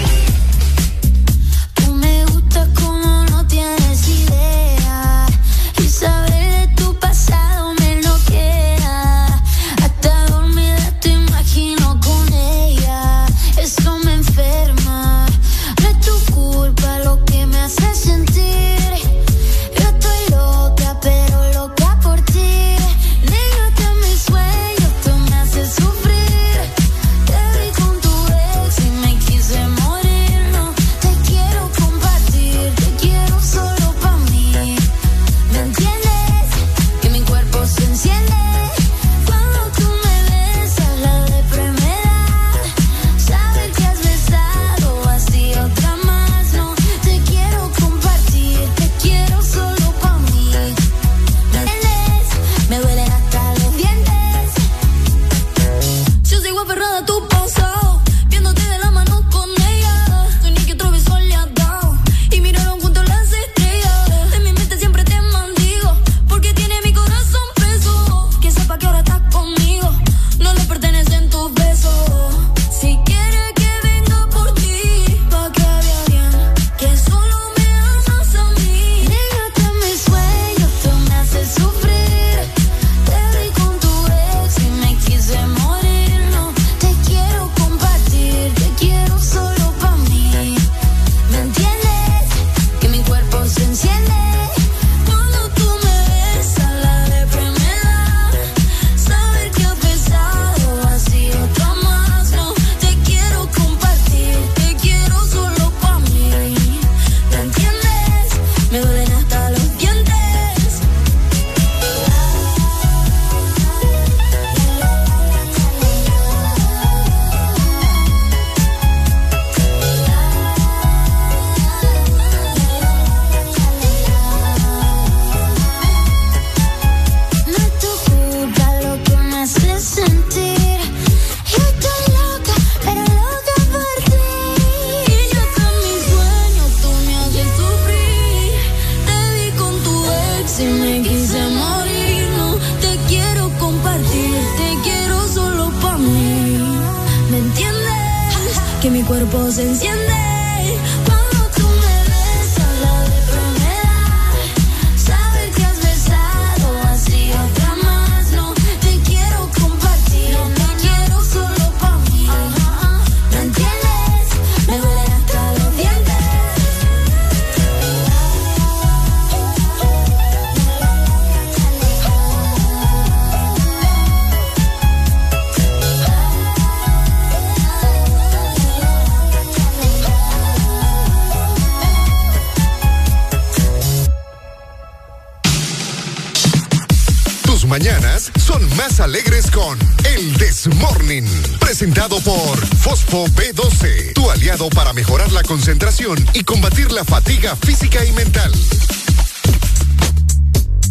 [193.12, 198.50] Fosfo B12, tu aliado para mejorar la concentración y combatir la fatiga física y mental.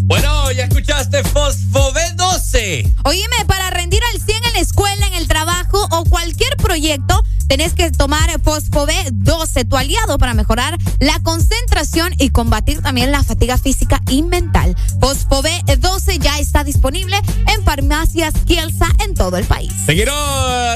[0.01, 2.95] Bueno, ya escuchaste Fosfo B12.
[3.05, 7.73] Oíme, para rendir al 100 en la escuela, en el trabajo o cualquier proyecto, tenés
[7.73, 13.57] que tomar Fosfo B12, tu aliado para mejorar la concentración y combatir también la fatiga
[13.57, 14.77] física y mental.
[15.01, 17.17] Fosfo B12 ya está disponible
[17.47, 18.89] en farmacias Kielsa
[19.21, 19.71] todo el país.
[19.85, 20.15] Te quiero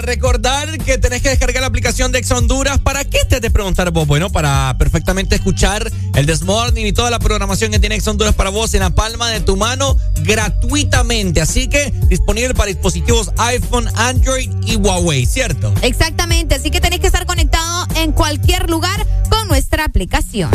[0.02, 2.78] recordar que tenés que descargar la aplicación de Ex Honduras.
[2.78, 4.06] ¿Para qué te de preguntar vos?
[4.06, 8.50] Bueno, para perfectamente escuchar el Desmorning y toda la programación que tiene Ex Honduras para
[8.50, 11.40] vos en la palma de tu mano gratuitamente.
[11.40, 15.73] Así que disponible para dispositivos iPhone, Android y Huawei, ¿cierto?
[15.81, 20.50] Exactamente así que tenés que estar conectado en cualquier lugar con nuestra aplicación.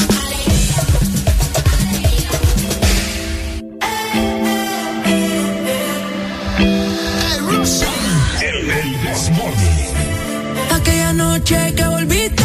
[11.20, 12.39] Noche que volviste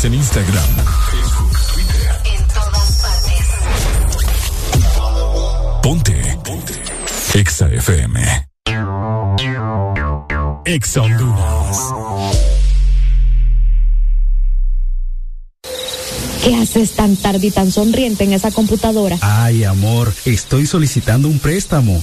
[0.00, 0.64] Síguenos en Instagram,
[1.10, 2.10] Facebook, Twitter.
[2.24, 3.46] En todas partes.
[5.82, 6.38] Ponte.
[6.44, 6.74] Ponte.
[7.34, 8.20] Exa FM.
[10.64, 11.78] Exa Honduras.
[16.44, 19.18] ¿Qué haces tan tarde y tan sonriente en esa computadora?
[19.20, 22.02] Ay, amor, estoy solicitando un préstamo.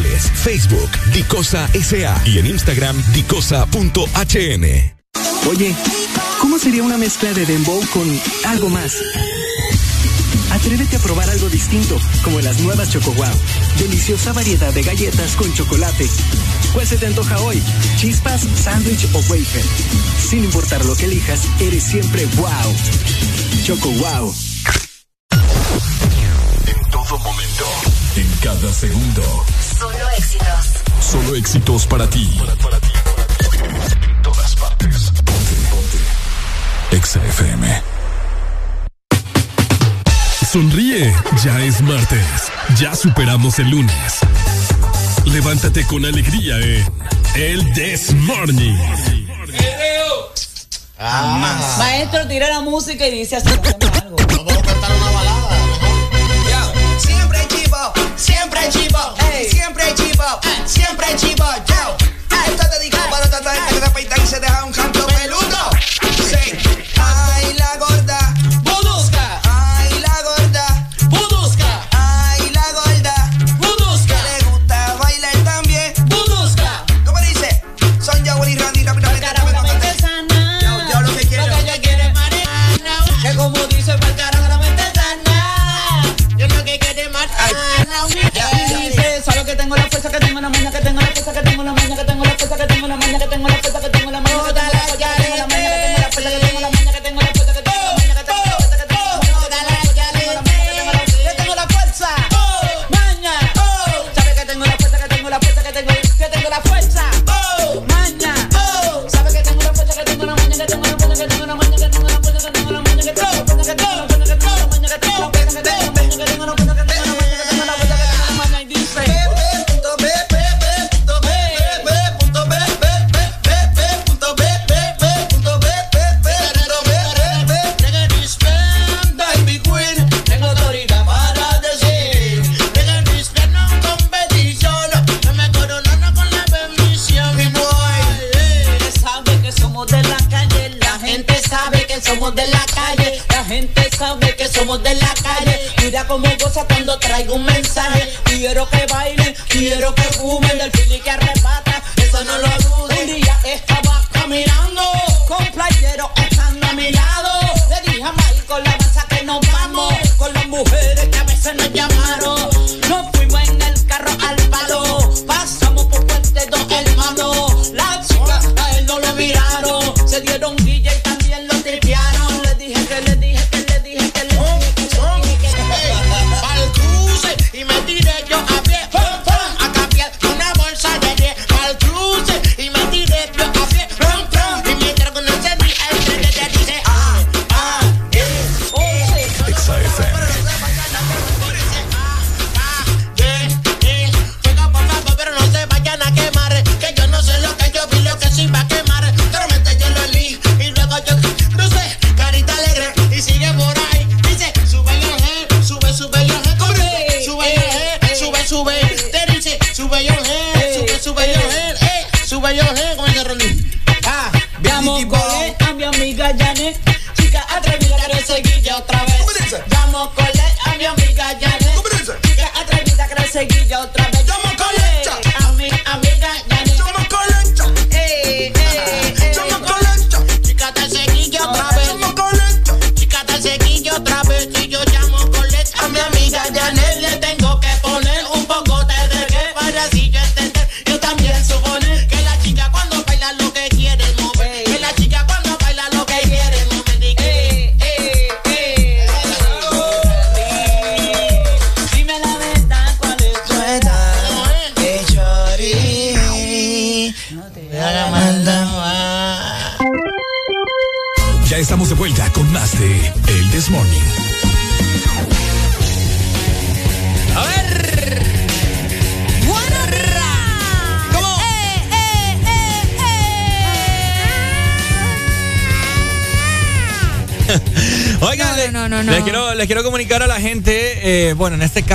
[0.00, 4.64] Facebook, Dicosa SA y en Instagram, dicosa.hn.
[5.50, 5.74] Oye,
[6.40, 8.96] ¿cómo sería una mezcla de dembow con algo más?
[10.50, 13.34] Atrévete a probar algo distinto, como las nuevas Choco Wow.
[13.78, 16.08] Deliciosa variedad de galletas con chocolate.
[16.72, 17.62] ¿Cuál se te antoja hoy?
[17.98, 19.64] ¿Chispas, sándwich o wafer?
[20.26, 22.48] Sin importar lo que elijas, eres siempre wow.
[23.64, 24.34] Choco Wow.
[26.66, 27.66] En todo momento,
[28.16, 29.44] en cada segundo.
[31.12, 31.36] Solo éxitos.
[31.36, 32.32] Solo éxitos para ti.
[34.06, 35.12] En todas partes.
[35.22, 36.96] Ponte, ponte.
[36.96, 37.20] Exa.
[40.50, 42.24] Sonríe, ya es martes.
[42.78, 44.20] Ya superamos el lunes.
[45.26, 46.86] Levántate con alegría en
[47.34, 48.78] El This Morning.
[50.98, 51.76] Ah.
[51.78, 53.50] Maestro, tira la música y dice así.
[60.22, 61.96] Siempre chivo, siempre chivo, yo.
[62.46, 64.72] Esto te digo para tanta gente que afeita y se deja un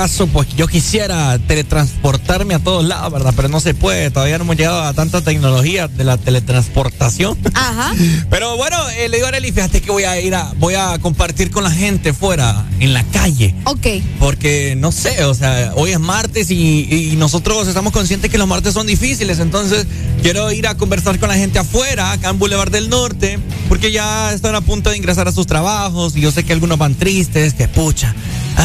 [0.07, 3.33] caso, pues yo quisiera teletransportarme a todos lados, ¿verdad?
[3.35, 7.37] Pero no se puede, todavía no hemos llegado a tanta tecnología de la teletransportación.
[7.53, 7.93] Ajá.
[8.29, 10.97] Pero bueno, eh, le digo a Arely, fíjate que voy a ir a, voy a
[10.99, 13.53] compartir con la gente fuera, en la calle.
[13.65, 13.85] Ok.
[14.17, 18.47] Porque no sé, o sea, hoy es martes y, y nosotros estamos conscientes que los
[18.47, 19.87] martes son difíciles, entonces
[20.21, 24.31] quiero ir a conversar con la gente afuera, acá en Boulevard del Norte, porque ya
[24.31, 27.53] están a punto de ingresar a sus trabajos y yo sé que algunos van tristes,
[27.53, 28.15] que pucha,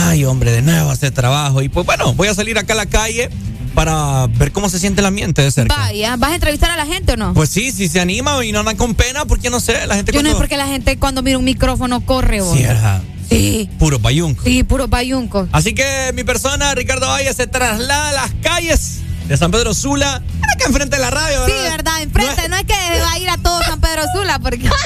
[0.09, 1.63] ay hombre, de nuevo hacer trabajo.
[1.63, 3.31] Y pues bueno, voy a salir acá a la calle
[3.75, 5.75] para ver cómo se siente el ambiente de cerca.
[5.77, 7.33] Vaya, ¿vas a entrevistar a la gente o no?
[7.35, 10.13] Pues sí, si se anima y no andan con pena, porque no sé, la gente
[10.13, 12.57] Yo no sé cuando- por qué la gente cuando mira un micrófono corre, vos.
[12.57, 13.01] Sí, ajá.
[13.29, 13.71] Sí.
[13.79, 14.45] Puro bayunco.
[14.45, 15.49] Sí, puro bayunco.
[15.53, 20.17] Así que mi persona, Ricardo Valle, se traslada a las calles de San Pedro Sula,
[20.17, 21.71] acá enfrente de la radio, Sí, ¿verdad?
[21.71, 22.49] verdad, enfrente.
[22.51, 24.69] No es que va a ir a todo San Pedro Sula, porque.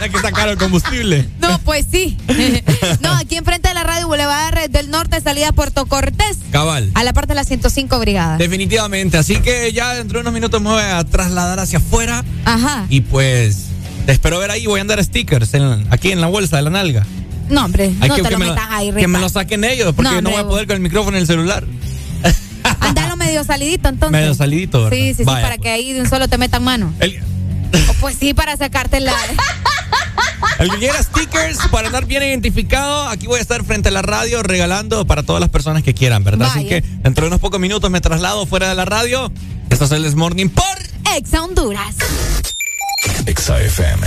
[0.00, 1.28] Hay que sacar el combustible.
[1.40, 2.16] No, pues sí.
[3.00, 6.90] No, aquí enfrente de la radio Boulevard del Norte, salida a Puerto Cortés, Cabal.
[6.94, 8.36] a la parte de la 105 Brigada.
[8.38, 9.16] Definitivamente.
[9.18, 12.24] Así que ya dentro de unos minutos me voy a trasladar hacia afuera.
[12.44, 12.86] Ajá.
[12.88, 13.66] Y pues
[14.06, 14.66] te espero ver ahí.
[14.66, 17.06] Voy a andar stickers en- aquí en la bolsa de la nalga.
[17.48, 19.64] No, hombre, Hay no que, te que lo me metas ahí, que me lo saquen
[19.64, 21.64] ellos, porque No, no, voy a poder con el micrófono en el celular.
[22.80, 24.12] Andalo medio salidito, entonces.
[24.20, 24.96] Medio salidito, ¿verdad?
[24.96, 26.92] Sí, sí, sí, para que ahí de un solo te metan mano.
[27.00, 27.20] El,
[28.00, 29.12] pues sí, para sacarte la.
[30.58, 34.02] el que quiera stickers para andar bien identificado, aquí voy a estar frente a la
[34.02, 36.48] radio regalando para todas las personas que quieran, ¿verdad?
[36.50, 39.32] Así que dentro de unos pocos minutos me traslado fuera de la radio.
[39.70, 40.64] Esto es el This Morning por
[41.16, 41.96] Exa Honduras.
[43.26, 44.06] Exa FM.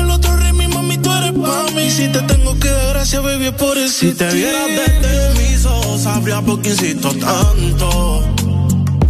[1.41, 1.89] Mami.
[1.89, 3.99] Si te tengo que dar gracias, baby, es por eso.
[3.99, 8.23] Si te vieras desde mis ojos, sabría por qué insisto tanto.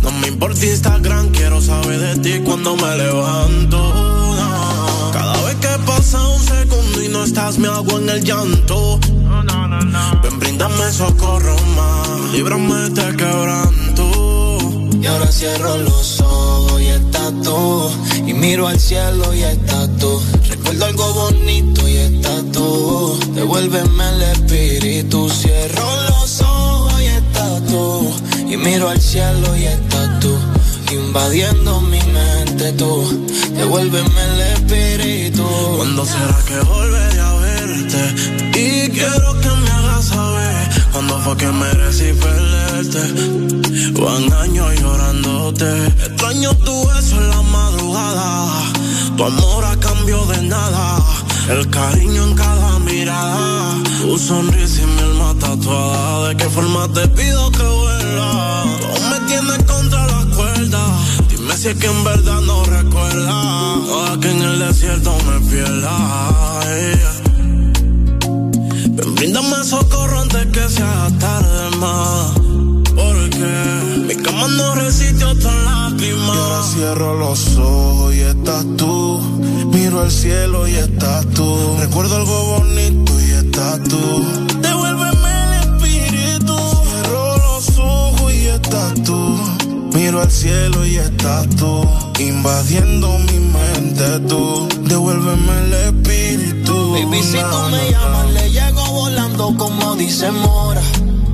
[0.02, 3.78] No me importa Instagram, quiero saber de ti cuando me levanto.
[3.78, 5.12] no.
[5.14, 9.00] Cada vez que pasa un segundo y no estás, me hago en el llanto.
[10.24, 14.58] Ven, bríndame socorro más, líbrame de este quebranto.
[15.02, 16.41] Y ahora cierro los ojos
[18.26, 20.20] Y miro al cielo y estás tú.
[20.50, 23.20] Recuerdo algo bonito y estás tú.
[23.36, 25.30] Devuélveme el espíritu.
[25.30, 28.12] Cierro los ojos y estás tú.
[28.50, 30.36] Y miro al cielo y estás tú.
[30.92, 33.28] Invadiendo mi mente tú.
[33.56, 35.44] Devuélveme el espíritu.
[35.78, 38.60] ¿Cuándo será que volveré a verte?
[38.60, 40.61] Y quiero que me hagas saber
[40.92, 43.02] cuándo fue que merecí perderte.
[44.00, 45.88] Van años llorándote.
[45.88, 48.64] Extraño tu beso en la madrugada.
[49.18, 51.00] Tu amor a cambio de nada.
[51.50, 53.76] El cariño en cada mirada.
[54.02, 56.30] Tu sonrisa y mi alma tatuada.
[56.30, 58.66] ¿De qué forma te pido que vuelva?
[58.96, 60.84] Tú me tienes contra la cuerda.
[61.30, 63.76] Dime si es que en verdad no recuerda.
[63.88, 67.21] Toda que en el desierto me pierda.
[69.22, 72.34] Ven, bríndame socorro antes que sea tarde más.
[72.96, 76.34] Porque mi cama no resiste otra lágrima.
[76.34, 79.20] Y ahora cierro los ojos y estás tú.
[79.72, 81.78] Miro al cielo y estás tú.
[81.80, 84.51] Recuerdo algo bonito y estás tú.
[90.12, 91.88] Miro al cielo y estás tú.
[92.20, 94.68] Invadiendo mi mente tú.
[94.84, 96.92] Devuélveme el espíritu.
[96.92, 100.82] Baby, si no me llamas, le llego volando como dice Mora.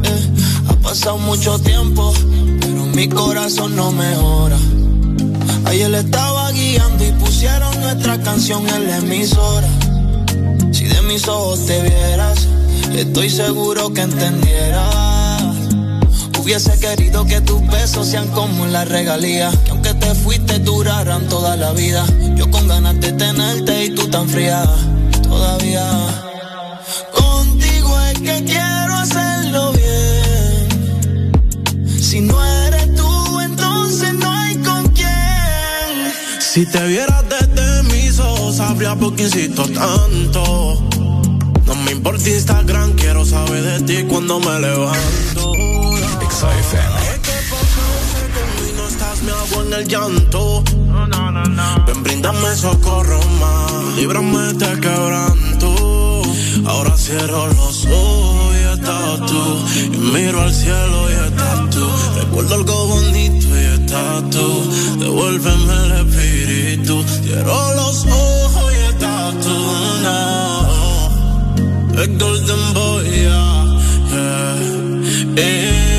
[0.03, 0.29] Eh,
[0.69, 2.13] ha pasado mucho tiempo,
[2.61, 4.57] pero mi corazón no mejora.
[5.65, 9.69] Ayer le estaba guiando y pusieron nuestra canción en la emisora.
[10.71, 12.47] Si de mis ojos te vieras,
[12.93, 15.26] estoy seguro que entendieras.
[16.47, 19.51] Hubiese querido que tus besos sean como la regalía.
[19.65, 22.05] Que aunque te fuiste duraran toda la vida.
[22.37, 24.63] Yo con ganas de tenerte y tú tan fría.
[25.23, 25.85] Todavía.
[27.11, 30.69] Contigo es que quiero hacerlo bien.
[32.01, 36.13] Si no eres tú, entonces no hay con quién.
[36.39, 40.81] Si te vieras desde mis ojos, habría porque insisto tanto.
[41.65, 45.76] No me importa Instagram, quiero saber de ti cuando me levanto.
[46.37, 46.97] XFM.
[48.77, 50.63] no estás, me hago en el llanto.
[51.87, 53.95] Ven, brindame socorro más.
[53.95, 56.21] Líbrame de quebranto.
[56.67, 59.65] Ahora cierro los ojos y estás tú.
[59.85, 61.89] Y miro al cielo y estás tú.
[62.19, 64.71] Recuerdo algo bonito y estás tú.
[64.99, 67.03] Devuélveme el espíritu.
[67.23, 69.57] Cierro los ojos y estás tú.
[70.03, 70.37] No.
[71.99, 73.65] El golden boy, yeah.
[75.35, 75.96] yeah.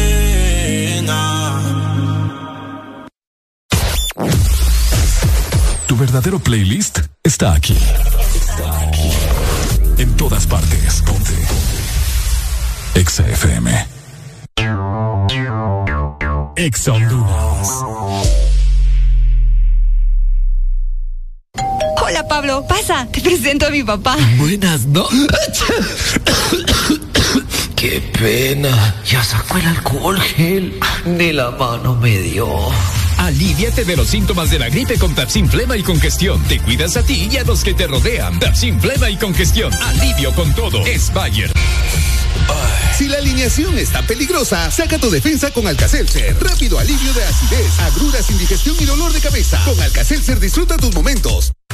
[5.98, 7.76] Verdadero playlist está aquí.
[8.34, 9.10] Está aquí.
[9.98, 11.02] En todas partes.
[11.02, 11.32] Ponte.
[12.94, 13.86] Exa FM.
[16.54, 17.68] Exa Honduras.
[22.00, 24.16] Hola Pablo, pasa, te presento a mi papá.
[24.36, 25.08] Buenas, ¿no?
[27.76, 28.94] Qué pena.
[29.04, 30.78] Ya sacó el alcohol gel.
[31.04, 32.46] Ni la mano me dio.
[33.18, 36.42] Aliviate de los síntomas de la gripe con Tapsin Flema y Congestión.
[36.44, 38.38] Te cuidas a ti y a los que te rodean.
[38.38, 39.72] Tapsin Flema y Congestión.
[39.74, 40.84] Alivio con todo.
[40.86, 41.52] Es Bayer.
[42.96, 46.36] Si la alineación está peligrosa, saca tu defensa con Alcacelser.
[46.40, 49.60] Rápido alivio de acidez, agruras, indigestión y dolor de cabeza.
[49.64, 51.52] Con Alcacelser disfruta tus momentos.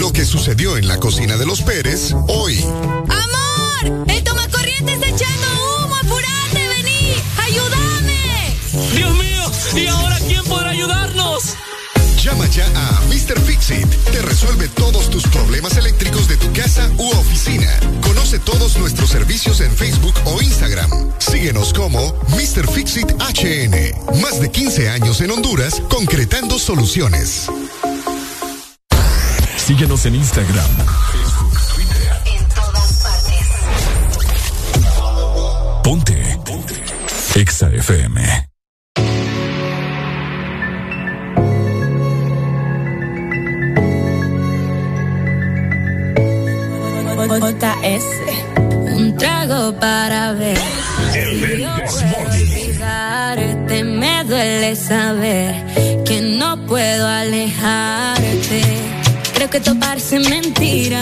[0.00, 2.62] Lo que sucedió en la cocina de los Pérez hoy.
[2.62, 4.06] ¡Amor!
[4.08, 5.46] ¡El tomacorriente está echando
[5.84, 5.96] humo!
[5.96, 7.14] ¡Apurate, vení!
[7.38, 8.56] ¡Ayúdame!
[8.94, 9.82] ¡Dios mío!
[9.82, 11.54] ¿Y ahora quién podrá ayudarnos?
[12.22, 13.40] Llama ya a Mr.
[13.40, 13.88] Fixit.
[14.12, 17.70] Te resuelve todos tus problemas eléctricos de tu casa u oficina.
[18.02, 20.90] Conoce todos nuestros servicios en Facebook o Instagram.
[21.18, 22.70] Síguenos como Mr.
[22.70, 24.20] Fixit HN.
[24.20, 27.46] Más de 15 años en Honduras concretando soluciones.
[29.70, 30.66] Síguenos en Instagram,
[31.12, 32.10] Facebook, Twitter.
[32.26, 33.46] En todas partes.
[35.84, 36.38] Ponte.
[36.44, 36.74] Ponte.
[37.36, 38.48] Exa FM.
[47.38, 48.06] JS.
[48.92, 50.58] Un trago para ver.
[51.12, 55.54] Puedo olvidarte, me duele saber
[56.04, 58.19] que no puedo alejarte.
[59.40, 61.00] Creo que todo parece mentira.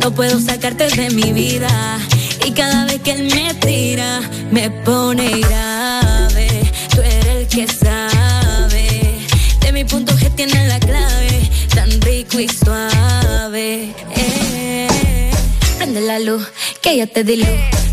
[0.00, 1.98] No puedo sacarte de mi vida.
[2.46, 4.20] Y cada vez que él me tira,
[4.52, 6.48] me pone grave.
[6.94, 9.18] Tú eres el que sabe.
[9.62, 11.50] De mi punto G tiene la clave.
[11.74, 13.92] Tan rico y suave.
[14.14, 15.30] Eh.
[15.76, 16.46] Prende la luz,
[16.80, 17.48] que ya te di luz.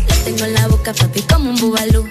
[0.08, 2.08] Lo tengo en la boca, papi, como un bubalú.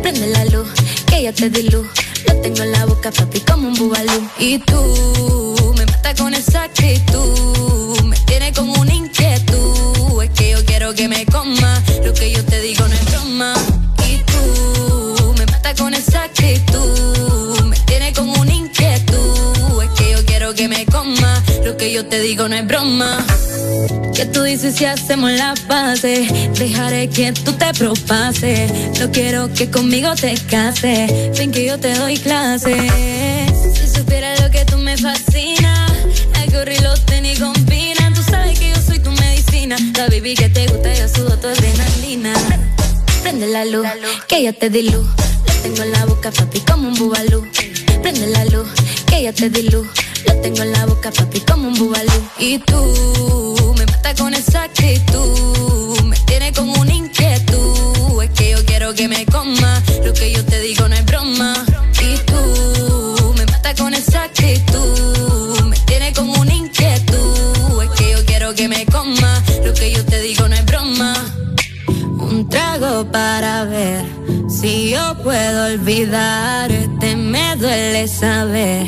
[0.00, 0.68] Prende la luz,
[1.08, 1.88] que ya te di luz.
[2.26, 4.30] Lo tengo en la boca, papi, como un bubalú.
[4.38, 5.51] Y tú
[6.02, 8.00] me matas con esa actitud.
[8.04, 10.22] Me tiene como una inquietud.
[10.22, 11.82] Es que yo quiero que me coma.
[12.04, 13.54] Lo que yo te digo no es broma.
[14.08, 17.62] Y tú me matas con esa actitud.
[17.66, 19.82] Me tiene como una inquietud.
[19.82, 21.42] Es que yo quiero que me coma.
[21.64, 23.24] Lo que yo te digo no es broma.
[24.14, 26.26] ¿Qué tú dices si hacemos la pase?
[26.58, 28.98] Dejaré que tú te propases.
[28.98, 31.38] No quiero que conmigo te cases.
[31.38, 32.90] Ven que yo te doy clases.
[33.74, 35.61] Si supieras lo que tú me fascina,
[36.62, 38.12] algo lo tenis combina.
[38.14, 39.76] Tú sabes que yo soy tu medicina.
[39.96, 42.32] La baby que te gusta, yo sudo tu adrenalina.
[43.22, 43.86] Prende la luz,
[44.28, 45.06] que ya te di luz.
[45.46, 47.46] Lo tengo en la boca, papi, como un bubalú.
[48.02, 48.68] Prende la luz,
[49.06, 49.86] que ya te di luz.
[50.26, 52.28] Lo tengo en la boca, papi, como un bubalú.
[52.38, 56.00] Y tú me matas con esa actitud.
[56.02, 58.22] Me tiene como una inquietud.
[58.22, 59.82] Es que yo quiero que me coma.
[60.04, 61.64] Lo que yo te digo no es broma.
[73.10, 74.04] Para ver
[74.48, 77.16] si yo puedo olvidarte.
[77.16, 78.86] Me duele saber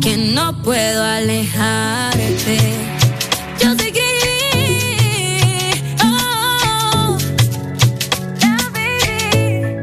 [0.00, 2.58] que no puedo alejarte.
[3.62, 5.20] Yo te escribí,
[6.04, 7.16] oh,
[8.40, 9.76] la baby.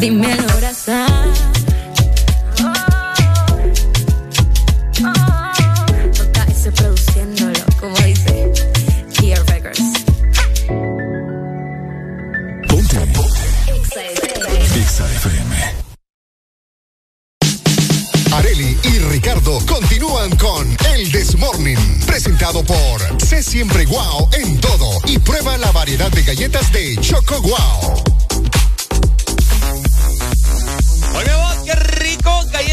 [0.00, 0.42] Dime el
[18.32, 25.18] Areli y Ricardo continúan con El Desmorning, presentado por Sé Siempre Guau en todo y
[25.18, 28.21] prueba la variedad de galletas de Choco Guau.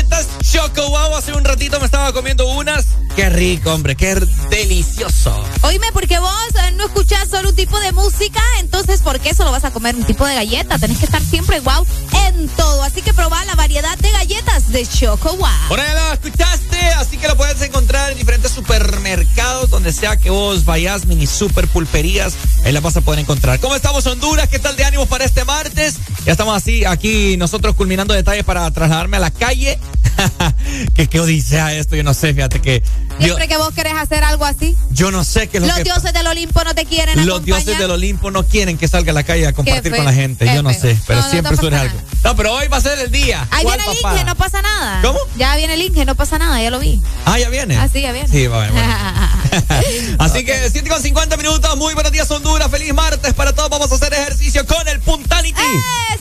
[0.09, 1.15] Galletas Choco Wow.
[1.15, 2.85] Hace un ratito me estaba comiendo unas.
[3.15, 4.15] Qué rico, hombre, qué
[4.49, 5.43] delicioso.
[5.63, 9.51] Oíme, porque vos eh, no escuchás solo un tipo de música, entonces ¿por qué solo
[9.51, 10.77] vas a comer un tipo de galleta?
[10.77, 11.85] Tenés que estar siempre wow
[12.27, 12.81] en todo.
[12.83, 15.47] Así que probá la variedad de galletas de Choco Wow.
[15.67, 20.29] Por ahí lo escuchaste, así que lo puedes encontrar en diferentes supermercados, donde sea que
[20.29, 23.59] vos vayas, mini super pulperías, ahí la vas a poder encontrar.
[23.59, 24.47] ¿Cómo estamos, Honduras?
[24.47, 25.95] ¿Qué tal de ánimo para este martes?
[26.25, 29.79] Ya estamos así, aquí nosotros culminando detalles para trasladarme a la calle.
[30.95, 32.83] que qué odisea esto, yo no sé, fíjate que.
[33.19, 35.77] Yo, Siempre que vos querés hacer algo así, yo no sé qué es lo los
[35.77, 37.65] que dioses del Olimpo no te quieren Los acompañar.
[37.65, 40.45] dioses del Olimpo no quieren que salga a la calle a compartir con la gente.
[40.45, 42.01] Yo no sé, pero No, siempre no surge pasa algo.
[42.23, 43.45] No, pero hoy va a ser el día.
[43.51, 44.13] Ahí ¿Cuál, viene el?
[44.13, 45.01] Inge, no pasa nada.
[45.01, 45.19] ¿Cómo?
[45.37, 47.01] Ya viene el Inge, no pasa nada, ya lo vi.
[47.25, 47.77] Ah, ya viene.
[47.77, 48.27] Ah, sí, ya viene.
[48.29, 48.93] Sí, bueno, bueno.
[50.19, 51.77] Así que 7 con 50 minutos.
[51.77, 52.69] Muy buenos días, Honduras.
[52.69, 53.69] Feliz martes para todos.
[53.69, 55.61] Vamos a hacer ejercicio con el Puntanity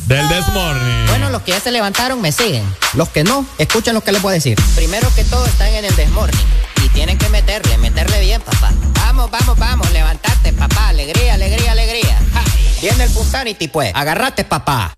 [0.07, 1.07] del Desmorning.
[1.07, 2.65] Bueno, los que ya se levantaron me siguen.
[2.95, 4.59] Los que no, escuchen lo que les voy a decir.
[4.77, 6.47] Primero que todo están en el desmorning.
[6.85, 8.73] Y tienen que meterle, meterle bien, papá.
[8.95, 10.89] Vamos, vamos, vamos, levantate, papá.
[10.89, 12.19] Alegría, alegría, alegría.
[12.33, 12.43] Ja.
[12.81, 13.93] Viene el Puntanity, pues.
[13.95, 14.95] Agarrate, papá.